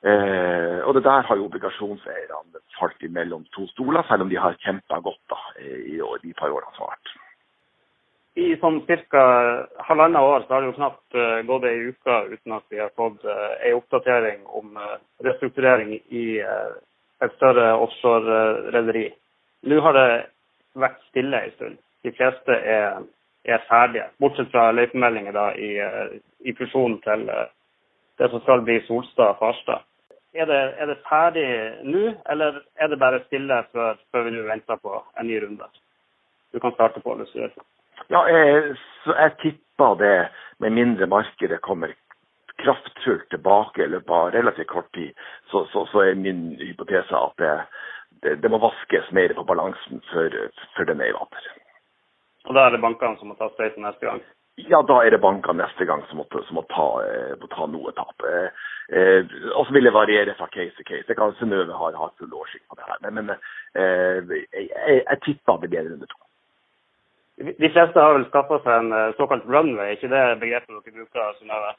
Eh, 0.05 0.79
og 0.85 0.93
det 0.93 1.05
der 1.07 1.25
har 1.25 1.37
jo 1.39 1.47
obligasjonseierne 1.47 2.61
falt 2.77 3.03
imellom 3.03 3.45
to 3.55 3.65
stoler, 3.71 4.03
selv 4.05 4.25
om 4.25 4.29
de 4.29 4.37
har 4.37 4.57
kjempa 4.61 4.99
godt 5.01 5.21
da, 5.31 5.39
i 5.65 6.01
år, 6.01 6.19
de 6.21 6.33
par 6.37 6.51
årene 6.53 6.75
som 6.75 6.85
har 6.85 6.97
vært. 6.97 7.13
I 8.35 8.49
sånn 8.59 8.81
ca. 8.83 9.23
halvannet 9.87 10.19
år 10.19 10.43
så 10.43 10.53
har 10.53 10.61
det 10.61 10.67
jo 10.67 10.75
knapt 10.75 11.15
uh, 11.15 11.39
gått 11.47 11.67
ei 11.69 11.87
uke 11.87 12.15
uten 12.33 12.55
at 12.57 12.65
vi 12.67 12.81
har 12.83 12.91
fått 12.99 13.23
uh, 13.23 13.53
ei 13.63 13.71
oppdatering 13.71 14.41
om 14.59 14.75
uh, 14.75 14.97
restrukturering 15.23 15.93
i 16.11 16.25
uh, 16.43 16.75
et 17.23 17.35
større 17.37 17.69
offshore-rederi. 17.79 19.05
Nå 19.71 19.79
har 19.87 19.95
det 19.95 20.09
vært 20.83 20.99
stille 21.07 21.39
en 21.45 21.55
stund. 21.55 21.77
De 22.03 22.11
fleste 22.17 22.57
er, 22.59 22.99
er 23.45 23.65
ferdige, 23.69 24.07
bortsett 24.19 24.51
fra 24.51 24.71
løypemeldinger 24.71 25.35
da, 25.35 25.49
i, 25.53 25.71
uh, 25.81 26.15
i 26.45 26.53
fusjonen 26.57 26.99
til 27.05 27.27
uh, 27.29 27.45
det 28.19 28.29
som 28.31 28.41
skal 28.43 28.63
bli 28.65 28.79
Solstad-Farstad. 28.87 29.83
Er 30.35 30.49
det, 30.49 30.61
er 30.81 30.89
det 30.91 30.97
ferdig 31.07 31.47
nå, 31.87 32.09
eller 32.31 32.61
er 32.75 32.87
det 32.91 32.99
bare 32.99 33.23
stille 33.27 33.61
før, 33.71 33.99
før 34.11 34.25
vi 34.27 34.35
nå 34.35 34.47
venter 34.49 34.79
på 34.83 34.97
en 35.19 35.27
ny 35.29 35.37
runde? 35.43 35.69
Du 36.53 36.59
kan 36.59 36.73
starte 36.75 36.99
på 37.03 37.15
det. 37.19 37.27
Så. 37.31 37.47
Ja, 38.09 38.25
jeg, 38.27 38.75
jeg 39.07 39.31
tipper 39.43 39.95
det, 39.99 40.15
med 40.59 40.75
mindre 40.75 41.07
markedet 41.07 41.61
kommer 41.61 41.95
kraftfullt 42.63 43.29
tilbake 43.29 43.83
i 43.83 43.91
løpet 43.91 44.15
av 44.15 44.31
relativt 44.31 44.71
kort 44.71 44.91
tid, 44.95 45.11
så, 45.51 45.65
så, 45.71 45.85
så 45.91 46.03
er 46.05 46.19
min 46.19 46.55
hypotese 46.59 47.15
at 47.19 47.35
det, 47.41 47.53
det, 48.23 48.35
det, 48.43 48.51
må 48.51 48.59
vaskes 48.63 49.11
mer 49.11 49.33
på 49.35 49.43
balansen 49.43 50.03
før, 50.11 50.37
før 50.77 50.91
den 50.91 51.03
er 51.03 51.11
i 51.11 51.17
vater. 51.17 51.49
Og 52.45 52.55
da 52.55 52.65
er 52.65 52.75
det 52.75 52.81
bankene 52.83 53.17
som 53.19 53.31
må 53.31 53.37
ta 53.39 53.49
støyten 53.53 53.85
neste 53.85 54.07
gang? 54.07 54.21
Ja, 54.55 54.79
da 54.87 55.01
er 55.03 55.11
det 55.11 55.19
bankene 55.23 55.65
neste 55.65 55.85
gang 55.87 56.03
som 56.07 56.21
må, 56.21 56.25
som 56.47 56.55
må, 56.55 56.63
ta, 56.71 56.85
må 57.41 57.49
ta, 57.51 57.65
noe 57.67 57.91
tap. 57.97 58.23
Eh, 58.23 59.33
og 59.51 59.65
så 59.67 59.75
vil 59.75 59.89
det 59.89 59.95
variere 59.95 60.35
fra 60.37 60.47
case 60.53 60.77
til 60.77 60.87
case. 60.87 61.07
Det 61.09 61.17
kan 61.19 61.33
Synnøve 61.39 61.75
har 61.75 61.97
ha 61.99 62.07
full 62.15 62.31
oversikt 62.31 62.63
på 62.69 62.77
det 62.79 62.87
her. 62.87 63.01
Men, 63.03 63.25
men 63.25 63.33
eh, 63.35 64.21
jeg, 64.31 64.69
jeg, 64.69 65.01
jeg 65.01 65.21
tipper 65.25 65.59
det 65.59 65.71
blir 65.73 65.89
runde 65.89 66.07
to. 66.07 66.21
De 67.35 67.71
fleste 67.73 67.99
har 67.99 68.15
vel 68.15 68.29
skaffa 68.29 68.61
seg 68.63 68.77
en 68.79 68.93
uh, 68.95 69.15
såkalt 69.17 69.43
runway, 69.51 69.97
ikke 69.97 70.07
det 70.07 70.21
begrepet 70.39 70.71
dere 70.71 71.01
bruker? 71.01 71.33
Synnøve? 71.41 71.73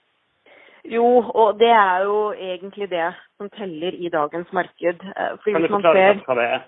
Jo, 0.92 1.06
og 1.32 1.56
det 1.58 1.72
er 1.72 2.04
jo 2.04 2.18
egentlig 2.36 2.90
det 2.90 3.06
som 3.38 3.48
teller 3.56 3.96
i 3.96 4.12
dagens 4.12 4.52
marked. 4.52 5.00
Fordi 5.40 5.54
kan 5.56 5.64
du 5.64 5.72
forklare 5.72 6.02
ser, 6.02 6.20
hva 6.28 6.36
det 6.36 6.50
er? 6.58 6.66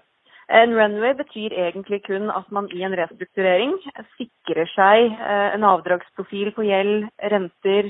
En 0.49 0.73
runway 0.73 1.13
betyr 1.13 1.53
egentlig 1.53 2.07
kun 2.07 2.31
at 2.33 2.47
man 2.51 2.71
i 2.73 2.81
en 2.87 2.97
restrukturering 2.97 3.75
sikrer 4.17 4.65
seg 4.73 5.13
uh, 5.13 5.53
en 5.53 5.65
avdragsprofil 5.69 6.53
på 6.57 6.63
gjeld, 6.65 7.05
renter, 7.33 7.85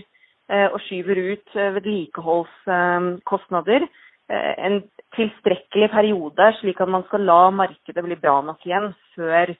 uh, 0.50 0.68
og 0.72 0.80
skyver 0.88 1.16
ut 1.32 1.48
vedlikeholdskostnader 1.78 3.82
en 4.28 4.74
tilstrekkelig 5.16 5.88
periode, 5.88 6.44
slik 6.58 6.80
at 6.84 6.90
man 6.92 7.04
skal 7.06 7.22
la 7.24 7.48
markedet 7.48 8.04
bli 8.04 8.16
bra 8.20 8.44
nok 8.44 8.60
igjen 8.66 8.92
før 9.14 9.56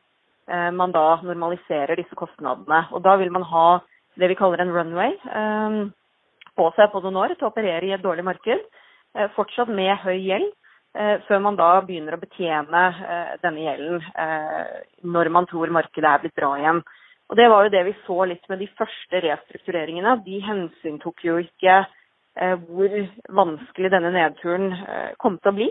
man 0.76 0.92
da 0.92 1.24
normaliserer 1.24 1.96
disse 1.96 2.12
kostnadene. 2.16 2.84
Og 2.92 3.00
Da 3.00 3.16
vil 3.16 3.32
man 3.32 3.48
ha 3.48 3.80
det 4.20 4.28
vi 4.28 4.36
kaller 4.36 4.60
en 4.60 4.74
runway 4.76 5.16
på 6.52 6.68
seg 6.76 6.92
på 6.92 7.00
noen 7.00 7.16
år 7.16 7.32
til 7.32 7.48
å 7.48 7.48
operere 7.48 7.88
i 7.88 7.96
et 7.96 8.04
dårlig 8.04 8.28
marked. 8.28 8.60
Fortsatt 9.38 9.72
med 9.72 9.96
høy 10.04 10.20
gjeld, 10.20 10.52
før 11.28 11.42
man 11.44 11.56
da 11.58 11.68
begynner 11.84 12.16
å 12.16 12.20
betjene 12.22 12.84
uh, 12.98 13.34
denne 13.42 13.64
gjelden 13.66 14.00
når 15.04 15.30
man 15.30 15.46
tror 15.46 15.70
markedet 15.74 16.08
er 16.10 16.22
blitt 16.22 16.38
bra 16.38 16.54
igjen. 16.58 16.80
Og 17.28 17.36
Det 17.36 17.48
var 17.52 17.66
jo 17.66 17.72
det 17.74 17.82
vi 17.84 17.96
så 18.06 18.24
litt 18.24 18.46
med 18.48 18.62
de 18.62 18.70
første 18.78 19.20
restruktureringene. 19.20 20.14
De 20.24 20.38
hensyntok 20.46 21.24
jo 21.26 21.36
ikke 21.42 21.82
hvor 22.38 22.94
vanskelig 23.34 23.90
denne 23.92 24.14
nedturen 24.14 24.70
kom 25.20 25.36
til 25.42 25.50
å 25.50 25.56
bli. 25.58 25.66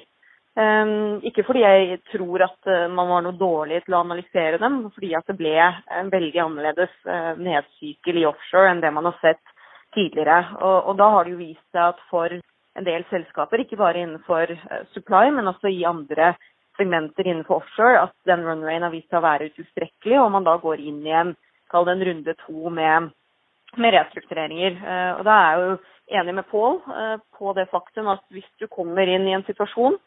Ikke 1.26 1.46
fordi 1.48 1.64
jeg 1.64 2.00
tror 2.12 2.44
at 2.46 2.70
man 2.94 3.10
var 3.10 3.24
noe 3.26 3.38
dårlig 3.40 3.80
til 3.86 3.96
å 3.96 4.04
analysere 4.04 4.60
dem, 4.62 4.82
men 4.84 4.94
fordi 4.94 5.14
at 5.18 5.26
det 5.32 5.38
ble 5.40 5.56
en 5.58 6.12
veldig 6.14 6.44
annerledes 6.44 6.94
nedsykkel 7.42 8.22
i 8.22 8.28
offshore 8.30 8.74
enn 8.74 8.84
det 8.84 8.94
man 8.94 9.10
har 9.10 9.18
sett 9.24 9.42
tidligere. 9.96 10.40
Og, 10.60 10.78
og 10.92 10.98
da 11.00 11.10
har 11.14 11.26
det 11.26 11.34
jo 11.34 11.42
vist 11.42 11.66
seg 11.72 11.84
at 11.94 12.02
for 12.12 12.38
en 12.78 12.86
del 12.86 13.06
selskaper, 13.12 13.64
ikke 13.64 13.80
bare 13.80 14.04
innenfor 14.04 14.54
uh, 14.54 14.82
supply, 14.94 15.32
men 15.34 15.50
også 15.50 15.72
i 15.74 15.84
andre 15.90 16.34
segmenter 16.78 17.26
innenfor 17.26 17.64
offshore, 17.64 18.04
at 18.06 18.14
den 18.30 18.46
runwayen 18.46 18.86
har 18.86 18.94
vist 18.94 19.10
seg 19.10 19.20
å 19.22 19.26
være 19.26 19.50
utilstrekkelig, 19.52 20.20
og 20.22 20.34
man 20.36 20.46
da 20.46 20.58
går 20.62 20.84
inn 20.84 21.00
i 21.08 21.16
en, 21.24 21.34
kall 21.72 21.88
det 21.88 21.98
en 21.98 22.06
runde 22.12 22.36
to 22.46 22.74
med, 22.74 23.10
med 23.82 23.96
restruktureringer. 23.98 24.78
og 25.18 25.24
da 25.28 25.34
er 25.38 25.48
jeg 25.48 25.64
jo 25.64 26.20
enig 26.22 26.36
med 26.38 26.46
Pål 26.48 26.78
på 27.36 27.56
det 27.58 27.66
faktum 27.74 28.08
at 28.14 28.22
hvis 28.32 28.46
du 28.62 28.70
kommer 28.72 29.10
inn 29.10 29.26
i 29.28 29.34
en 29.36 29.44
situasjon 29.50 29.98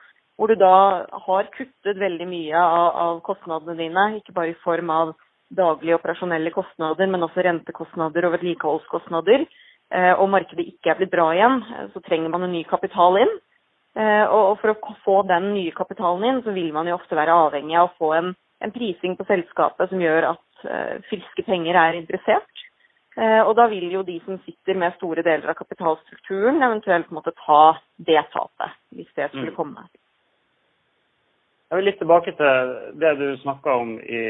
hvor 0.40 0.48
du 0.48 0.56
da 0.56 1.04
har 1.26 1.50
kuttet 1.52 1.98
veldig 2.00 2.24
mye 2.24 2.56
av, 2.56 2.86
av, 3.04 3.18
kostnadene 3.26 3.74
dine, 3.76 4.04
ikke 4.16 4.32
bare 4.32 4.54
i 4.54 4.62
form 4.62 4.88
av 4.94 5.10
daglige 5.52 5.98
operasjonelle 5.98 6.52
kostnader, 6.54 7.10
men 7.12 7.26
også 7.26 7.44
rentekostnader 7.44 8.24
og 8.24 8.32
vedlikeholdskostnader, 8.38 9.44
eh, 9.44 9.66
og 9.90 10.28
markedet 10.30 10.68
ikke 10.68 10.92
er 10.92 10.98
blitt 11.00 11.10
bra 11.10 11.24
igjen, 11.34 11.56
så 11.90 11.98
trenger 12.06 12.30
man 12.30 12.44
en 12.46 12.52
ny 12.54 12.60
kapital 12.68 13.16
inn. 13.18 13.32
Eh, 13.98 14.24
og 14.30 14.60
for 14.60 14.70
å 14.70 14.94
få 15.04 15.16
den 15.26 15.50
nye 15.56 15.74
kapitalen 15.74 16.26
inn, 16.28 16.40
så 16.44 16.54
vil 16.54 16.70
man 16.74 16.86
jo 16.86 16.94
ofte 16.94 17.18
være 17.18 17.34
avhengig 17.46 17.74
av 17.78 17.88
å 17.88 17.96
få 17.98 18.12
en, 18.14 18.32
en 18.62 18.74
prising 18.74 19.16
på 19.18 19.26
selskapet 19.26 19.90
som 19.90 20.02
gjør 20.02 20.28
at 20.28 20.66
eh, 20.70 21.00
friske 21.10 21.44
penger 21.46 21.78
er 21.78 21.98
interessert. 21.98 22.66
Og 23.20 23.50
da 23.58 23.64
vil 23.68 23.90
jo 23.90 24.00
de 24.06 24.14
som 24.22 24.36
sitter 24.46 24.78
med 24.78 24.94
store 24.94 25.20
deler 25.26 25.50
av 25.50 25.56
kapitalstrukturen, 25.58 26.60
eventuelt 26.62 27.10
måtte 27.12 27.34
ta 27.36 27.74
det 28.06 28.22
tapet, 28.32 28.76
hvis 28.96 29.10
det 29.18 29.26
skulle 29.32 29.52
komme. 29.52 29.82
Jeg 31.70 31.78
vil 31.78 31.86
litt 31.86 32.00
tilbake 32.02 32.32
til 32.34 32.70
det 32.98 33.10
du 33.20 33.26
snakka 33.44 33.74
om 33.78 33.92
i 34.02 34.20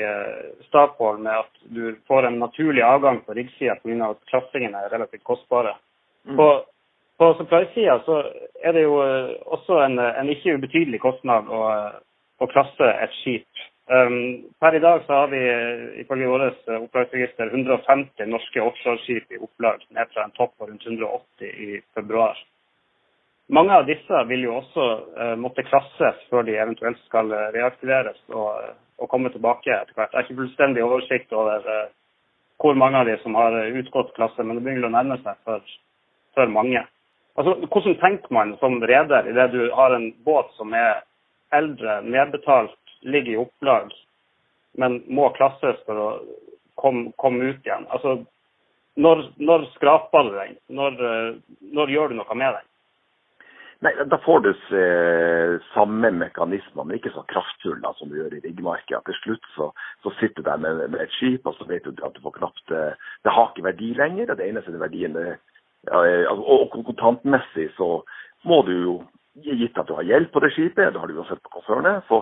Statoil, 0.67 1.23
med 1.25 1.39
at 1.39 1.63
du 1.73 1.95
får 2.09 2.29
en 2.29 2.37
naturlig 2.43 2.83
avgang 2.85 3.23
på 3.25 3.33
riggsida 3.39 3.79
pga. 3.81 4.11
at 4.11 4.29
klassingene 4.29 4.77
er 4.77 4.93
relativt 4.93 5.25
kostbare. 5.25 5.73
Mm. 6.29 6.37
På, 6.37 6.49
på 7.17 7.31
supply-sida 7.39 7.97
så 8.05 8.19
er 8.61 8.77
det 8.77 8.83
jo 8.85 9.01
også 9.57 9.81
en, 9.87 9.99
en 9.99 10.29
ikke 10.29 10.59
ubetydelig 10.61 11.01
kostnad 11.01 11.49
å, 11.49 11.63
å 12.45 12.51
klasse 12.53 12.93
et 13.07 13.17
skip. 13.23 13.49
Um, 13.91 14.45
per 14.61 14.77
i 14.77 14.85
dag 14.85 15.03
så 15.07 15.23
har 15.23 15.33
vi 15.33 15.41
ifølge 16.05 16.29
vårt 16.31 16.69
opplagsregister 16.77 17.49
150 17.51 18.29
norske 18.31 18.63
offshoreskip 18.63 19.33
i 19.33 19.41
opplag, 19.41 19.81
ned 19.97 20.13
fra 20.13 20.29
en 20.29 20.37
topp 20.37 20.53
på 20.59 20.69
rundt 20.69 20.87
180 20.87 21.49
i 21.49 21.81
februar. 21.97 22.37
Mange 23.51 23.75
av 23.75 23.89
disse 23.89 24.23
vil 24.31 24.45
jo 24.47 24.59
også 24.61 24.85
uh, 25.19 25.35
måtte 25.41 25.65
klasses 25.67 26.21
før 26.31 26.47
de 26.47 26.55
eventuelt 26.55 27.01
skal 27.09 27.33
reaktiveres 27.55 28.19
og, 28.31 28.77
og, 29.01 29.09
komme 29.11 29.33
tilbake 29.35 29.73
etter 29.75 29.97
hvert. 29.97 30.13
Jeg 30.13 30.19
har 30.21 30.29
ikke 30.29 30.39
fullstendig 30.43 30.85
oversikt 30.87 31.35
over 31.35 31.67
uh, 31.67 31.89
hvor 32.63 32.79
mange 32.79 33.01
av 33.01 33.09
de 33.09 33.17
som 33.25 33.35
har 33.35 33.57
utgått 33.81 34.15
klasse, 34.15 34.45
men 34.45 34.59
det 34.59 34.65
begynner 34.67 34.91
å 34.91 34.95
nærme 34.95 35.19
seg 35.25 35.39
for, 35.49 35.65
for 36.37 36.53
mange. 36.53 36.85
Altså, 37.41 37.57
Hvordan 37.73 37.97
tenker 38.03 38.35
man 38.37 38.55
som 38.61 38.79
reder 38.85 39.31
idet 39.31 39.49
du 39.55 39.63
har 39.75 39.97
en 39.97 40.11
båt 40.27 40.51
som 40.59 40.75
er 40.77 41.03
eldre, 41.57 42.01
nedbetalt, 42.07 42.77
ligger 43.03 43.33
i 43.33 43.41
opplag, 43.41 43.95
men 44.79 45.01
må 45.09 45.31
klasses 45.35 45.81
for 45.87 45.99
å 45.99 46.09
komme, 46.81 47.11
kom 47.17 47.41
ut 47.41 47.65
igjen. 47.65 47.87
Altså, 47.91 48.21
når, 49.01 49.25
når 49.41 49.67
skraper 49.77 50.29
du 50.29 50.37
den? 50.37 50.59
Når, 50.77 51.01
når, 51.79 51.95
gjør 51.95 52.13
du 52.13 52.21
noe 52.21 52.37
med 52.37 52.59
den? 52.59 52.70
Nei, 53.81 53.93
Da 54.13 54.19
får 54.21 54.41
du 54.45 54.51
eh, 54.77 55.55
samme 55.75 56.11
mekanismer, 56.13 56.85
men 56.85 56.99
ikke 56.99 57.13
så 57.15 57.23
kraftfulle 57.33 57.93
som 57.97 58.11
du 58.11 58.19
gjør 58.19 58.35
i 58.37 58.43
riggmarkedet. 58.45 59.01
Til 59.07 59.17
slutt 59.23 59.47
så, 59.55 59.71
så 60.05 60.13
sitter 60.19 60.43
du 60.43 60.51
der 60.51 60.61
med, 60.61 60.83
med, 60.91 61.01
et 61.01 61.15
skip, 61.17 61.47
og 61.49 61.57
så 61.57 61.65
vet 61.69 61.87
du 61.89 62.05
at 62.05 62.17
du 62.17 62.21
får 62.25 62.37
knapt 62.37 62.75
eh, 62.77 62.99
Det 63.25 63.33
har 63.33 63.49
ikke 63.49 63.69
verdi 63.71 63.95
lenger. 63.97 64.35
Det 64.37 64.49
eneste 64.49 64.83
verdien 64.83 65.17
det, 65.17 65.39
ja, 65.89 66.03
altså, 66.29 66.45
og 66.45 66.77
kontantmessig 66.91 67.71
så 67.79 68.03
må 68.45 68.63
du 68.69 68.77
jo 68.77 69.01
Gitt 69.41 69.79
at 69.79 69.87
du 69.87 69.95
har 69.95 70.05
gjeld 70.05 70.27
på 70.35 70.41
det 70.43 70.51
skipet, 70.53 70.91
det 70.93 71.01
har 71.01 71.09
du 71.09 71.15
jo 71.15 71.25
sett 71.25 71.39
på 71.47 71.53
konsernet, 71.55 72.03
så, 72.09 72.19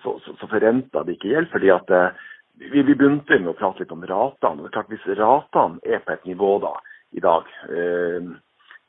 så, 0.00 0.14
så, 0.24 0.32
så 0.40 0.46
forrenter 0.48 1.04
det 1.04 1.18
ikke 1.18 1.28
gjeld. 1.34 1.50
fordi 1.52 1.68
at 1.70 1.90
eh, 1.92 2.22
vi, 2.58 2.82
vi 2.82 2.94
begynte 2.94 3.38
med 3.38 3.52
å 3.52 3.56
prate 3.58 3.84
litt 3.84 3.92
om 3.94 4.02
ratene. 4.08 4.64
det 4.64 4.70
er 4.70 4.74
klart 4.74 4.90
Hvis 4.90 5.06
ratene 5.20 5.78
er 5.84 6.02
på 6.02 6.16
et 6.16 6.24
nivå 6.26 6.56
da 6.64 6.72
i 7.14 7.22
dag 7.22 7.46
eh, 7.68 8.32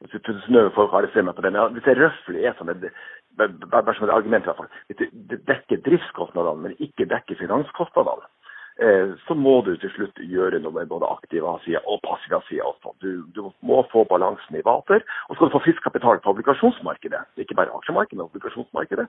snø 0.07 0.69
har 0.75 1.01
det 1.01 1.43
den, 1.43 1.73
Hvis 1.73 1.83
det 1.83 1.97
røftlig 1.97 2.45
er 2.45 2.53
sånn 2.57 2.89
bare 3.37 3.95
som 3.95 4.07
et 4.07 4.13
argument 4.13 4.43
i 4.43 4.49
hvert 4.49 4.57
fall, 4.57 4.73
hvis 4.87 4.99
det 5.29 5.45
dekker 5.47 5.83
driftskostnadene, 5.85 6.61
men 6.61 6.75
ikke 6.79 7.07
dekker 7.07 7.39
finanskostnadene, 7.39 8.27
eh, 8.83 9.13
så 9.27 9.33
må 9.35 9.61
du 9.65 9.75
til 9.77 9.91
slutt 9.95 10.19
gjøre 10.19 10.59
noe 10.59 10.75
med 10.75 10.89
både 10.91 11.07
aktiva 11.07 11.57
sider 11.63 11.85
og 11.85 12.01
passiva 12.03 12.41
sider 12.47 12.67
også. 12.67 12.93
Du, 13.03 13.23
du, 13.35 13.51
må 13.61 13.81
få 13.91 14.05
balansen 14.09 14.59
i 14.59 14.65
vater. 14.65 15.03
Og 15.27 15.35
skal 15.35 15.47
du 15.47 15.55
få 15.55 15.63
frisk 15.63 15.83
kapital 15.83 16.19
på 16.19 16.33
obligasjonsmarkedet, 16.35 17.23
ikke 17.37 17.57
bare 17.59 17.75
aksjemarkedet, 17.79 18.19
men 18.19 18.27
obligasjonsmarkedet, 18.27 19.07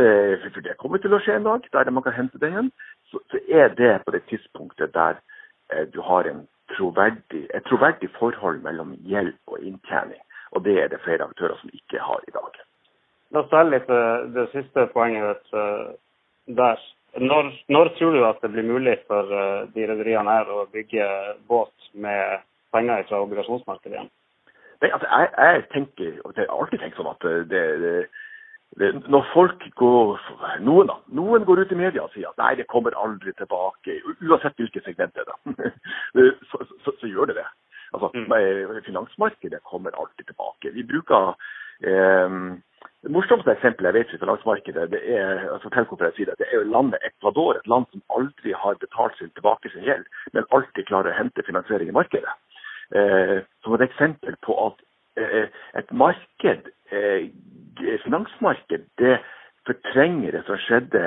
eh, 0.00 0.50
for 0.50 0.64
det 0.64 0.76
kommer 0.80 1.02
til 1.02 1.16
å 1.16 1.22
skje 1.24 1.40
en 1.40 1.48
dag, 1.48 1.70
der 1.72 1.90
man 1.90 2.06
kan 2.06 2.16
hente 2.16 2.40
det 2.40 2.52
igjen, 2.52 2.72
så, 3.10 3.22
så 3.32 3.40
er 3.48 3.74
det 3.76 3.96
på 4.04 4.16
det 4.16 4.24
tidspunktet 4.30 4.94
der 4.96 5.20
eh, 5.72 5.84
du 5.92 6.00
har 6.04 6.28
troverdig, 6.74 7.46
et 7.54 7.64
troverdig 7.68 8.08
forhold 8.18 8.62
mellom 8.64 8.96
hjelp 9.06 9.52
og 9.52 9.60
inntjening. 9.62 10.20
Og 10.56 10.64
det 10.64 10.76
er 10.80 10.90
det 10.92 11.02
flere 11.04 11.28
aktører 11.28 11.58
som 11.60 11.72
ikke 11.76 12.00
har 12.00 12.24
i 12.26 12.34
dag. 12.34 12.60
La 13.34 13.42
oss 13.42 13.50
dvele 13.50 13.76
litt 13.76 13.88
ved 13.90 14.28
det 14.36 14.46
siste 14.54 14.86
poenget 14.94 15.26
ditt 15.32 15.56
eh, 15.60 15.88
der. 16.58 16.84
Når, 17.16 17.48
når, 17.72 17.90
tror 17.96 18.12
du 18.12 18.24
at 18.28 18.42
det 18.44 18.52
blir 18.52 18.66
mulig 18.66 18.98
for 19.08 19.32
eh, 19.32 19.66
de 19.74 19.88
rederiene 19.88 20.36
her 20.38 20.52
å 20.52 20.66
bygge 20.72 21.08
båt 21.50 21.90
med 21.92 22.44
penger 22.74 23.04
fra 23.08 23.22
obligasjonsmarkedet 23.24 23.96
igjen? 23.96 24.12
Nei, 24.82 24.92
altså, 24.92 25.08
jeg, 25.08 25.28
jeg, 25.40 25.66
tenker, 25.72 26.16
og 26.24 26.36
jeg 26.36 26.48
har 26.48 26.60
alltid 26.60 26.82
tenkt 26.82 26.98
sånn 27.00 27.08
at 27.08 27.26
det, 27.50 27.66
det, 27.80 27.92
det, 28.80 28.90
når 29.08 29.28
folk 29.32 29.64
går 29.80 30.18
noen, 30.66 30.90
da, 30.90 30.98
noen 31.16 31.46
går 31.48 31.62
ut 31.64 31.72
i 31.72 31.78
media 31.80 32.04
og 32.04 32.12
sier 32.12 32.28
at 32.28 32.42
nei, 32.42 32.52
det 32.60 32.68
kommer 32.72 32.96
aldri 33.00 33.32
tilbake, 33.38 33.96
uansett 34.20 34.60
hvilket 34.60 34.84
segment 34.84 35.16
det 35.16 35.24
er, 35.24 35.32
da, 35.32 35.70
så, 36.50 36.60
så, 36.84 36.92
så, 36.92 37.08
gjør 37.08 37.32
det 37.32 37.38
det. 37.40 37.46
Altså, 37.94 38.10
mm. 38.14 38.82
Finansmarkedet 38.86 39.62
kommer 39.70 39.90
alltid 40.00 40.26
tilbake. 40.26 40.72
Vi 40.74 40.82
bruker 40.86 41.34
eh, 41.86 42.30
Det 43.02 43.12
morsomste 43.14 43.52
eksempelet 43.52 43.92
jeg 43.92 43.96
vet 43.98 44.10
fra 44.10 44.22
finansmarkedet, 44.24 44.90
det 44.90 45.02
er 45.14 45.44
altså, 45.54 45.70
det 45.70 46.46
er 46.48 46.56
jo 46.56 46.72
landet 46.72 46.98
Ecuador. 47.06 47.54
Et 47.54 47.68
land 47.70 47.86
som 47.92 48.02
aldri 48.16 48.52
har 48.52 48.74
betalt 48.82 49.18
sin 49.18 49.30
tilbake 49.30 49.70
sin 49.70 49.86
gjeld, 49.86 50.06
men 50.32 50.48
alltid 50.50 50.86
klarer 50.86 51.12
å 51.12 51.18
hente 51.18 51.46
finansiering 51.46 51.88
i 51.88 51.98
markedet. 52.00 52.34
Eh, 52.94 53.38
som 53.62 53.74
et 53.74 53.82
eksempel 53.82 54.36
på 54.46 54.54
at 54.66 54.82
eh, 55.18 55.48
et 55.78 55.92
marked, 55.92 56.68
eh, 56.94 57.30
finansmarked, 58.04 58.84
det 58.98 59.16
fortrenger 59.66 60.36
det 60.36 60.42
som 60.46 60.58
skjedde 60.62 61.00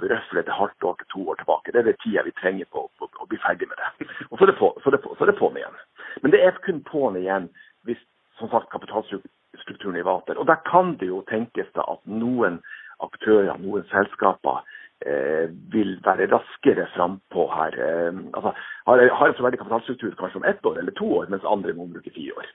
røftlig 0.00 0.40
et 0.40 0.54
halvt 0.58 0.86
år 0.88 0.94
til 1.00 1.08
to 1.12 1.24
år 1.30 1.36
tilbake. 1.40 1.72
Det 1.72 1.82
er 1.82 1.88
det 1.90 1.98
tida 2.00 2.24
vi 2.24 2.32
trenger 2.40 2.68
på 2.72 2.86
å 3.04 3.28
bli 3.28 3.38
ferdig 3.42 3.68
med 3.68 3.76
det. 3.82 4.08
Og 4.30 4.38
så 4.38 4.46
er 4.46 4.52
det, 4.52 4.56
på, 4.60 4.72
så 4.80 4.88
er 4.88 4.96
det, 4.96 5.02
på, 5.04 5.12
så 5.18 5.26
er 5.26 5.32
det 5.32 5.38
på'n 5.40 5.58
igjen. 5.60 5.76
Men 6.24 6.32
det 6.32 6.35
er 6.46 6.60
kun 6.64 6.82
på'n 6.86 7.18
igjen 7.20 7.50
hvis 7.86 8.00
som 8.38 8.50
sagt, 8.52 8.70
kapitalstrukturen 8.72 9.96
er 9.96 10.06
vater. 10.06 10.38
Og 10.38 10.46
der 10.46 10.60
kan 10.68 10.96
det 11.00 11.08
jo 11.08 11.22
tenkes 11.30 11.68
da 11.76 11.86
at 11.88 12.02
noen 12.04 12.60
aktører, 13.04 13.56
noen 13.60 13.86
selskaper, 13.90 14.62
eh, 15.06 15.48
vil 15.72 15.96
være 16.04 16.28
raskere 16.32 16.86
frampå 16.94 17.46
her. 17.54 17.78
Eh, 17.88 18.22
altså, 18.36 18.52
har, 18.86 19.04
har 19.18 19.28
en 19.28 19.36
troverdig 19.38 19.60
kapitalstruktur 19.62 20.14
kanskje 20.20 20.42
om 20.42 20.48
ett 20.48 20.66
år 20.66 20.80
eller 20.80 20.96
to 20.96 21.10
år, 21.20 21.28
mens 21.32 21.48
andre 21.48 21.76
må 21.76 21.88
bruke 21.92 22.12
fire 22.12 22.36
år. 22.36 22.54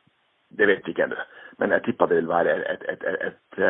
Det 0.57 0.67
vet 0.67 0.85
vi 0.85 0.93
ikke 0.93 1.07
ennå. 1.07 1.27
Men 1.57 1.73
jeg 1.77 1.85
tipper 1.85 2.11
det 2.11 2.21
vil 2.21 2.31
være 2.31 2.57
et, 2.73 2.89
et, 2.93 3.05
et, 3.07 3.29
et 3.31 3.61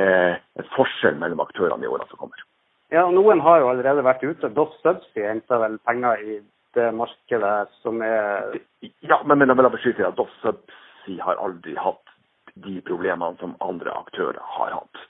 eh, 0.00 0.64
forskjell 0.76 1.18
mellom 1.20 1.42
aktørene 1.44 1.84
i 1.84 1.90
årene 1.90 2.08
som 2.10 2.22
kommer. 2.22 2.46
Ja, 2.90 3.04
Noen 3.14 3.42
har 3.44 3.60
jo 3.62 3.68
allerede 3.70 4.02
vært 4.02 4.24
ute. 4.24 4.50
Doss 4.54 4.72
Subsea 4.82 5.30
henta 5.30 5.60
vel 5.62 5.76
penger 5.86 6.22
i 6.26 6.40
det 6.74 6.90
markedet 6.94 7.70
som 7.82 8.02
er 8.02 8.56
Ja, 9.02 9.20
men, 9.24 9.38
men 9.38 9.48
jeg 9.48 9.56
vil 9.56 9.70
beskytte 9.74 10.06
at 10.06 10.16
Doff 10.18 10.32
Subsea 10.42 11.24
har 11.24 11.40
aldri 11.42 11.74
hatt 11.76 12.14
de 12.54 12.80
problemene 12.86 13.38
som 13.40 13.56
andre 13.64 13.92
aktører 13.94 14.40
har 14.56 14.72
hatt. 14.78 15.02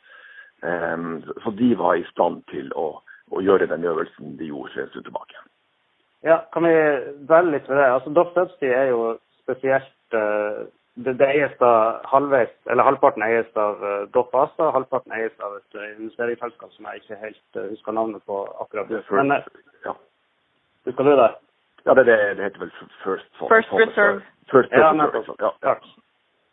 Um, 0.62 1.22
så 1.42 1.52
de 1.56 1.70
var 1.78 1.96
i 1.96 2.04
stand 2.10 2.42
til 2.52 2.68
å, 2.76 3.00
å 3.32 3.40
gjøre 3.40 3.68
den 3.70 3.84
øvelsen 3.84 4.36
de 4.38 4.50
gjorde 4.50 4.82
en 4.82 4.90
stund 4.92 5.06
tilbake. 5.08 5.46
Ja, 6.26 6.42
kan 6.52 6.66
vi 6.68 6.74
dvele 7.28 7.54
litt 7.56 7.68
ved 7.68 7.80
det? 7.80 7.88
Altså, 7.94 8.12
Doff 8.12 8.34
Subsea 8.36 8.82
er 8.82 8.92
jo 8.92 9.14
spesielt 9.40 10.16
uh, 10.16 10.68
det, 11.04 11.14
det 11.20 11.28
eies 11.32 11.52
da 11.60 11.72
halvveis, 12.10 12.52
eller 12.70 12.86
halvparten 12.86 13.24
eies 13.24 13.48
av 13.58 13.80
uh, 13.84 14.02
Doff 14.14 14.34
ASA, 14.36 14.70
halvparten 14.74 15.14
eies 15.16 15.36
av 15.44 15.56
et 15.60 15.78
uh, 15.78 15.86
investeringsselskap 15.96 16.74
som 16.74 16.88
jeg 16.88 17.02
ikke 17.02 17.20
helt 17.22 17.60
uh, 17.60 17.68
husker 17.70 17.96
navnet 17.96 18.24
på 18.28 18.42
akkurat 18.62 18.90
nå. 18.90 19.00
Men 19.16 19.38
ja. 19.86 19.94
husker 20.88 21.08
du 21.08 21.14
det? 21.22 21.30
Ja, 21.86 21.94
det, 21.94 22.04
det, 22.04 22.18
det 22.36 22.42
heter 22.48 22.60
vel 22.66 22.70
First 23.04 23.30
First 23.40 23.72
Reserve. 23.72 24.20
First 24.50 24.72
Reserve. 24.72 25.34
Ja, 25.40 25.52
ja. 25.62 25.74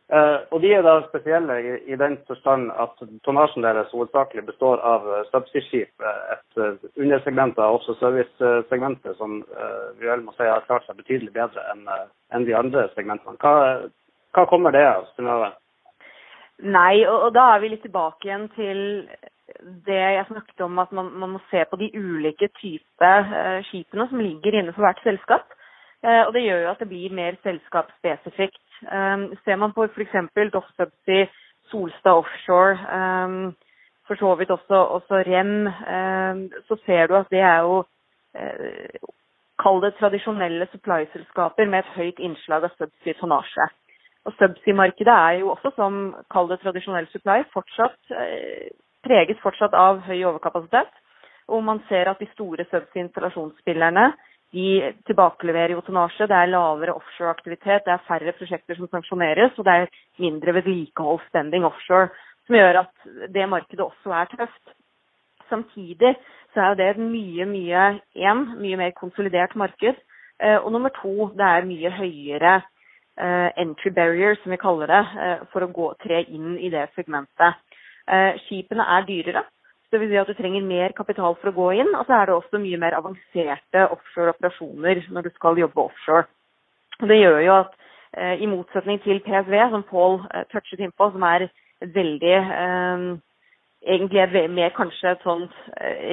Uh, 0.07 0.39
og 0.55 0.61
De 0.63 0.69
er 0.71 0.85
da 0.85 1.01
spesielle 1.09 1.55
i, 1.59 1.71
i 1.91 1.95
den 1.99 2.13
forstand 2.27 2.69
at 2.79 3.01
tonnasjen 3.27 3.65
deres 3.65 3.89
hovedsakelig 3.91 4.45
består 4.47 4.79
av 4.79 5.03
uh, 5.03 5.17
subsea-skip. 5.33 5.91
Et 6.31 6.61
uh, 6.63 6.77
undersegment 6.95 7.59
av 7.59 7.75
også 7.75 7.97
service-segmentet 7.99 9.17
som 9.19 9.41
uh, 9.51 9.89
vi 9.99 10.07
vel 10.07 10.23
må 10.23 10.31
si 10.37 10.47
har 10.47 10.63
klart 10.69 10.87
seg 10.87 11.01
betydelig 11.01 11.33
bedre 11.35 11.65
enn 11.73 11.83
en 11.91 12.47
de 12.47 12.55
andre 12.55 12.87
segmentene. 12.95 13.35
Hva, 13.43 13.89
hva 14.31 14.47
kommer 14.47 14.71
det 14.71 14.85
av, 14.87 15.11
Synnøve? 15.17 15.51
Nei, 16.65 17.05
og, 17.05 17.27
og, 17.27 17.33
da 17.35 17.43
er 17.53 17.61
vi 17.61 17.69
litt 17.69 17.83
tilbake 17.85 18.25
igjen 18.27 18.47
til 18.55 18.79
det 19.85 19.97
jeg 19.97 20.25
snakket 20.29 20.63
om, 20.65 20.79
at 20.81 20.91
man, 20.91 21.11
man 21.21 21.35
må 21.35 21.41
se 21.51 21.61
på 21.69 21.77
de 21.79 21.91
ulike 21.95 22.49
typer 22.57 23.29
uh, 23.29 23.59
skipene 23.69 24.07
som 24.09 24.21
ligger 24.21 24.57
innenfor 24.57 24.85
hvert 24.85 25.03
selskap. 25.05 25.53
Uh, 26.05 26.25
og 26.25 26.33
Det 26.33 26.43
gjør 26.43 26.63
jo 26.63 26.71
at 26.71 26.81
det 26.81 26.89
blir 26.89 27.13
mer 27.13 27.37
selskapsspesifikt. 27.45 28.63
Um, 28.89 29.29
ser 29.45 29.61
man 29.61 29.73
på 29.73 29.85
f.eks. 29.85 30.17
Doff 30.53 30.67
Subsea, 30.75 31.29
Solstad 31.69 32.23
Offshore, 32.23 32.77
um, 32.97 33.55
for 34.07 34.15
så 34.15 34.35
vidt 34.39 34.51
også, 34.51 34.81
også 34.97 35.23
REM, 35.27 35.55
um, 35.67 36.43
så 36.67 36.77
ser 36.85 37.07
du 37.07 37.15
at 37.15 37.29
det 37.31 37.39
er 37.39 37.59
jo 37.67 37.83
uh, 37.83 39.13
Kall 39.57 39.81
det 39.81 39.95
tradisjonelle 39.97 40.67
supply-selskaper 40.71 41.65
med 41.65 41.79
et 41.79 41.95
høyt 41.95 42.19
innslag 42.21 42.67
av 42.67 42.75
subsea 42.77 43.17
tonnasje. 43.17 43.65
Og 44.27 44.35
Subsea-markedet 44.35 45.13
er 45.13 45.39
jo 45.41 45.53
også, 45.53 45.71
som 45.77 45.99
kall 46.33 46.49
det 46.51 46.59
tradisjonell 46.59 47.07
supply, 47.13 47.43
fortsatt, 47.53 47.99
eh, 48.11 48.69
preges 49.07 49.39
fortsatt 49.39 49.73
av 49.73 50.01
høy 50.03 50.19
overkapasitet. 50.27 50.91
Og 51.47 51.63
man 51.63 51.79
ser 51.87 52.09
at 52.11 52.19
de 52.19 52.27
store 52.33 52.65
subsea-installasjonsspillerne 52.67 54.11
de 54.51 54.93
tilbakeleverer 55.07 55.75
jo 55.75 55.83
tonnasje. 55.83 56.27
Det 56.27 56.35
er 56.35 56.51
lavere 56.51 56.95
offshore-aktivitet, 56.95 57.85
det 57.85 57.93
er 57.93 58.03
færre 58.07 58.33
prosjekter 58.35 58.75
som 58.75 58.87
sanksjoneres, 58.91 59.55
og 59.57 59.65
det 59.65 59.73
er 59.73 59.87
mindre 60.19 60.53
vedlikeholdsspending 60.59 61.63
offshore. 61.67 62.09
Som 62.47 62.55
gjør 62.55 62.83
at 62.83 63.31
det 63.31 63.49
markedet 63.49 63.83
også 63.83 64.11
er 64.11 64.25
tøft. 64.31 64.75
Samtidig 65.49 66.15
så 66.53 66.61
er 66.61 66.73
det 66.75 66.87
et 66.89 66.99
mye, 66.99 67.45
mye 67.47 67.83
én, 68.15 68.45
mye 68.59 68.77
mer 68.79 68.91
konsolidert 68.91 69.55
marked. 69.55 69.95
Eh, 70.39 70.59
og 70.59 70.71
nummer 70.71 70.91
to, 71.01 71.31
det 71.35 71.47
er 71.47 71.67
mye 71.67 71.91
høyere 71.91 72.61
entry 73.17 73.91
barrier, 73.91 74.37
som 74.41 74.53
vi 74.53 74.59
kaller 74.61 74.91
det, 74.91 75.03
uh, 75.17 75.45
for 75.51 75.65
å 75.65 75.71
gå, 75.73 75.91
tre 76.03 76.23
inn 76.29 76.57
i 76.61 76.71
det 76.73 76.87
segmentet. 76.95 77.59
Uh, 78.07 78.37
skipene 78.45 78.85
er 78.97 79.07
dyrere. 79.07 79.43
Så 79.87 79.95
det 79.95 80.01
vil 80.01 80.11
si 80.11 80.19
at 80.19 80.29
du 80.29 80.35
trenger 80.35 80.65
mer 80.67 80.95
kapital 80.95 81.37
for 81.39 81.51
å 81.51 81.55
gå 81.55 81.67
inn. 81.81 81.93
Og 81.95 82.07
så 82.07 82.17
er 82.17 82.27
det 82.27 82.35
også 82.35 82.59
mye 82.61 82.79
mer 82.81 82.97
avanserte 82.97 83.85
offshore-operasjoner 83.95 85.05
når 85.15 85.27
du 85.27 85.31
skal 85.35 85.59
jobbe 85.59 85.85
offshore. 85.87 86.27
Og 87.01 87.07
det 87.07 87.21
gjør 87.21 87.39
jo 87.45 87.53
at 87.61 87.77
i 88.41 88.47
motsetning 88.49 88.99
til 89.03 89.19
PSV, 89.21 89.53
som 89.71 89.83
Pål 89.87 90.19
touchet 90.51 90.81
innpå, 90.81 91.09
som 91.13 91.23
er 91.27 91.45
et 91.45 91.91
veldig 91.93 92.33
egentlig 93.85 94.21
er 94.23 94.51
mer 94.51 94.73
kanskje 94.75 95.11
et 95.13 95.23
sånt 95.23 95.53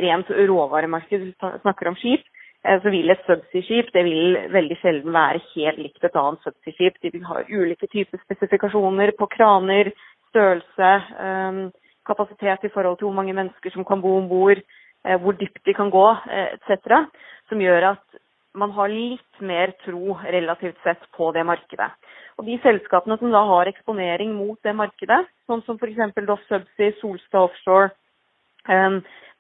rent 0.05 0.31
råvaremarked, 0.51 1.31
snakker 1.63 1.91
om 1.91 1.99
skip, 1.99 2.27
Eh, 2.27 2.44
så 2.65 2.91
vil 2.91 3.13
et 3.13 3.25
subsea-skip 3.27 3.91
det 3.93 4.05
vil 4.07 4.37
veldig 4.53 4.77
sjelden 4.81 5.13
være 5.13 5.43
helt 5.53 5.81
likt 5.83 6.05
et 6.05 6.17
annet 6.17 6.47
subsea-skip. 6.47 6.97
De 7.03 7.11
vil 7.13 7.27
ha 7.29 7.43
ulike 7.51 7.89
typer 7.93 8.23
spesifikasjoner 8.23 9.13
på 9.19 9.29
kraner, 9.35 9.91
størrelse, 10.33 10.93
um, 11.21 11.67
kapasitet 12.09 12.65
i 12.65 12.73
forhold 12.73 12.99
til 12.99 13.11
hvor 13.11 13.19
mange 13.19 13.37
mennesker 13.37 13.75
som 13.75 13.85
kan 13.85 14.01
bo 14.01 14.17
om 14.19 14.29
bord. 14.29 14.65
hvor 15.05 15.33
dypt 15.37 15.61
de 15.67 15.75
kan 15.75 15.91
gå 15.93 16.17
etc. 16.57 17.05
Som 17.49 17.61
gjør 17.61 17.91
at 17.91 18.21
man 18.55 18.71
har 18.71 18.89
litt 18.89 19.41
mer 19.41 19.75
tro 19.85 20.15
relativt 20.25 20.79
sett 20.83 21.03
på 21.13 21.29
det 21.37 21.45
markedet. 21.45 21.91
Og 22.39 22.47
De 22.47 22.57
selskapene 22.63 23.19
som 23.19 23.31
da 23.35 23.43
har 23.45 23.69
eksponering 23.69 24.33
mot 24.33 24.59
det 24.65 24.75
markedet, 24.75 25.27
sånn 25.47 25.63
som 25.67 25.77
f.eks. 25.77 26.15
Doff 26.25 26.41
Subsea, 26.49 26.95
Solstad 27.03 27.51
Offshore, 27.51 27.91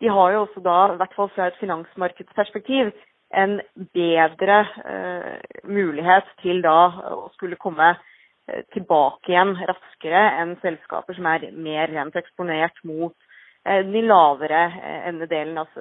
de 0.03 0.13
har 0.13 0.33
jo 0.35 0.45
også 0.45 0.61
da, 0.61 0.79
i 0.93 1.01
hvert 1.01 1.17
fall 1.17 1.31
fra 1.33 1.49
et 1.49 1.61
finansmarkedsperspektiv, 1.63 2.93
en 3.35 3.61
bedre 3.97 4.59
uh, 4.85 5.37
mulighet 5.69 6.29
til 6.43 6.63
da 6.65 6.79
å 7.13 7.29
skulle 7.35 7.59
komme 7.61 7.93
uh, 7.95 8.61
tilbake 8.75 9.33
igjen 9.33 9.55
raskere 9.59 10.25
enn 10.41 10.57
selskaper 10.63 11.17
som 11.19 11.29
er 11.31 11.49
mer 11.53 11.93
rent 11.93 12.17
eksponert 12.21 12.79
mot 12.89 13.15
uh, 13.15 13.81
de 13.87 14.05
lavere 14.07 14.65
endedelen 15.11 15.63
av 15.65 15.81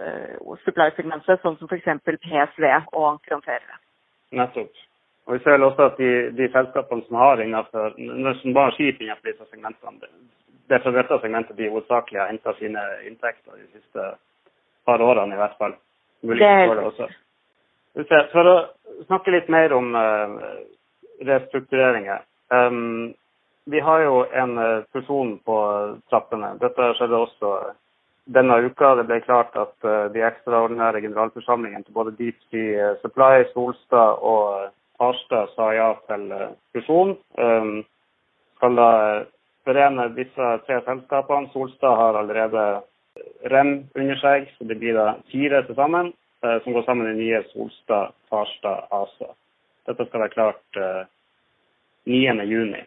supply-segmentet, 0.65 1.41
sånn 1.43 1.59
som 1.59 1.69
f.eks. 1.69 1.89
PSV 2.25 2.69
og 2.93 3.07
ankerhåndterere. 3.15 3.79
Nettopp. 4.33 4.73
Og 5.23 5.37
Vi 5.37 5.43
ser 5.45 5.63
også 5.63 5.85
at 5.87 5.99
de, 6.01 6.11
de 6.35 6.49
selskapene 6.51 7.05
som 7.07 7.15
har 7.15 7.39
innenfor, 7.39 7.93
som 8.41 8.55
bare 8.55 8.73
skip 8.75 8.99
innenfor 8.99 9.29
disse 9.29 9.45
segmentene, 9.53 10.09
det 10.67 10.75
er 10.75 10.83
fra 10.83 10.91
dette 10.95 11.19
segmentet 11.21 11.57
de 11.59 11.69
hovedsakelig 11.71 12.19
har 12.19 12.31
henta 12.31 12.53
sine 12.57 12.83
inntekter 13.07 13.55
de 13.55 13.67
siste 13.71 14.07
par 14.87 15.03
årene 15.03 15.35
i 15.35 15.39
hvert 15.39 15.55
fall. 15.59 15.75
Muligens 16.23 16.71
det 16.71 16.85
også. 16.87 17.07
For 17.93 18.49
å 18.49 18.55
snakke 19.05 19.33
litt 19.33 19.49
mer 19.53 19.73
om 19.75 19.93
uh, 19.93 20.39
restruktureringer. 21.21 22.23
Um, 22.49 23.13
vi 23.69 23.79
har 23.79 24.01
jo 24.01 24.23
en 24.33 24.57
uh, 24.57 24.83
fusjon 24.95 25.37
på 25.45 25.57
trappene. 26.09 26.55
Dette 26.61 26.89
skjedde 26.97 27.19
også 27.25 27.51
denne 28.33 28.57
uka. 28.65 28.95
Det 28.97 29.05
ble 29.09 29.19
klart 29.25 29.53
at 29.59 29.75
uh, 29.85 30.07
de 30.13 30.25
ekstraordinære 30.25 31.03
generalforsamlingene 31.05 31.85
til 31.85 31.97
både 31.99 32.15
Deep 32.17 32.39
Sea 32.49 32.95
Supply, 33.03 33.45
Solstad 33.53 34.23
og 34.25 34.71
Arstad 35.03 35.53
sa 35.53 35.69
ja 35.75 35.91
til 36.09 36.27
fusjon. 36.73 37.13
Um, 37.37 37.83
skal 38.57 38.79
da 38.79 38.89
forene 39.67 40.09
disse 40.17 40.49
tre 40.65 40.81
selskapene. 40.87 41.51
Solstad 41.53 41.95
har 41.99 42.17
allerede 42.19 42.65
REM 43.53 43.73
under 43.93 44.17
seg, 44.17 44.49
så 44.57 44.65
det 44.65 44.79
blir 44.81 44.97
da 44.97 45.13
fire 45.31 45.61
til 45.67 45.77
sammen. 45.77 46.13
Eh, 46.43 46.63
som 46.63 46.73
går 46.73 46.81
sammen 46.83 47.07
i 47.07 47.13
nye 47.13 47.43
Solstad, 47.43 48.11
Farstad, 48.29 48.87
ASA. 48.89 49.29
Dette 49.87 50.05
skal 50.05 50.25
være 50.25 50.33
klart 50.33 50.79
9.6. 52.05 52.73
Eh, 52.75 52.83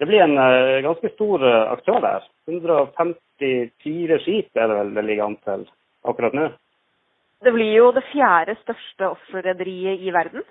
det 0.00 0.08
blir 0.08 0.24
en 0.24 0.38
eh, 0.40 0.80
ganske 0.86 1.10
stor 1.12 1.44
aktør 1.74 2.00
der. 2.00 2.24
154 2.48 4.18
skip 4.24 4.56
er 4.56 4.72
det 4.72 4.78
vel 4.80 4.94
det 4.96 5.04
ligger 5.04 5.28
an 5.28 5.36
til 5.44 5.68
akkurat 6.08 6.36
nå. 6.36 6.48
Det 7.44 7.52
blir 7.52 7.72
jo 7.72 7.92
det 7.96 8.04
fjerde 8.12 8.56
største 8.62 9.12
offshorerederiet 9.14 10.00
i 10.04 10.12
verden, 10.12 10.42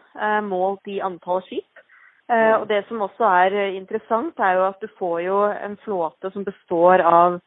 målt 0.49 0.87
i 0.89 0.97
antall 1.05 1.43
skip. 1.45 1.83
Og 2.29 2.65
Det 2.69 2.79
som 2.87 3.03
også 3.05 3.25
er 3.25 3.57
interessant, 3.75 4.39
er 4.39 4.57
jo 4.57 4.63
at 4.65 4.81
du 4.81 4.87
får 4.97 5.19
jo 5.21 5.37
en 5.53 5.77
flåte 5.85 6.31
som 6.33 6.45
består 6.47 7.03
av 7.05 7.37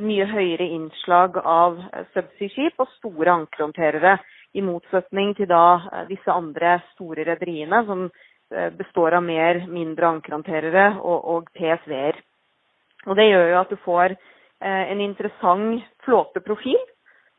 mye 0.00 0.24
høyere 0.30 0.68
innslag 0.72 1.36
av 1.42 1.78
eh, 1.92 2.06
subsea-skip 2.14 2.80
og 2.80 2.88
store 2.96 3.34
ankerhåndterere, 3.42 4.16
i 4.56 4.62
motsetning 4.64 5.34
til 5.36 5.50
da 5.50 5.64
eh, 5.90 6.06
disse 6.08 6.32
andre 6.32 6.78
store 6.94 7.26
rederiene 7.28 7.84
som 7.88 8.08
består 8.78 9.16
av 9.18 9.24
mer 9.26 9.58
mindre 9.66 10.06
ankerhåndterere 10.06 10.84
og, 11.00 11.24
og 11.34 11.48
PSV-er. 11.58 12.20
Og 13.10 13.16
Det 13.18 13.24
gjør 13.26 13.48
jo 13.50 13.56
at 13.58 13.72
du 13.72 13.80
får 13.82 14.14
en 14.62 15.00
interessant 15.02 15.82
flåteprofil. 16.06 16.78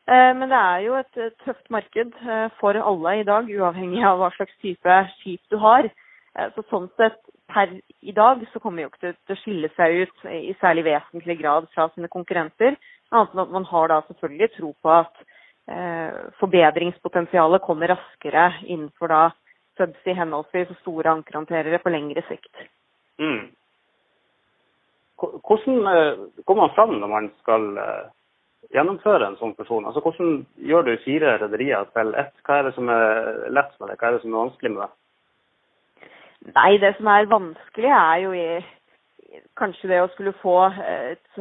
Men 0.04 0.44
det 0.52 0.58
er 0.58 0.84
jo 0.84 0.98
et 0.98 1.16
tøft 1.46 1.72
marked 1.72 2.12
for 2.60 2.76
alle 2.76 3.14
i 3.22 3.24
dag, 3.24 3.48
uavhengig 3.48 4.04
av 4.04 4.20
hva 4.20 4.28
slags 4.36 4.52
type 4.60 4.98
skip 5.14 5.40
du 5.48 5.56
har. 5.64 5.88
Så 6.52 6.66
sånn 6.68 6.90
sett 7.00 7.16
per 7.48 7.72
i 8.00 8.12
dag 8.12 8.44
så 8.52 8.60
kommer 8.60 8.84
jo 8.84 8.90
ikke 8.90 9.14
til 9.14 9.34
å 9.34 9.40
skille 9.40 9.70
seg 9.76 10.04
ut 10.04 10.28
i 10.30 10.54
særlig 10.60 10.84
vesentlig 10.88 11.38
grad 11.40 11.68
fra 11.74 11.88
sine 11.94 12.10
konkurrenter. 12.12 12.76
Annet 13.10 13.34
enn 13.34 13.44
at 13.44 13.54
man 13.54 13.66
har 13.70 13.90
da 13.90 14.02
selvfølgelig 14.06 14.50
tro 14.56 14.72
på 14.84 14.92
at 14.92 15.22
eh, 15.72 16.18
forbedringspotensialet 16.42 17.64
kommer 17.64 17.94
raskere 17.94 18.50
innenfor 18.66 19.12
da 19.12 19.22
subsea 19.78 20.18
henholdsvis 20.18 20.74
og 20.74 20.82
store 20.82 21.14
ankerhåndterere 21.16 21.80
på 21.82 21.94
lengre 21.94 22.24
sikt. 22.28 22.52
Mm. 23.22 23.48
Hvordan 25.18 25.90
eh, 25.94 26.22
går 26.44 26.60
man 26.60 26.74
fram 26.76 26.94
når 27.00 27.14
man 27.14 27.32
skal 27.40 27.68
eh, 27.80 28.06
gjennomføre 28.76 29.32
en 29.32 29.40
sånn 29.40 29.56
person? 29.58 29.88
Altså, 29.88 30.04
hvordan 30.04 30.42
gjør 30.68 30.86
du 30.86 30.94
fire 31.06 31.38
rederier 31.42 31.88
til 31.96 32.14
ett? 32.20 32.34
Hva 32.44 32.60
er 32.60 32.68
det 32.68 32.76
som 32.76 32.92
er 32.92 33.46
lett 33.48 33.74
med 33.80 33.90
det, 33.90 33.98
hva 33.98 34.10
er 34.10 34.18
det 34.18 34.24
som 34.26 34.34
er 34.34 34.42
vanskelig 34.44 34.74
med 34.76 34.84
det? 34.84 34.92
Nei, 36.46 36.78
det 36.78 36.94
som 36.96 37.08
er 37.10 37.26
vanskelig, 37.30 37.90
er 37.90 38.20
jo 38.22 38.34
i, 38.36 39.42
kanskje 39.58 39.90
det 39.90 39.98
å 40.02 40.10
skulle 40.14 40.36
få 40.42 40.60
et 40.70 41.40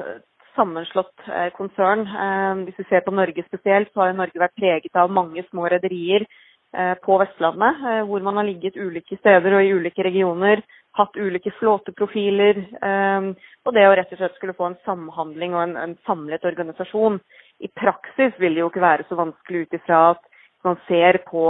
sammenslått 0.58 1.28
eh, 1.30 1.50
konsern. 1.58 2.04
Eh, 2.08 2.66
hvis 2.68 2.82
vi 2.82 2.90
ser 2.90 3.06
på 3.06 3.14
Norge 3.16 3.46
spesielt, 3.48 3.92
så 3.94 4.04
har 4.04 4.18
Norge 4.18 4.42
vært 4.42 4.58
preget 4.58 5.00
av 5.00 5.14
mange 5.14 5.44
små 5.50 5.68
rederier 5.72 6.26
eh, 6.26 6.96
på 7.04 7.20
Vestlandet, 7.22 7.84
hvor 8.10 8.26
man 8.26 8.40
har 8.42 8.48
ligget 8.48 8.80
ulike 8.80 9.20
steder 9.22 9.58
og 9.58 9.66
i 9.66 9.74
ulike 9.78 10.06
regioner, 10.08 10.64
hatt 10.98 11.18
ulike 11.18 11.54
flåteprofiler. 11.60 12.64
Og 12.82 13.76
det 13.76 13.84
å 13.86 13.92
rett 13.94 14.14
og 14.16 14.18
slett 14.18 14.38
skulle 14.40 14.56
få 14.58 14.72
en 14.72 14.80
samhandling 14.82 15.54
og 15.54 15.62
en, 15.62 15.76
en 15.78 15.94
samlet 16.08 16.48
organisasjon. 16.50 17.20
I 17.62 17.70
praksis 17.70 18.34
vil 18.42 18.58
det 18.58 18.64
jo 18.64 18.72
ikke 18.72 18.82
være 18.82 19.06
så 19.06 19.20
vanskelig 19.20 19.68
ut 19.68 19.78
ifra 19.78 20.00
at 20.16 20.24
man 20.66 20.80
ser 20.88 21.22
på 21.28 21.44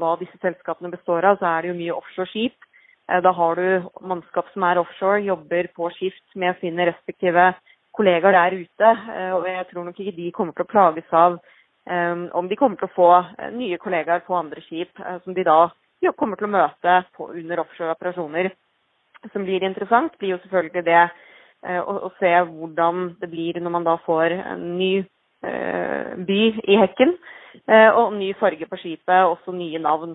hva 0.00 0.14
disse 0.22 0.40
selskapene 0.40 0.88
består 0.94 1.28
av, 1.28 1.36
så 1.36 1.50
er 1.50 1.66
det 1.66 1.74
jo 1.74 1.76
mye 1.82 1.98
offshore 1.98 2.32
skip. 2.32 2.56
Eh, 2.56 2.67
da 3.08 3.32
har 3.32 3.56
du 3.56 3.88
mannskap 4.04 4.50
som 4.52 4.64
er 4.68 4.80
offshore, 4.82 5.24
jobber 5.24 5.70
på 5.76 5.88
skift 5.96 6.36
med 6.36 6.58
sine 6.60 6.90
respektive 6.90 7.54
kollegaer 7.96 8.36
der 8.36 8.56
ute. 8.62 8.90
Eh, 9.14 9.32
og 9.36 9.46
jeg 9.48 9.66
tror 9.70 9.84
nok 9.84 10.00
ikke 10.00 10.16
de 10.16 10.30
kommer 10.36 10.54
til 10.54 10.66
å 10.66 10.70
plages 10.72 11.14
av 11.16 11.38
um, 11.88 12.28
om 12.36 12.48
de 12.48 12.58
kommer 12.60 12.78
til 12.78 12.88
å 12.88 12.94
få 12.94 13.10
nye 13.56 13.78
kollegaer 13.82 14.24
på 14.26 14.36
andre 14.36 14.62
skip, 14.66 15.00
som 15.24 15.34
de 15.34 15.46
da 15.46 15.60
kommer 16.16 16.38
til 16.38 16.48
å 16.48 16.54
møte 16.54 16.98
under 17.26 17.64
offshore-operasjoner. 17.64 18.52
Som 19.32 19.48
blir 19.48 19.64
interessant, 19.66 20.14
blir 20.20 20.36
jo 20.36 20.42
selvfølgelig 20.44 20.84
det 20.86 21.00
å, 21.82 22.12
se 22.20 22.30
hvordan 22.46 23.16
det 23.18 23.26
blir 23.32 23.56
når 23.58 23.72
man 23.74 23.86
da 23.88 23.96
får 24.04 24.36
en 24.36 24.60
ny 24.78 24.92
by 26.28 26.42
i 26.70 26.76
hekken. 26.78 27.16
Og 27.98 28.14
ny 28.14 28.28
farge 28.38 28.68
på 28.70 28.78
skipet, 28.78 29.26
også 29.26 29.56
nye 29.56 29.80
navn. 29.82 30.14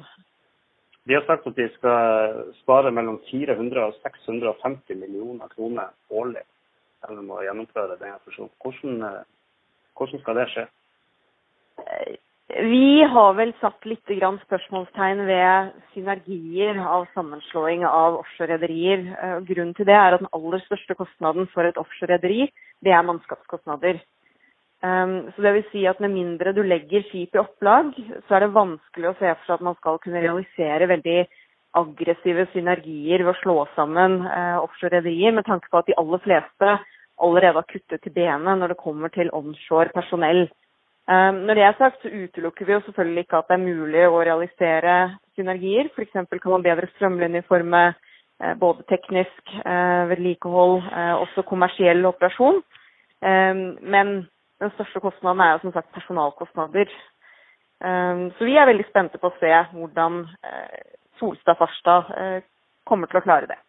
De 1.07 1.15
har 1.17 1.25
sagt 1.27 1.47
at 1.47 1.55
de 1.57 1.67
skal 1.75 2.43
spare 2.61 2.91
mellom 2.95 3.19
400 3.27 3.83
og 3.83 3.95
650 4.05 4.95
millioner 4.95 5.51
kroner 5.51 5.91
årlig 6.09 6.45
gjennom 7.03 7.33
å 7.35 7.41
gjennomføre 7.43 7.97
denne 7.99 8.19
fusjonen. 8.23 8.53
Hvordan, 8.63 9.01
eh, 9.09 9.25
hvordan, 9.97 10.21
skal 10.21 10.39
det 10.39 10.47
skje? 10.53 10.67
Eh, 11.83 12.15
vi 12.69 13.03
har 13.03 13.33
vel 13.33 13.53
satt 13.59 13.85
litt 13.85 14.05
spørsmålstegn 14.05 15.25
ved 15.27 15.73
synergier 15.93 16.79
av 16.79 17.07
sammenslåing 17.13 17.83
av 17.83 18.19
offshorerederier. 18.21 18.99
Eh, 19.17 19.39
grunnen 19.41 19.75
til 19.75 19.85
det 19.85 19.95
er 19.95 20.13
at 20.13 20.19
den 20.19 20.31
aller 20.31 20.59
største 20.59 20.95
kostnaden 20.95 21.47
for 21.51 21.63
et 21.63 21.75
offshorerederi, 21.75 22.51
det 22.83 22.91
er 22.91 23.03
mannskapskostnader. 23.03 23.99
Um, 24.83 25.29
så 25.31 25.45
det 25.45 25.53
vil 25.55 25.69
si 25.71 25.85
at 25.87 26.01
Med 26.03 26.11
mindre 26.11 26.51
du 26.51 26.59
legger 26.61 27.05
skip 27.07 27.37
i 27.37 27.39
opplag, 27.39 27.93
så 28.27 28.35
er 28.35 28.43
det 28.43 28.55
vanskelig 28.55 29.13
å 29.13 29.15
se 29.15 29.29
for 29.29 29.45
seg 29.47 29.53
at 29.55 29.67
man 29.69 29.77
skal 29.77 29.99
kunne 30.03 30.23
realisere 30.23 30.89
veldig 30.91 31.21
aggressive 31.79 32.45
synergier 32.51 33.23
ved 33.23 33.31
å 33.31 33.39
slå 33.39 33.55
sammen 33.77 34.19
uh, 34.27 34.59
offshore-rederier, 34.61 35.31
med 35.33 35.47
tanke 35.47 35.71
på 35.71 35.79
at 35.79 35.87
de 35.87 35.95
aller 35.97 36.21
fleste 36.25 36.73
allerede 37.23 37.61
har 37.61 37.69
kuttet 37.69 38.03
til 38.03 38.13
benet 38.13 38.59
når 38.59 38.73
det 38.73 38.81
kommer 38.81 39.13
til 39.13 39.31
onshore 39.33 39.93
personell. 39.95 40.49
Um, 41.07 41.45
når 41.47 41.57
det 41.57 41.65
er 41.69 41.79
sagt, 41.79 42.03
så 42.03 42.11
utelukker 42.11 42.67
vi 42.67 42.75
jo 42.75 42.83
selvfølgelig 42.83 43.25
ikke 43.25 43.39
at 43.39 43.49
det 43.49 43.57
er 43.57 43.63
mulig 43.63 44.03
å 44.09 44.19
realisere 44.19 44.97
synergier. 45.37 45.89
F.eks. 45.95 46.13
kan 46.13 46.53
man 46.57 46.67
bedre 46.67 46.91
strømlinjeforme 46.97 47.83
uh, 47.93 48.53
både 48.59 48.83
teknisk 48.91 49.55
uh, 49.63 50.11
vedlikehold, 50.11 50.81
også 51.23 51.47
kommersiell 51.47 52.03
operasjon. 52.11 52.59
Um, 53.23 53.65
men 53.79 54.15
den 54.63 54.71
største 54.77 55.01
kostnaden 55.03 55.43
er 55.43 55.55
jo 55.55 55.63
som 55.65 55.75
sagt 55.75 55.91
personalkostnader. 55.95 56.91
Ehm, 57.83 58.29
så 58.37 58.47
vi 58.47 58.55
er 58.57 58.69
veldig 58.69 58.87
spente 58.87 59.19
på 59.19 59.29
å 59.29 59.37
se 59.41 59.51
hvordan 59.73 60.23
eh, 60.47 60.81
Solstad 61.19 61.59
Farstad 61.59 62.11
eh, 62.17 62.39
kommer 62.87 63.11
til 63.11 63.19
å 63.19 63.25
klare 63.25 63.49
det. 63.51 63.59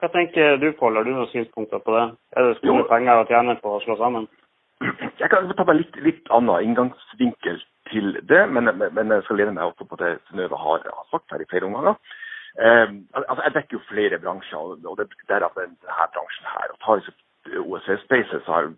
Hva 0.00 0.10
tenker 0.12 0.58
du 0.60 0.70
Pål, 0.76 0.98
har 0.98 1.06
du 1.06 1.14
noen 1.14 1.30
synspunkter 1.32 1.80
på 1.84 1.94
det? 1.94 2.04
Er 2.36 2.50
det 2.50 2.58
store 2.60 2.84
penger 2.88 3.22
å 3.22 3.28
tjene 3.30 3.56
på 3.62 3.76
å 3.76 3.80
slå 3.84 3.96
sammen? 4.00 4.28
Jeg 5.20 5.30
kan 5.32 5.48
ta 5.56 5.64
meg 5.64 5.78
litt, 5.80 5.96
litt 6.04 6.28
annen 6.36 6.66
inngangsvinkel 6.66 7.62
til 7.88 8.18
det, 8.28 8.42
men, 8.52 8.68
men, 8.76 9.14
jeg 9.14 9.24
skal 9.24 9.40
lene 9.40 9.54
meg 9.56 9.70
også 9.70 9.86
på 9.88 9.96
det 10.02 10.18
Synnøve 10.26 10.58
har, 10.60 10.84
sagt 11.12 11.32
her 11.32 11.40
i 11.40 11.48
flere 11.48 11.68
omganger. 11.68 11.96
Eh, 12.60 12.92
altså, 13.16 13.40
jeg 13.46 13.54
dekker 13.56 13.78
jo 13.78 13.86
flere 13.88 14.20
bransjer, 14.20 14.74
og 14.84 14.98
det 15.00 15.06
er 15.06 15.32
derav 15.32 15.56
denne 15.56 16.10
bransjen 16.12 16.52
her. 16.52 16.74
og 16.74 16.82
tar 16.84 17.04
OSS 17.46 18.04
Spaces 18.04 18.44
har 18.46 18.72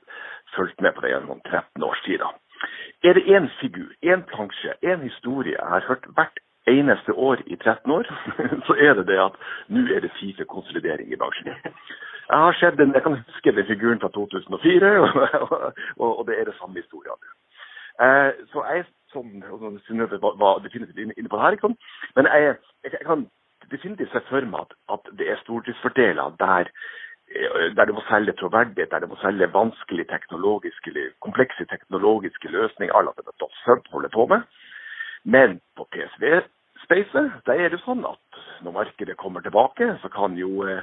fulgt 0.56 0.80
med 0.80 0.92
på 0.94 1.00
det 1.04 1.10
gjennom 1.14 1.40
13 1.50 1.82
års 1.84 2.02
tid. 2.06 2.22
er 3.04 3.12
det 3.14 3.28
én 3.34 3.48
figur, 3.60 3.90
én 4.02 4.22
plansje, 4.30 4.74
én 4.82 5.02
historie 5.02 5.56
jeg 5.58 5.68
har 5.68 5.88
hørt 5.88 6.06
hvert 6.16 6.38
eneste 6.66 7.12
år 7.12 7.36
i 7.46 7.56
13 7.56 7.92
år, 7.92 8.04
så 8.66 8.72
er 8.78 8.94
det 8.94 9.06
det 9.06 9.18
at 9.18 9.36
nå 9.68 9.80
er 9.94 10.00
det 10.00 10.12
Fife-konsolidering 10.20 11.12
i 11.12 11.16
bransjen. 11.16 11.48
Jeg 12.28 12.38
har 12.44 12.52
sett 12.60 12.78
den, 12.78 12.94
jeg 12.94 13.02
kan 13.02 13.16
huske 13.16 13.52
den 13.52 13.66
figuren 13.66 14.00
fra 14.00 14.08
2004, 14.08 15.00
og, 15.00 15.72
og, 15.96 16.18
og 16.18 16.26
det 16.26 16.40
er 16.40 16.44
det 16.44 16.58
samme 16.58 16.74
historien. 16.74 17.20
Eh, 18.02 18.30
så 18.52 18.64
jeg 18.74 18.84
som 19.12 19.24
Synnøve 19.86 20.18
var 20.22 20.58
definitivt 20.58 20.98
inne 20.98 21.28
på 21.28 21.36
det 21.36 21.44
her, 21.44 21.56
ikke 21.56 21.66
sant? 21.66 21.80
men 22.16 22.26
jeg, 22.26 22.56
jeg, 22.84 23.00
kan 23.06 23.26
definitivt 23.70 24.12
se 24.12 24.20
for 24.28 24.44
meg 24.52 24.60
at, 24.60 24.72
at 24.94 25.10
det 25.18 25.30
er 25.30 25.40
stordriftsfordeler 25.42 26.36
der 26.44 26.70
der 27.76 27.84
det 27.84 27.94
må 27.94 28.02
selge 28.08 28.32
troverdighet, 28.32 28.90
der 28.90 28.98
det 28.98 29.08
må 29.08 29.16
selge 29.20 29.52
vanskelige 29.52 30.08
teknologiske, 30.12 30.90
komplekse 31.20 31.64
teknologiske 31.64 32.48
løsninger 32.48 32.94
alle 32.94 33.12
det 33.16 33.50
Sub 33.64 33.84
holder 33.92 34.08
på 34.08 34.26
med. 34.26 34.40
Men 35.24 35.60
på 35.76 35.84
PSV-spacet 35.92 37.48
er 37.52 37.68
det 37.68 37.80
sånn 37.84 38.04
at 38.06 38.40
når 38.64 38.72
markedet 38.72 39.16
kommer 39.16 39.40
tilbake, 39.40 39.98
så 40.02 40.08
kan 40.08 40.36
jo 40.38 40.64
eh, 40.64 40.82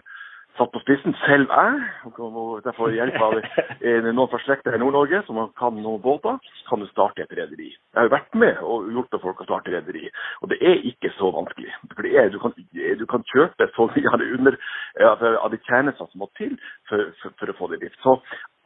satt 0.57 0.71
på 0.73 0.81
spissen. 0.83 1.15
Selv 1.25 1.51
jeg, 1.51 1.79
og 2.19 2.61
derfor 2.65 2.93
hjelp 2.93 3.17
av 3.21 3.35
noen 4.15 4.31
fra 4.31 4.55
i 4.75 4.81
Nord-Norge 4.81 5.21
som 5.27 5.39
kan 5.59 5.77
noen 5.81 6.01
båter, 6.03 6.39
kan 6.69 6.81
du 6.81 6.87
starte 6.91 7.23
et 7.23 7.35
rederi. 7.37 7.71
Jeg 7.71 7.99
har 7.99 8.11
vært 8.13 8.37
med 8.37 8.61
og 8.63 8.89
hjulpet 8.93 9.23
folk 9.23 9.41
å 9.41 9.47
starte 9.47 9.73
rederi, 9.73 10.07
og 10.41 10.51
det 10.53 10.59
er 10.61 10.83
ikke 10.91 11.11
så 11.17 11.31
vanskelig. 11.35 11.73
For 11.93 12.09
er, 12.09 12.29
du, 12.33 12.39
kan, 12.41 12.55
du, 12.55 13.05
kan, 13.11 13.25
kjøpe 13.33 13.69
så 13.75 13.89
mye 13.95 14.13
av 14.13 14.21
det, 14.21 14.29
under, 14.37 14.59
av 15.09 15.49
de 15.53 15.61
tjenestene 15.67 16.11
som 16.11 16.23
må 16.23 16.29
til 16.39 16.55
for, 16.89 17.09
for, 17.21 17.35
for, 17.39 17.51
å 17.51 17.57
få 17.59 17.71
det 17.71 17.81
i 17.81 17.85
drift. 17.85 17.99
Så 18.03 18.17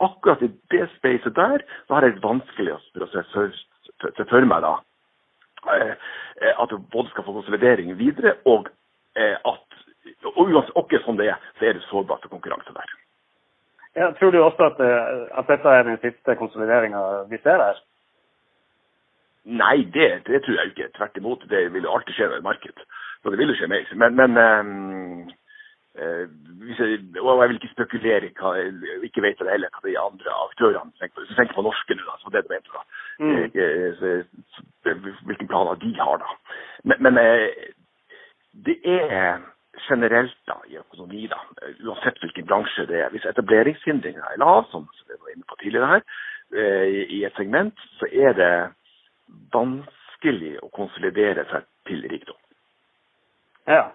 akkurat 0.06 0.44
i 0.46 0.52
det 0.74 0.86
spacet 0.98 1.38
der, 1.38 1.66
så 1.88 1.98
har 1.98 2.08
jeg 2.08 2.22
vanskelig 2.24 2.78
å 2.78 3.10
se 3.14 4.28
for 4.30 4.46
meg 4.48 4.64
da 4.64 4.76
eh, 5.68 5.96
at 6.56 6.72
du 6.72 6.78
både 6.94 7.12
skal 7.12 7.26
få 7.26 7.36
konsolidering 7.40 7.92
videre, 8.00 8.38
og 8.48 8.70
eh, 9.20 9.36
at 9.36 9.79
og 10.24 10.42
uansett 10.48 10.78
ikke 10.80 11.04
som 11.06 11.18
det 11.20 11.30
er, 11.34 11.38
så 11.60 11.70
er 11.70 11.78
det 11.78 11.86
sårbart 11.90 12.24
for 12.26 12.36
konkurranse 12.36 12.74
der. 12.76 12.98
Ja, 13.96 14.12
tror 14.12 14.32
du 14.32 14.40
også 14.44 14.70
at, 14.70 14.80
eh, 14.86 15.28
at 15.40 15.48
dette 15.48 15.70
er 15.70 15.84
den 15.84 15.98
siste 16.04 16.36
konsolideringa 16.36 17.00
vi 17.30 17.40
ser 17.44 17.64
her? 17.64 17.82
Nei, 19.46 19.78
det, 19.94 20.10
det, 20.28 20.44
tror 20.44 20.56
jeg 20.60 20.72
ikke. 20.72 20.92
Tvert 20.98 21.18
imot. 21.18 21.46
Det 21.50 21.74
vil 21.74 21.84
jo 21.84 21.94
alltid 21.96 22.14
skje 22.14 22.28
med 22.30 22.38
et 22.38 22.44
marked. 22.44 22.82
Så 23.24 23.32
det 23.32 23.40
vil 23.40 23.52
jo 23.52 23.58
skje 23.58 23.70
mer. 23.72 23.94
Men, 24.02 24.16
men 24.20 24.38
um, 24.38 25.32
uh, 25.98 26.26
jeg, 26.70 27.00
og 27.22 27.42
jeg 27.42 27.50
vil 27.50 27.60
ikke 27.60 27.72
spekulere 27.74 28.32
hva 28.40 28.54
jeg 28.60 29.00
ikke 29.10 29.24
vet 29.26 29.42
det 29.42 29.50
heller 29.50 29.74
hva 29.74 29.86
de 29.88 29.98
andre 30.00 30.36
aktørene 30.46 30.94
tenker 31.00 31.16
på. 31.16 31.26
Hvis 31.26 31.56
på 31.56 31.66
norske 31.66 31.98
nå, 31.98 32.18
så 32.22 32.34
det 32.36 32.46
du 32.46 32.54
mente 32.54 32.76
da. 32.76 32.84
Mm. 33.20 33.36
Uh, 34.06 35.16
hvilke 35.26 35.48
planer 35.48 35.82
de 35.82 35.96
har 35.98 36.22
da. 36.22 36.36
Men, 36.84 37.08
men 37.08 37.18
uh, 37.18 37.50
det 38.68 38.78
er 38.86 39.40
generelt 39.88 40.36
da, 40.48 40.58
i 40.68 40.78
økonomi, 40.80 41.28
da, 41.32 41.40
uansett 41.86 42.20
hvilken 42.24 42.48
bransje 42.50 42.86
det 42.90 43.00
er. 43.04 43.14
Hvis 43.14 43.28
etableringshindringa 43.30 44.34
er 44.34 44.42
lav, 44.42 44.66
som 44.72 44.88
vi 45.08 45.16
var 45.16 45.32
inne 45.34 45.48
på 45.50 45.58
tidligere 45.62 45.92
her, 45.94 46.04
eh, 46.54 47.06
i 47.18 47.24
et 47.26 47.38
segment, 47.38 47.80
så 48.00 48.10
er 48.12 48.36
det 48.38 48.52
vanskelig 49.54 50.58
å 50.64 50.72
konsolidere 50.76 51.46
seg 51.52 51.68
til 51.90 52.04
rikdom. 52.12 52.38
Ja. 53.70 53.90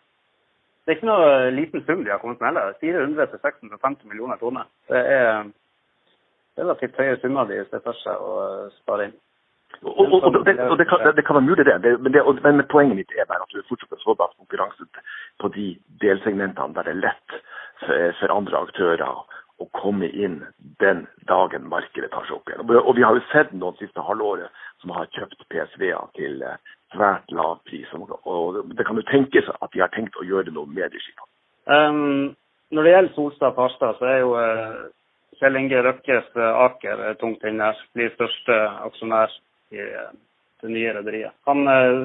Det 0.85 0.93
er 0.93 0.99
ikke 0.99 1.09
noe 1.09 1.51
liten 1.55 1.85
sum 1.87 2.03
de 2.05 2.13
har 2.13 2.21
kommet 2.21 2.41
med 2.41 2.53
heller. 2.53 2.75
400 2.81 3.31
til 3.33 3.41
650 3.41 4.09
millioner 4.11 4.37
kroner. 4.37 4.69
Det 4.89 5.01
er 5.01 5.47
relativt 6.59 6.99
høye 7.01 7.17
summer 7.23 7.49
de 7.49 7.63
ser 7.71 7.83
for 7.87 7.97
seg 8.03 8.21
å 8.21 8.35
spare 8.83 9.09
inn. 9.09 9.17
Og, 9.83 9.99
og, 9.99 10.23
og, 10.23 10.47
det, 10.47 10.55
og 10.71 10.79
det, 10.79 10.87
kan, 10.89 11.03
det, 11.17 11.25
kan, 11.27 11.37
være 11.37 11.49
mulig, 11.49 11.67
det. 11.67 12.01
men, 12.01 12.13
det 12.13 12.23
men, 12.45 12.63
poenget 12.71 12.97
mitt 12.97 13.15
er 13.19 13.29
bare 13.29 13.43
at 13.43 13.53
du 13.53 13.59
er 13.59 13.69
fortsatt 13.69 14.03
sårbar 14.03 14.31
for 14.33 14.45
konkurranse 14.45 14.87
på 15.43 15.51
de 15.57 15.67
delsegmentene 16.05 16.75
der 16.77 16.87
det 16.89 16.95
er 16.95 17.05
lett 17.07 17.39
for, 18.21 18.37
andre 18.37 18.63
aktører 18.67 19.05
å 19.63 19.67
komme 19.79 20.09
inn 20.11 20.41
den 20.83 21.05
dagen 21.31 21.69
markedet 21.71 22.11
tar 22.13 22.27
seg 22.27 22.39
opp 22.39 22.51
igjen. 22.51 22.65
Og, 22.65 22.95
vi 22.97 23.05
har 23.07 23.15
jo 23.17 23.27
sett 23.31 23.53
noen 23.55 23.77
siste 23.79 24.03
halvåret 24.03 24.51
som 24.83 24.95
har 24.97 25.11
kjøpt 25.15 25.47
PSV-er 25.53 26.11
til 26.19 26.43
eh, 26.43 26.59
svært 26.95 27.31
lav 27.35 27.61
pris. 27.69 27.89
Og 27.95 28.59
det 28.75 28.87
kan 28.87 28.99
jo 28.99 29.07
tenkes 29.11 29.49
at 29.55 29.71
de 29.73 29.85
har 29.85 29.93
tenkt 29.95 30.19
å 30.19 30.27
gjøre 30.27 30.55
noe 30.55 30.67
med 30.71 30.91
de 30.93 31.03
skipene. 31.03 31.31
Um, 31.71 32.35
når 32.75 32.85
det 32.85 32.93
gjelder 32.93 33.15
Solstad 33.15 33.57
Parstad, 33.57 33.97
så 34.01 34.11
er 34.11 34.19
jo 34.25 34.35
uh, 34.35 34.91
Kjell 35.39 35.57
Inge 35.61 35.81
Røkkes 35.87 36.35
Aker 36.35 37.07
tungt 37.23 37.47
inne. 37.47 37.71
Blir 37.95 38.13
største 38.19 38.59
aksjonær 38.89 39.33
i 39.75 39.83
eh, 39.83 40.11
det 40.63 40.73
nye 40.73 40.95
rederiet. 40.97 41.35
Eh, 41.51 41.99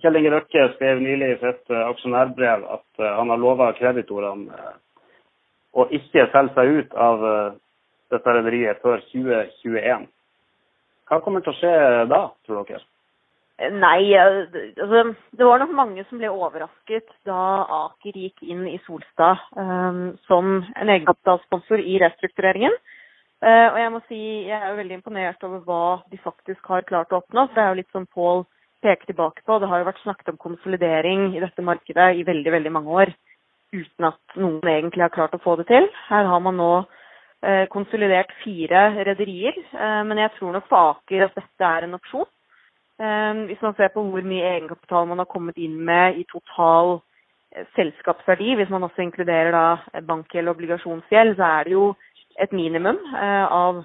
Kjell 0.00 0.20
Inge 0.20 0.34
Røkke 0.34 0.68
skrev 0.76 1.02
nylig 1.02 1.32
i 1.34 1.40
sitt 1.40 1.72
eh, 1.72 1.88
aksjonærbrev 1.88 2.66
at 2.76 3.02
han 3.06 3.32
har 3.32 3.42
lova 3.42 3.72
kreditorene 3.78 4.70
å 5.70 5.86
ikke 5.94 6.28
selge 6.32 6.54
seg 6.56 6.78
ut 6.80 6.94
av 6.98 7.20
dette 8.10 8.32
rederiet 8.34 8.80
før 8.82 9.02
2021. 9.12 10.08
Hva 11.10 11.18
kommer 11.22 11.44
til 11.44 11.52
å 11.52 11.58
skje 11.58 11.74
da, 12.10 12.24
tror 12.46 12.66
dere? 12.66 12.82
Nei, 13.60 14.16
altså, 14.16 15.02
det 15.36 15.44
var 15.44 15.60
nok 15.60 15.72
mange 15.76 16.04
som 16.08 16.20
ble 16.20 16.30
overrasket 16.32 17.10
da 17.28 17.40
Aker 17.76 18.16
gikk 18.16 18.40
inn 18.46 18.62
i 18.70 18.78
Solstad 18.86 19.42
um, 19.52 20.14
som 20.24 20.62
en 20.62 20.92
egenkapitalsponsor 20.94 21.82
i 21.84 21.98
restruktureringen. 22.00 22.72
Uh, 23.40 23.72
og 23.72 23.78
jeg 23.80 23.90
må 23.94 23.98
si 24.04 24.18
jeg 24.50 24.52
er 24.52 24.66
jo 24.68 24.76
veldig 24.76 24.96
imponert 24.98 25.44
over 25.48 25.62
hva 25.64 25.84
de 26.12 26.18
faktisk 26.20 26.66
har 26.68 26.84
klart 26.88 27.12
å 27.12 27.22
oppnå. 27.22 27.46
Det 27.54 27.62
er 27.62 27.70
jo 27.70 27.78
litt 27.78 27.94
som 27.94 28.04
Pål 28.12 28.44
peker 28.84 29.08
tilbake 29.08 29.44
på. 29.46 29.56
Det 29.56 29.68
har 29.70 29.80
jo 29.80 29.86
vært 29.88 30.02
snakket 30.02 30.32
om 30.34 30.40
konsolidering 30.40 31.30
i 31.32 31.40
dette 31.40 31.64
markedet 31.64 32.10
i 32.18 32.26
veldig, 32.28 32.52
veldig 32.52 32.72
mange 32.76 32.98
år 33.04 33.12
uten 33.72 34.08
at 34.08 34.36
noen 34.40 34.66
egentlig 34.68 35.06
har 35.06 35.14
klart 35.14 35.36
å 35.36 35.40
få 35.40 35.54
det 35.60 35.70
til. 35.70 35.88
Her 36.10 36.28
har 36.28 36.42
man 36.44 36.58
nå 36.60 36.72
uh, 36.82 37.64
konsolidert 37.72 38.34
fire 38.42 38.90
rederier, 39.08 39.56
uh, 39.72 40.02
men 40.04 40.20
jeg 40.20 40.34
tror 40.36 40.52
nok 40.56 40.68
på 40.68 40.82
Aker 40.90 41.28
at 41.30 41.40
dette 41.40 41.72
er 41.72 41.88
en 41.88 41.96
opsjon. 42.00 42.28
hvis 43.48 43.62
man 43.64 43.72
ser 43.78 43.88
på 43.94 44.02
hvor 44.04 44.26
mye 44.28 44.44
egenkapital 44.44 45.06
man 45.08 45.22
har 45.22 45.28
kommet 45.30 45.56
inn 45.56 45.78
med 45.88 46.18
i 46.20 46.26
total 46.28 46.98
selskapsverdi, 47.72 48.50
hvis 48.58 48.68
man 48.68 48.84
også 48.84 49.00
inkluderer 49.00 49.54
da 49.56 50.02
bankgjeld 50.04 50.50
og 50.50 50.58
obligasjonsgjeld, 50.58 51.32
så 51.38 51.46
er 51.46 51.64
det 51.64 51.72
jo 51.72 51.86
et 52.40 52.52
minimum 52.56 52.98
eh, 53.14 53.46
av 53.52 53.82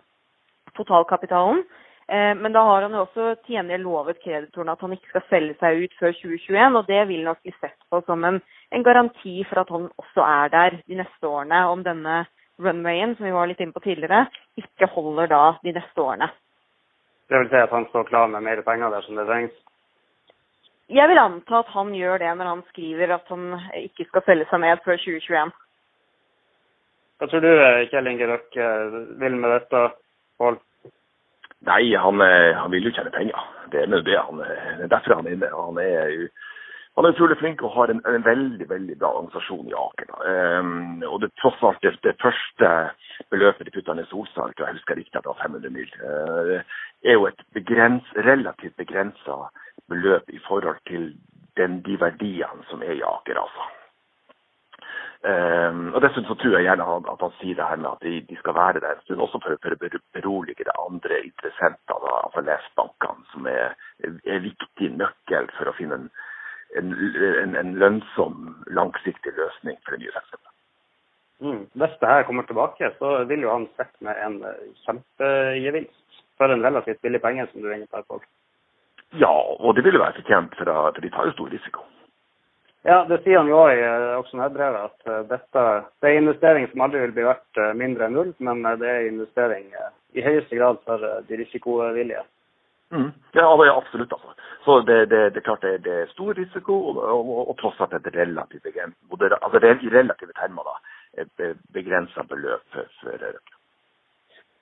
totalkapitalen. 0.78 1.64
Eh, 2.08 2.36
men 2.38 2.54
da 2.54 2.62
har 2.62 2.86
han 2.86 2.94
jo 2.94 3.04
også 3.06 3.32
til 3.46 3.58
gjengjeld 3.58 3.86
lovet 3.88 4.22
kreditorene 4.22 4.76
at 4.76 4.84
han 4.86 4.94
ikke 4.94 5.10
skal 5.10 5.26
selge 5.32 5.58
seg 5.62 5.84
ut 5.84 5.98
før 6.00 6.16
2021. 6.20 6.80
Og 6.80 6.90
det 6.92 7.02
vil 7.10 7.26
nok 7.26 7.42
bli 7.42 7.54
sett 7.58 7.78
på 7.90 8.02
som 8.06 8.26
en, 8.28 8.40
en, 8.72 8.86
garanti 8.86 9.38
for 9.50 9.64
at 9.64 9.74
han 9.74 9.90
også 10.02 10.26
er 10.30 10.54
der 10.54 10.80
de 10.86 11.00
neste 11.02 11.30
årene, 11.30 11.66
om 11.72 11.84
denne 11.86 12.24
runwayen 12.62 13.18
som 13.18 13.28
vi 13.28 13.36
var 13.36 13.50
litt 13.50 13.60
inne 13.60 13.76
på 13.76 13.84
tidligere, 13.84 14.26
ikke 14.62 14.92
holder 14.94 15.32
da 15.34 15.44
de 15.66 15.74
neste 15.76 16.02
årene. 16.02 16.30
Det 17.26 17.42
vil 17.42 17.50
si 17.50 17.58
at 17.58 17.74
han 17.74 17.88
står 17.90 18.06
klar 18.12 18.30
med 18.30 18.46
mer 18.46 18.62
penger 18.64 18.94
dersom 18.94 19.18
det 19.18 19.26
trengs? 19.28 19.56
Jeg 20.94 21.10
vil 21.10 21.18
anta 21.18 21.64
at 21.64 21.70
han 21.74 21.90
gjør 21.98 22.22
det 22.22 22.32
når 22.38 22.50
han 22.52 22.62
skriver 22.70 23.16
at 23.16 23.32
han 23.34 23.56
ikke 23.80 24.06
skal 24.06 24.22
selge 24.28 24.46
seg 24.52 24.62
ned 24.62 24.84
før 24.86 25.00
2021. 25.02 25.54
Hva 27.20 27.30
tror 27.32 27.44
du 27.46 27.52
eh, 27.52 27.86
Kjell 27.92 28.10
Inge 28.12 28.28
Røkke 28.28 28.64
eh, 28.64 28.96
vil 29.22 29.38
med 29.40 29.54
dette, 29.56 29.84
Pål? 30.40 30.58
Nei, 31.66 31.84
han, 31.96 32.20
eh, 32.22 32.52
han, 32.58 32.74
vil 32.74 32.90
jo 32.90 32.92
tjene 32.98 33.14
penger. 33.14 33.46
Det 33.72 33.86
er 33.86 34.04
det 34.04 34.18
han, 34.20 34.42
det 34.44 34.84
er 34.84 34.92
derfor 34.92 35.16
han 35.22 35.30
er 35.30 35.38
inne. 35.38 35.52
Han 35.56 35.80
er, 35.80 36.12
han 37.00 37.08
er 37.08 37.16
utrolig 37.16 37.38
flink 37.40 37.64
og 37.64 37.72
har 37.78 37.94
en, 37.94 38.02
en, 38.12 38.26
veldig 38.26 38.68
veldig 38.70 38.98
bra 39.00 39.14
organisasjon 39.14 39.72
i 39.72 39.78
Aker. 39.80 40.12
Um, 40.28 41.06
og 41.08 41.22
det 41.24 41.32
tross 41.40 41.64
alt 41.64 41.80
det, 41.88 41.96
det 42.04 42.18
første 42.22 42.74
beløpet 43.32 43.68
de 43.68 43.76
putta 43.78 43.96
ned 43.96 44.08
i 44.08 44.12
Solstad, 44.12 44.54
jeg 44.60 44.78
husker 44.78 45.00
riktig 45.00 45.16
at 45.16 45.24
det 45.24 45.32
var 45.32 45.42
500 45.44 45.74
mil, 45.76 45.96
uh, 46.04 46.60
er 47.04 47.18
jo 47.18 47.28
et 47.32 47.42
begrens, 47.56 48.12
relativt 48.28 48.76
begrensa 48.80 49.40
beløp 49.92 50.30
i 50.36 50.44
forhold 50.48 50.84
til 50.92 51.14
den, 51.60 51.82
de 51.88 51.98
verdiene 52.00 52.70
som 52.70 52.84
er 52.84 53.00
i 53.00 53.04
Aker. 53.04 53.40
altså. 53.44 53.72
Um, 55.26 55.88
og 55.96 56.04
Dessuten 56.04 56.28
så 56.30 56.36
tror 56.38 56.54
jeg 56.54 56.68
gjerne 56.68 56.86
at, 56.86 57.08
at 57.10 57.22
han 57.26 57.32
sier 57.40 57.58
det 57.58 57.66
her 57.66 57.80
med 57.82 57.88
at 57.96 58.04
de, 58.06 58.20
de 58.30 58.36
skal 58.38 58.54
være 58.54 58.82
der 58.84 58.92
en 58.94 59.00
stund, 59.06 59.24
også 59.26 59.40
for, 59.42 59.58
for 59.64 59.74
å 59.74 60.02
berolige 60.14 60.68
de 60.68 60.76
andre 60.84 61.18
interessentene 61.26 62.12
av 62.12 62.28
altså 62.28 62.44
lesbankene, 62.46 63.26
som 63.32 63.48
er 63.50 63.74
en 64.06 64.44
viktig 64.44 64.92
nøkkel 65.00 65.50
for 65.58 65.72
å 65.72 65.74
finne 65.80 65.98
en, 65.98 66.06
en, 66.78 66.94
en, 67.42 67.56
en 67.64 67.74
lønnsom, 67.82 68.52
langsiktig 68.78 69.34
løsning 69.40 69.80
for 69.82 69.96
det 69.96 70.04
nye 70.04 70.14
selskapet. 70.14 70.52
Mm. 71.42 71.66
Hvis 71.74 71.98
det 72.04 72.14
her 72.14 72.30
kommer 72.30 72.46
tilbake, 72.46 72.92
så 73.00 73.16
vil 73.32 73.48
jo 73.48 73.56
han 73.56 73.66
sitte 73.80 74.06
med 74.06 74.22
en 74.28 74.38
eh, 74.46 74.62
kjempegevinst 74.86 76.22
for 76.38 76.54
en 76.54 76.64
relativt 76.70 77.02
billig 77.02 77.24
penge, 77.26 77.48
som 77.50 77.66
du 77.66 77.72
er 77.72 77.80
inne 77.80 78.06
på. 78.14 78.22
Ja, 79.18 79.34
og 79.34 79.74
det 79.74 79.90
vil 79.90 79.98
jo 79.98 80.06
være 80.06 80.20
fortjent, 80.22 80.54
for, 80.60 80.70
for 80.70 81.02
de 81.02 81.14
tar 81.18 81.32
jo 81.32 81.38
stor 81.40 81.54
risiko. 81.58 81.90
Ja, 82.86 83.00
det 83.10 83.24
sier 83.24 83.40
han 83.40 83.48
jo 83.50 83.58
òg 83.58 83.72
i 83.74 83.82
eh, 83.82 84.12
aksjonærbrevet, 84.20 84.92
at 84.92 85.10
eh, 85.10 85.22
dette 85.32 85.62
det 86.04 86.10
er 86.10 86.20
investering 86.20 86.68
som 86.70 86.84
aldri 86.86 87.00
vil 87.02 87.16
bli 87.16 87.24
verdt 87.26 87.60
eh, 87.62 87.72
mindre 87.80 88.06
enn 88.06 88.14
null, 88.14 88.30
men 88.46 88.62
det 88.78 88.92
er 88.92 89.08
investering 89.08 89.72
i 90.14 90.22
høyeste 90.22 90.60
grad 90.60 90.78
for 90.86 91.02
de 91.26 91.40
risikovillige. 91.40 92.22
Mm. 92.94 93.10
Ja, 93.34 93.48
absolutt. 93.72 94.14
altså. 94.14 94.36
Så 94.66 94.78
det, 94.86 95.00
det, 95.10 95.24
det, 95.34 95.42
er 95.42 95.48
klart 95.48 95.66
det, 95.66 95.74
det, 95.88 95.96
er 96.04 96.14
stor 96.14 96.38
risiko, 96.38 96.78
og, 96.92 97.02
og, 97.02 97.26
og, 97.26 97.42
og 97.50 97.58
tross 97.58 97.82
alt 97.82 97.98
et 97.98 98.12
relativt 98.14 98.70
altså 98.70 99.64
i 99.66 99.92
relative 99.96 100.38
termer 100.38 100.70
da, 100.70 100.78
et 101.26 101.46
begrensa 101.74 102.22
beløp 102.30 102.64
for, 102.74 102.86
for 103.02 103.28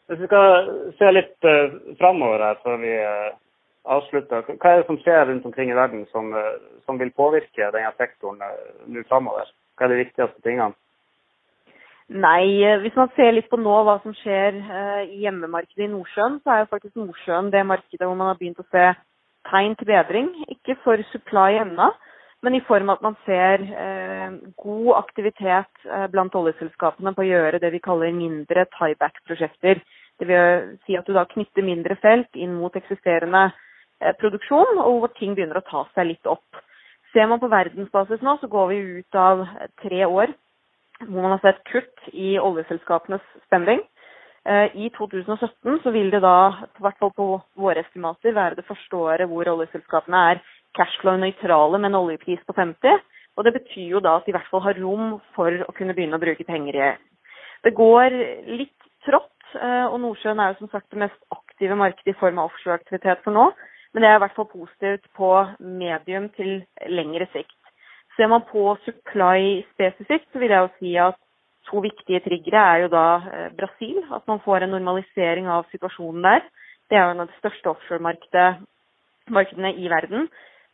Hvis 0.07 0.23
vi 0.23 0.31
skal 0.31 0.71
se 0.97 1.11
litt 1.11 1.47
uh, 1.47 1.75
framover 1.99 2.43
her 2.43 2.59
før 2.63 2.79
vi 2.79 2.95
uh, 3.03 3.35
avslutter, 3.83 4.45
hva 4.47 4.71
er 4.71 4.81
det 4.81 4.87
som 4.87 4.99
skjer 5.01 5.27
rundt 5.27 5.45
omkring 5.45 5.71
i 5.71 5.75
verden 5.77 6.05
som, 6.11 6.31
uh, 6.35 6.55
som 6.87 6.99
vil 7.01 7.11
påvirke 7.11 7.71
denne 7.75 7.91
sektoren 7.97 8.39
uh, 8.39 8.87
nå 8.87 9.03
framover? 9.09 9.49
Hva 9.75 9.87
er 9.87 9.93
de 9.93 10.03
viktigste 10.03 10.45
tingene? 10.45 10.75
Nei, 12.11 12.61
eh, 12.61 12.79
hvis 12.83 12.95
man 12.99 13.09
ser 13.15 13.31
litt 13.31 13.47
på 13.49 13.57
nå 13.57 13.75
hva 13.87 13.95
som 14.03 14.13
skjer 14.19 14.57
eh, 14.59 15.03
i 15.15 15.21
hjemmemarkedet 15.23 15.85
i 15.85 15.91
Nordsjøen, 15.91 16.41
så 16.43 16.51
er 16.51 16.63
jo 16.63 16.71
faktisk 16.73 16.99
Nordsjøen 16.99 17.51
det 17.53 17.63
markedet 17.65 18.05
hvor 18.05 18.17
man 18.19 18.33
har 18.33 18.39
begynt 18.41 18.59
å 18.59 18.67
se 18.67 18.89
tegn 19.49 19.77
til 19.79 19.89
bedring. 19.89 20.27
Ikke 20.51 20.75
for 20.83 20.99
supply 21.13 21.61
ennå, 21.61 21.89
men 22.43 22.57
i 22.57 22.63
form 22.67 22.91
av 22.91 22.99
at 22.99 23.07
man 23.07 23.17
ser 23.25 23.63
eh, 23.63 24.37
god 24.61 24.91
aktivitet 24.99 25.87
eh, 25.87 26.05
blant 26.11 26.35
oljeselskapene 26.35 27.15
på 27.15 27.23
å 27.23 27.29
gjøre 27.29 27.63
det 27.63 27.71
vi 27.71 27.81
kaller 27.83 28.11
mindre 28.13 28.67
tieback-prosjekter. 28.75 29.79
Det 30.19 30.27
vil 30.29 30.73
si 30.83 30.99
at 30.99 31.07
du 31.07 31.15
da 31.15 31.23
knytter 31.31 31.65
mindre 31.65 31.97
felt 32.03 32.35
inn 32.35 32.59
mot 32.59 32.75
eksisterende 32.77 33.47
eh, 33.47 33.61
produksjon, 34.19 34.79
og 34.83 35.03
hvor 35.03 35.11
ting 35.19 35.35
begynner 35.35 35.61
å 35.61 35.67
ta 35.67 35.83
seg 35.95 36.09
litt 36.09 36.29
opp. 36.29 36.61
Ser 37.13 37.27
man 37.29 37.39
på 37.39 37.51
verdensbasis 37.51 38.23
nå, 38.25 38.37
så 38.41 38.49
går 38.49 38.71
vi 38.71 38.79
ut 38.99 39.19
av 39.19 39.45
tre 39.83 40.05
år 40.05 40.33
hvor 41.03 41.21
man 41.21 41.33
har 41.35 41.41
sett 41.43 41.63
kutt 41.67 42.07
i 42.13 42.35
oljeselskapenes 42.39 43.23
spending. 43.47 43.81
Eh, 44.45 44.75
I 44.75 44.89
2017 44.95 45.79
så 45.83 45.91
vil 45.91 46.11
det 46.11 46.21
da, 46.23 46.65
i 46.65 46.83
hvert 46.83 46.99
fall 46.99 47.13
på 47.15 47.27
våre 47.59 47.83
estimater, 47.83 48.35
være 48.35 48.59
det 48.59 48.67
første 48.67 48.99
året 48.99 49.29
hvor 49.31 49.47
oljeselskapene 49.53 50.23
er 50.33 50.41
cashflow-nøytrale 50.77 51.79
med 51.79 51.91
en 51.91 51.99
oljepris 52.01 52.43
på 52.47 52.55
50. 52.57 53.01
Og 53.37 53.45
Det 53.45 53.53
betyr 53.55 53.95
jo 53.95 54.01
da 54.03 54.17
at 54.17 54.25
de 54.25 54.33
i 54.33 54.35
hvert 54.35 54.49
fall 54.51 54.65
har 54.65 54.77
rom 54.77 55.17
for 55.35 55.63
å 55.65 55.75
kunne 55.77 55.95
begynne 55.95 56.19
å 56.19 56.21
bruke 56.21 56.45
penger 56.45 56.75
i 56.75 56.89
Det 57.63 57.73
går 57.73 58.11
litt 58.59 58.89
trått, 59.05 59.31
eh, 59.55 59.85
og 59.87 59.99
Nordsjøen 60.01 60.39
er 60.39 60.53
jo 60.53 60.59
som 60.63 60.73
sagt 60.73 60.91
det 60.91 60.99
mest 60.99 61.19
aktive 61.31 61.75
markedet 61.79 62.13
i 62.13 62.19
form 62.19 62.39
av 62.39 62.51
offshoreaktivitet 62.51 63.23
for 63.23 63.31
nå. 63.31 63.51
Men 63.93 64.01
det 64.01 64.09
er 64.09 64.15
i 64.17 64.23
hvert 64.23 64.37
fall 64.37 64.49
positivt 64.49 65.05
på 65.17 65.29
medium 65.59 66.29
til 66.37 66.65
lengre 66.89 67.27
sikt. 67.33 67.59
Ser 68.17 68.27
man 68.29 68.41
på 68.49 68.77
supply 68.85 69.63
spesifikt, 69.73 70.27
så 70.31 70.37
vil 70.41 70.51
jeg 70.53 70.61
jo 70.61 70.69
si 70.79 70.91
at 71.01 71.17
to 71.69 71.81
viktige 71.81 72.19
triggere 72.25 72.61
er 72.73 72.77
jo 72.83 72.89
da 72.93 73.07
eh, 73.21 73.49
Brasil. 73.57 73.97
At 74.13 74.27
man 74.29 74.41
får 74.45 74.57
en 74.63 74.73
normalisering 74.75 75.45
av 75.49 75.63
situasjonen 75.71 76.21
der. 76.25 76.41
Det 76.89 76.95
er 76.97 77.03
jo 77.05 77.13
en 77.15 77.23
av 77.23 77.29
de 77.29 77.37
største 77.39 77.69
offshoremarkedene 77.71 79.69
i 79.77 79.85
verden. 79.89 80.21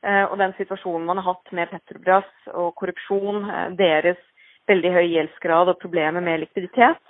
Eh, 0.03 0.25
og 0.25 0.37
den 0.39 0.53
situasjonen 0.57 1.07
man 1.07 1.17
har 1.19 1.27
hatt 1.33 1.47
med 1.55 1.69
Petrobras 1.71 2.29
og 2.53 2.75
korrupsjon, 2.79 3.37
eh, 3.51 3.69
deres 3.79 4.21
veldig 4.69 4.91
høy 4.95 5.05
gjeldsgrad 5.11 5.67
og 5.71 5.81
problemer 5.81 6.21
med 6.23 6.39
likviditet, 6.43 7.03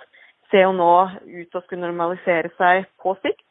ser 0.50 0.62
jo 0.66 0.72
nå 0.74 0.94
ut 1.10 1.50
til 1.50 1.58
å 1.60 1.64
skulle 1.64 1.86
normalisere 1.86 2.50
seg 2.58 2.86
på 3.02 3.14
sikt. 3.22 3.49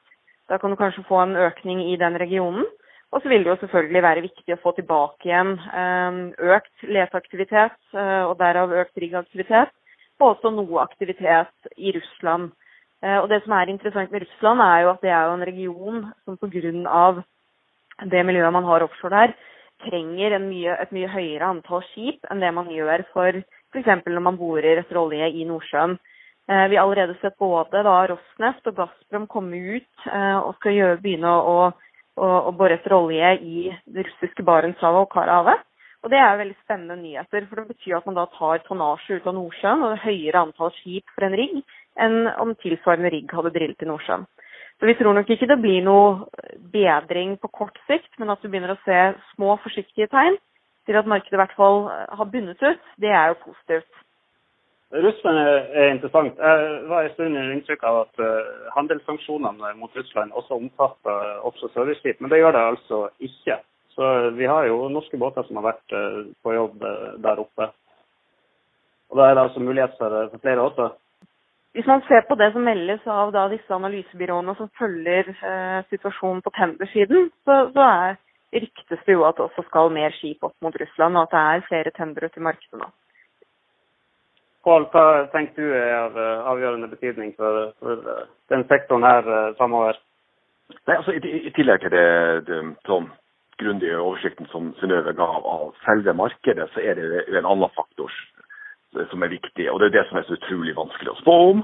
Da 0.49 0.57
kan 0.57 0.73
du 0.73 0.77
kanskje 0.79 1.05
få 1.07 1.21
en 1.21 1.37
økning 1.37 1.81
i 1.91 1.97
den 2.01 2.17
regionen. 2.19 2.65
Og 3.11 3.21
så 3.21 3.29
vil 3.29 3.43
det 3.43 3.49
jo 3.49 3.59
selvfølgelig 3.63 4.01
være 4.05 4.21
viktig 4.21 4.53
å 4.53 4.61
få 4.61 4.73
tilbake 4.77 5.29
igjen 5.29 5.55
eh, 5.57 6.17
økt 6.55 6.85
leteaktivitet, 6.85 7.77
eh, 7.97 8.23
og 8.27 8.35
derav 8.37 8.73
økt 8.83 9.01
riggaktivitet, 9.01 9.73
og 10.19 10.27
også 10.35 10.51
noe 10.53 10.83
aktivitet 10.83 11.71
i 11.77 11.93
Russland. 11.95 12.51
Eh, 13.01 13.17
og 13.17 13.29
Det 13.29 13.41
som 13.43 13.55
er 13.57 13.71
interessant 13.73 14.11
med 14.13 14.27
Russland, 14.27 14.61
er 14.61 14.83
jo 14.83 14.91
at 14.93 15.01
det 15.01 15.13
er 15.15 15.25
jo 15.25 15.37
en 15.37 15.47
region 15.49 16.05
som 16.25 16.37
pga. 16.37 17.23
det 18.05 18.25
miljøet 18.25 18.53
man 18.53 18.63
har 18.63 18.83
offshore 18.83 19.15
der, 19.15 19.33
trenger 19.89 20.37
mye, 20.39 20.75
et 20.81 20.91
mye 20.91 21.07
høyere 21.07 21.49
antall 21.49 21.83
skip 21.91 22.25
enn 22.29 22.41
det 22.43 22.53
man 22.53 22.67
gjør 22.67 23.05
for 23.13 23.31
f.eks. 23.71 23.89
når 24.05 24.21
man 24.21 24.37
borer 24.37 24.81
etter 24.81 24.97
olje 24.97 25.29
i 25.29 25.45
Nordsjøen. 25.47 25.97
Vi 26.49 26.77
har 26.77 26.81
allerede 26.81 27.13
sett 27.21 27.35
både 27.37 27.83
da 27.85 27.95
Rosneft 28.09 28.65
og 28.71 28.73
Gazprom 28.79 29.27
komme 29.29 29.59
ut 29.77 30.07
og 30.09 30.55
skal 30.57 30.73
gjøre, 30.73 31.01
begynne 31.03 31.29
å 31.29 31.57
å, 32.19 32.29
å 32.49 32.53
bore 32.55 32.77
etter 32.77 32.95
olje 32.95 33.33
i 33.39 33.69
det 33.87 34.05
russiske 34.07 34.45
Barentshavet 34.45 35.05
og 35.05 35.11
Karahavet. 35.13 35.65
Og 35.99 36.11
Det 36.13 36.19
er 36.23 36.37
veldig 36.39 36.55
spennende 36.61 36.95
nyheter, 37.01 37.45
for 37.49 37.59
det 37.59 37.73
betyr 37.73 37.97
at 37.97 38.05
man 38.07 38.15
da 38.15 38.25
tar 38.37 38.61
tonnasje 38.63 39.19
ut 39.19 39.25
av 39.27 39.35
Nordsjøen 39.35 39.81
og 39.83 40.03
høyere 40.05 40.43
antall 40.45 40.71
skip 40.77 41.11
for 41.11 41.27
en 41.27 41.35
rigg 41.35 41.57
enn 41.99 42.29
om 42.39 42.53
tilsvarende 42.61 43.11
rigg 43.11 43.33
hadde 43.35 43.51
drillet 43.55 43.83
i 43.83 43.89
Nordsjøen. 43.89 44.23
Så 44.79 44.87
Vi 44.87 44.95
tror 44.95 45.17
nok 45.17 45.27
ikke 45.27 45.49
det 45.51 45.59
blir 45.59 45.81
noe 45.83 46.29
bedring 46.71 47.35
på 47.41 47.49
kort 47.51 47.75
sikt, 47.89 48.13
men 48.17 48.31
at 48.31 48.39
du 48.39 48.47
begynner 48.47 48.77
å 48.77 48.83
se 48.85 48.99
små, 49.33 49.57
forsiktige 49.59 50.07
tegn 50.07 50.39
til 50.87 50.95
at 50.95 51.09
markedet 51.09 51.35
i 51.35 51.41
hvert 51.41 51.57
fall 51.59 51.89
har 51.91 52.31
bundet 52.31 52.63
ut, 52.63 52.85
det 52.95 53.11
er 53.11 53.33
jo 53.33 53.41
positivt. 53.43 53.91
Russland 54.89 55.37
er 55.37 55.91
interessant. 55.93 56.37
Jeg 56.41 56.85
var 56.89 57.05
en 57.05 57.11
stund 57.13 57.37
i 57.37 57.41
inntrykk 57.53 57.83
av 57.85 57.97
at 58.03 58.21
uh, 58.25 58.69
handelssanksjonene 58.73 59.73
mot 59.77 59.97
Russland 59.97 60.33
også 60.33 60.57
omfatter 60.57 61.43
offshore 61.45 61.73
serviceskip, 61.75 62.17
men 62.19 62.31
det 62.31 62.39
gjør 62.41 62.55
det 62.57 62.63
altså 62.71 63.01
ikke. 63.19 63.59
Så 63.93 64.07
vi 64.37 64.47
har 64.49 64.65
jo 64.65 64.87
norske 64.89 65.19
båter 65.19 65.45
som 65.45 65.59
har 65.59 65.67
vært 65.73 65.93
på 66.45 66.53
jobb 66.55 66.83
der 67.19 67.41
oppe. 67.41 67.67
Og 69.11 69.17
da 69.19 69.25
er 69.27 69.35
det 69.35 69.43
altså 69.43 69.59
mulighet 69.59 69.97
for, 69.99 70.15
flere 70.39 70.63
også. 70.63 70.85
Hvis 71.75 71.89
man 71.89 72.01
ser 72.07 72.23
på 72.29 72.37
det 72.39 72.47
som 72.53 72.63
meldes 72.63 73.03
av 73.11 73.33
da, 73.35 73.49
disse 73.51 73.75
analysebyråene 73.75 74.55
som 74.55 74.71
følger 74.79 75.33
situasjonen 75.89 76.39
på 76.45 76.53
tendersiden, 76.55 77.27
så, 77.43 77.57
så 77.75 77.89
er, 77.89 78.15
ryktes 78.55 79.03
det 79.05 79.17
jo 79.17 79.27
at 79.27 79.37
det 79.37 79.45
også 79.49 79.65
skal 79.67 79.91
mer 79.93 80.15
skip 80.17 80.47
opp 80.47 80.55
mot 80.63 80.79
Russland, 80.81 81.17
og 81.17 81.27
at 81.27 81.35
det 81.35 81.43
er 81.43 81.67
flere 81.67 81.95
tendere 81.97 82.31
til 82.33 82.45
markedet 82.45 82.81
nå. 82.81 82.89
Pål, 84.67 84.89
hva 84.91 85.05
tenker 85.33 85.63
du 85.63 85.71
er 85.71 85.93
av 85.95 86.17
eh, 86.19 86.47
avgjørende 86.51 86.89
betydning 86.91 87.31
for, 87.37 87.71
for 87.79 88.03
eh, 88.15 88.25
den 88.51 88.65
sektoren 88.71 89.07
her 89.07 89.53
framover? 89.59 89.99
Nei, 90.87 90.97
Altså, 90.97 91.15
i, 91.15 91.45
I 91.47 91.53
tillegg 91.55 91.85
til 91.85 91.95
det, 91.95 92.07
det 92.49 92.59
sånn 92.89 93.07
grundige 93.59 93.99
oversikten 93.99 94.47
som 94.51 94.73
Synnøve 94.79 95.13
ga 95.17 95.27
av 95.27 95.71
selve 95.83 96.13
markedet, 96.15 96.69
så 96.73 96.83
er 96.83 96.99
det 96.99 97.23
en 97.39 97.47
annen 97.47 97.71
faktor 97.75 98.11
som 99.11 99.23
er 99.23 99.33
viktig. 99.35 99.69
og 99.71 99.79
Det 99.79 99.89
er 99.89 99.95
det 99.97 100.05
som 100.09 100.19
er 100.19 100.27
så 100.27 100.37
utrolig 100.37 100.75
vanskelig 100.77 101.13
å 101.13 101.19
spå 101.21 101.35
om. 101.51 101.63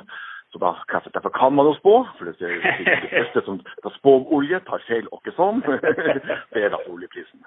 Så 0.53 0.59
da, 0.61 0.73
Derfor 1.13 1.29
kan 1.29 1.55
man 1.55 1.65
jo 1.65 1.75
spå. 1.79 1.95
for 2.17 2.25
Det, 2.25 2.39
det, 2.39 2.85
det 3.03 3.11
første 3.11 3.41
som 3.45 3.59
skal 3.77 3.91
spå 3.97 4.15
om 4.15 4.27
olje, 4.37 4.59
tar 4.59 4.83
feil 4.87 5.07
åkke 5.11 5.33
sånn. 5.35 5.63
det 6.53 6.63
er 6.63 6.69
da 6.75 6.79
oljeprisen. 6.87 7.43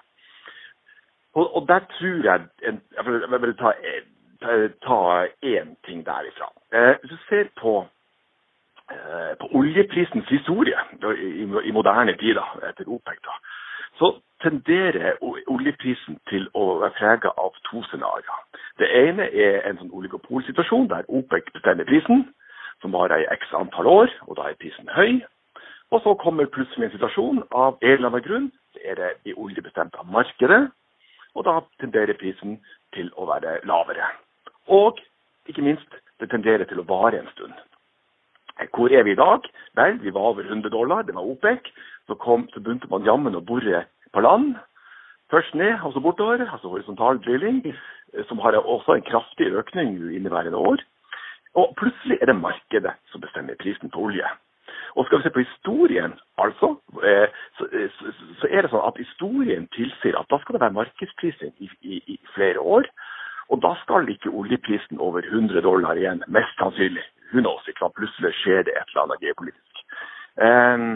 Og, 1.36 1.44
og 1.57 1.68
der 1.68 1.86
tror 1.99 2.24
jeg 2.24 2.49
en, 2.68 2.80
Jeg 2.96 3.40
vil 3.40 3.57
ta 3.57 3.72
ta 4.41 5.26
én 5.43 5.76
ting 5.84 6.07
derifra. 6.07 6.49
Eh, 6.72 6.95
hvis 7.01 7.11
du 7.11 7.18
ser 7.28 7.45
på, 7.61 7.86
eh, 8.91 9.36
på 9.41 9.47
oljeprisens 9.59 10.28
historie 10.28 10.78
i, 11.64 11.70
moderne 11.70 12.16
tid, 12.16 12.39
etter 12.68 12.84
OPEC, 12.86 13.18
da, 13.24 13.34
så 13.99 14.20
tenderer 14.43 15.16
oljeprisen 15.47 16.18
til 16.30 16.49
å 16.55 16.78
være 16.82 16.95
preget 16.99 17.32
av 17.45 17.55
to 17.70 17.82
scenarioer. 17.82 18.45
Det 18.78 18.89
ene 18.95 19.26
er 19.47 19.66
en 19.66 19.78
sånn 19.80 19.91
oligopolsituasjon 19.93 20.89
der 20.93 21.09
OPEC 21.09 21.51
bestemmer 21.53 21.84
prisen, 21.84 22.28
som 22.80 22.95
varer 22.95 23.24
i 23.24 23.30
x 23.34 23.51
antall 23.59 23.86
år, 23.86 24.14
og 24.28 24.36
da 24.39 24.49
er 24.49 24.61
prisen 24.61 24.89
høy. 24.95 25.18
Og 25.91 26.03
så 26.05 26.14
kommer 26.14 26.47
plutselig 26.47 26.86
en 26.86 26.95
situasjon 26.95 27.43
av 27.51 27.78
en 27.82 27.95
eller 27.97 28.11
annen 28.12 28.26
grunn, 28.26 28.49
det 28.74 28.84
er 28.84 28.95
det 29.01 29.11
i 29.24 29.34
oljebestemte 29.34 30.05
markedet, 30.12 30.68
og 31.34 31.45
da 31.49 31.59
tenderer 31.80 32.18
prisen 32.20 32.59
til 32.95 33.11
å 33.16 33.26
være 33.26 33.59
lavere. 33.66 34.07
Og 34.68 34.98
ikke 35.48 35.64
minst, 35.64 35.98
det 36.20 36.30
tenderer 36.30 36.68
til 36.68 36.80
å 36.82 36.86
vare 36.88 37.20
en 37.20 37.30
stund. 37.34 37.54
Hvor 38.74 38.90
er 38.90 39.04
vi 39.06 39.14
i 39.14 39.18
dag? 39.18 39.46
Vel, 39.78 40.00
vi 40.02 40.12
var 40.14 40.32
over 40.32 40.44
100 40.44 40.70
dollar, 40.74 41.02
det 41.02 41.14
var 41.14 41.26
OPEC. 41.26 41.70
Så, 42.06 42.14
kom, 42.14 42.48
så 42.52 42.60
begynte 42.60 42.90
man 42.90 43.06
jammen 43.06 43.36
å 43.38 43.44
bore 43.44 43.84
på 44.12 44.24
land. 44.24 44.56
Først 45.30 45.54
ned, 45.54 45.76
altså 45.76 45.98
så 45.98 46.04
bortover, 46.04 46.42
altså 46.48 46.72
horisontal 46.72 47.20
drilling, 47.22 47.60
som 48.28 48.38
har 48.38 48.56
også 48.56 48.96
en 48.96 49.06
kraftig 49.06 49.52
økning 49.52 49.98
inneværende 50.16 50.58
år. 50.58 50.82
Og 51.54 51.74
plutselig 51.76 52.18
er 52.20 52.30
det 52.30 52.40
markedet 52.40 52.94
som 53.12 53.20
bestemmer 53.20 53.58
prisen 53.60 53.90
på 53.90 54.08
olje. 54.08 54.26
Og 54.96 55.06
skal 55.06 55.18
vi 55.18 55.22
se 55.22 55.30
på 55.30 55.44
historien, 55.44 56.12
altså, 56.38 56.74
eh, 57.04 57.28
så 58.40 58.48
er 58.50 58.62
det 58.62 58.70
sånn 58.72 58.86
at 58.88 58.98
historien 58.98 59.68
tilsier 59.76 60.16
at 60.18 60.28
da 60.32 60.40
skal 60.40 60.56
det 60.56 60.64
være 60.64 60.76
markedsprising 60.80 61.54
i, 61.60 61.68
i, 61.82 62.00
i 62.14 62.18
flere 62.34 62.60
år. 62.60 62.88
Og 63.49 63.62
da 63.64 63.74
skal 63.82 64.09
ikke 64.12 64.32
oljeprisen 64.34 65.01
over 65.01 65.24
100 65.24 65.62
dollar 65.64 65.96
igjen, 65.96 66.24
mest 66.28 66.57
sannsynlig. 66.61 67.05
Hun 67.32 67.46
også, 67.46 67.70
ikke 67.70 67.84
sant? 67.84 67.96
Plutselig 67.96 68.34
skjer 68.40 68.66
det 68.66 68.74
et 68.76 68.90
eller 68.92 69.05
annet 69.07 69.24
geopolitisk. 69.24 69.84
Um, 70.49 70.90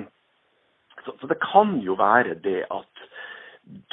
så, 1.05 1.15
så, 1.21 1.27
det 1.27 1.39
kan 1.43 1.79
jo 1.87 1.97
være 1.99 2.35
det 2.45 2.65
at 2.71 3.07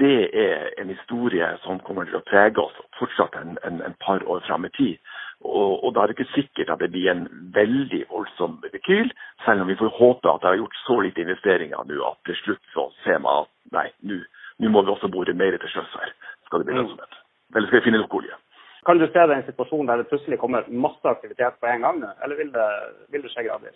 det 0.02 0.30
er 0.34 0.70
en 0.82 0.90
historie 0.90 1.48
som 1.64 1.80
kommer 1.86 2.06
til 2.06 2.20
å 2.20 2.26
prege 2.26 2.62
oss 2.62 2.76
fortsatt 3.00 3.36
en, 3.40 3.58
en, 3.68 3.82
en 3.86 3.98
par 4.02 4.24
år 4.26 4.42
fram 4.48 4.66
i 4.66 4.72
tid. 4.78 4.98
Og, 5.40 5.84
og 5.86 5.94
da 5.96 6.04
er 6.04 6.12
det 6.12 6.18
ikke 6.18 6.34
sikkert 6.36 6.74
at 6.74 6.82
det 6.84 6.92
blir 6.92 7.12
en 7.12 7.28
veldig 7.56 8.02
voldsom 8.10 8.58
rekyl, 8.74 9.12
selv 9.46 9.64
om 9.64 9.72
vi 9.72 9.78
får 9.80 9.94
håpe 10.00 10.32
at 10.32 10.42
det 10.44 10.52
har 10.52 10.60
gjort 10.60 10.82
så 10.84 11.00
lite 11.06 11.24
investeringer 11.24 11.88
nå 11.88 12.02
at 12.10 12.20
til 12.28 12.38
slutt 12.42 12.74
så 12.74 12.90
ser 13.06 13.22
man 13.24 13.46
at 13.46 13.54
nei, 13.78 13.88
nå 14.04 14.74
må 14.74 14.84
vi 14.84 14.92
også 14.92 15.08
bore 15.14 15.34
mer 15.34 15.56
til 15.56 15.72
sjøs 15.72 15.96
her. 16.02 16.12
Skal 16.50 16.60
det 16.60 16.70
bli 16.70 16.76
mm. 16.76 16.82
lønnsomhet. 16.82 17.20
Eller 17.56 17.70
skal 17.70 17.80
vi 17.80 17.88
finne 17.88 18.02
nok 18.04 18.20
olje. 18.20 18.36
Kan 18.90 18.98
du 18.98 19.06
se 19.06 19.22
deg 19.22 19.36
en 19.36 19.46
situasjon 19.46 19.86
der 19.86 20.00
det 20.02 20.10
plutselig 20.10 20.40
kommer 20.42 20.66
masse 20.74 21.06
aktivitet 21.06 21.60
på 21.62 21.68
en 21.70 21.84
gang, 21.86 21.98
eller 22.26 22.40
vil 22.40 22.48
det, 22.56 22.70
vil 23.14 23.22
det 23.22 23.30
skje 23.30 23.44
gradvis? 23.46 23.76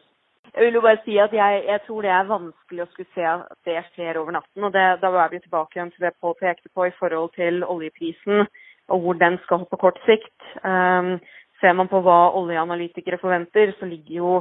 Jeg 0.55 0.65
vil 0.65 0.79
jo 0.79 0.81
bare 0.81 1.01
si 1.05 1.19
at 1.21 1.35
jeg, 1.37 1.59
jeg, 1.67 1.81
tror 1.85 2.01
det 2.01 2.09
er 2.13 2.31
vanskelig 2.31 2.81
å 2.81 2.87
skulle 2.89 3.13
se 3.13 3.27
at 3.29 3.59
det 3.69 3.83
skjer 3.91 4.17
over 4.17 4.33
natten. 4.33 4.65
og 4.65 4.73
det, 4.73 4.85
Da 5.03 5.11
er 5.13 5.29
vi 5.29 5.43
tilbake 5.43 5.77
igjen 5.77 5.91
til 5.93 6.07
det 6.07 6.15
Pål 6.17 6.33
pekte 6.39 6.69
på 6.73 6.87
i 6.89 6.95
forhold 6.97 7.29
til 7.37 7.61
oljeprisen 7.61 8.47
og 8.89 9.05
hvor 9.05 9.13
den 9.21 9.37
skal 9.45 9.67
på 9.69 9.79
kort 9.85 10.01
sikt. 10.09 10.33
Um, 10.65 11.19
ser 11.61 11.77
man 11.77 11.93
på 11.93 12.01
hva 12.01 12.33
oljeanalytikere 12.41 13.21
forventer, 13.21 13.75
så 13.77 13.85
ligger 13.85 14.15
jo 14.17 14.33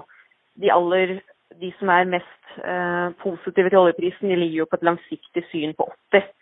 de 0.56 0.72
aller 0.72 1.18
de 1.60 1.68
som 1.78 1.92
er 1.92 2.08
mest 2.16 2.56
uh, 2.64 3.12
positive 3.20 3.68
til 3.68 3.82
oljeprisen, 3.84 4.32
de 4.32 4.40
ligger 4.40 4.64
jo 4.64 4.70
på 4.70 4.80
et 4.80 4.88
langsiktig 4.88 5.44
syn 5.52 5.76
på 5.76 5.92
80. 6.16 6.32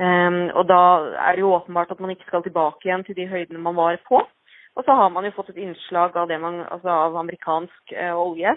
Um, 0.00 0.48
og 0.56 0.64
da 0.70 0.82
er 1.20 1.36
det 1.36 1.44
jo 1.44 1.52
åpenbart 1.52 1.90
at 1.92 2.00
man 2.00 2.10
ikke 2.14 2.28
skal 2.28 2.42
tilbake 2.42 2.88
igjen 2.88 3.04
til 3.04 3.16
de 3.18 3.28
høydene 3.28 3.60
man 3.60 3.76
var 3.76 3.98
på. 4.08 4.22
Og 4.76 4.84
så 4.86 4.94
har 4.96 5.10
man 5.12 5.26
jo 5.28 5.34
fått 5.36 5.50
et 5.52 5.60
innslag 5.60 6.16
av, 6.16 6.32
man, 6.40 6.62
altså 6.72 6.88
av 6.88 7.16
amerikansk 7.20 7.92
uh, 7.92 8.14
olje 8.16 8.54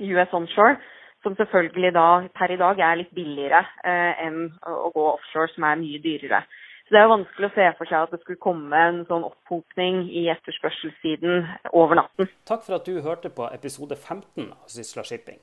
US 0.00 0.32
onshore, 0.32 0.76
som 1.22 1.36
selvfølgelig 1.36 1.92
da 1.94 2.08
per 2.36 2.52
i 2.52 2.58
dag 2.60 2.80
er 2.80 2.98
litt 3.00 3.12
billigere 3.16 3.60
eh, 3.84 4.22
enn 4.24 4.46
å 4.64 4.88
gå 4.94 5.04
offshore, 5.10 5.50
som 5.52 5.66
er 5.68 5.80
mye 5.80 6.00
dyrere. 6.00 6.40
Så 6.86 6.94
Det 6.94 7.00
er 7.00 7.06
jo 7.06 7.12
vanskelig 7.12 7.50
å 7.50 7.54
se 7.54 7.66
for 7.78 7.90
seg 7.90 8.06
at 8.06 8.14
det 8.14 8.20
skulle 8.22 8.42
komme 8.42 8.80
en 8.86 9.02
sånn 9.10 9.26
opphopning 9.28 10.00
i 10.08 10.24
etterspørselssiden 10.32 11.44
over 11.76 12.00
natten. 12.00 12.30
Takk 12.48 12.64
for 12.64 12.80
at 12.80 12.88
du 12.88 13.02
hørte 13.04 13.30
på 13.30 13.46
episode 13.52 13.98
15 14.00 14.48
av 14.48 14.72
Sysla 14.72 15.04
Shipping. 15.06 15.38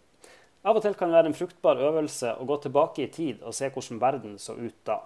Av 0.65 0.75
og 0.75 0.83
til 0.83 0.95
kan 0.97 1.11
det 1.11 1.19
være 1.19 1.31
en 1.31 1.37
fruktbar 1.37 1.83
øvelse 1.89 2.33
å 2.39 2.47
gå 2.47 2.57
tilbake 2.63 3.05
i 3.05 3.11
tid 3.13 3.43
og 3.43 3.55
se 3.55 3.69
hvordan 3.69 4.01
verden 4.01 4.39
så 4.41 4.57
ut 4.57 4.79
da. 4.87 5.01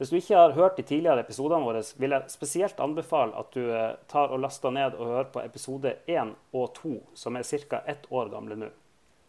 Hvis 0.00 0.08
du 0.08 0.16
ikke 0.16 0.36
har 0.36 0.54
hørt 0.56 0.78
de 0.78 0.82
tidligere 0.82 1.20
episodene 1.20 1.64
våre, 1.64 1.82
vil 2.00 2.14
jeg 2.14 2.32
spesielt 2.32 2.78
anbefale 2.80 3.36
at 3.36 3.50
du 3.52 3.66
eh, 3.68 3.98
tar 4.08 4.32
og 4.32 4.40
laster 4.40 4.72
ned 4.72 4.94
og 4.96 5.10
hører 5.12 5.26
på 5.34 5.42
episode 5.44 5.92
1 6.08 6.30
og 6.56 6.70
2, 6.78 6.92
som 7.14 7.36
er 7.36 7.44
ca. 7.44 7.82
ett 7.86 8.06
år 8.08 8.30
gamle 8.32 8.56
nå. 8.56 8.70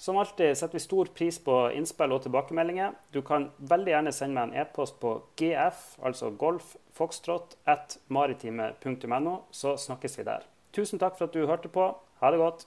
Som 0.01 0.17
alltid 0.17 0.55
setter 0.57 0.80
vi 0.80 0.80
stor 0.80 1.11
pris 1.13 1.38
på 1.43 1.57
innspill 1.76 2.15
og 2.15 2.24
tilbakemeldinger. 2.24 2.95
Du 3.11 3.19
kan 3.22 3.49
veldig 3.59 3.91
gjerne 3.91 4.13
sende 4.15 4.34
meg 4.39 4.47
en 4.47 4.63
e-post 4.63 4.95
på 5.03 5.11
gf, 5.38 5.84
altså 6.01 6.32
golf, 6.32 6.78
så 9.51 9.76
snakkes 9.78 10.17
vi 10.17 10.24
der. 10.24 10.47
Tusen 10.72 10.99
takk 10.99 11.19
for 11.19 11.28
at 11.28 11.36
du 11.36 11.45
hørte 11.45 11.67
på. 11.67 11.91
Ha 12.24 12.32
det 12.32 12.39
godt. 12.39 12.65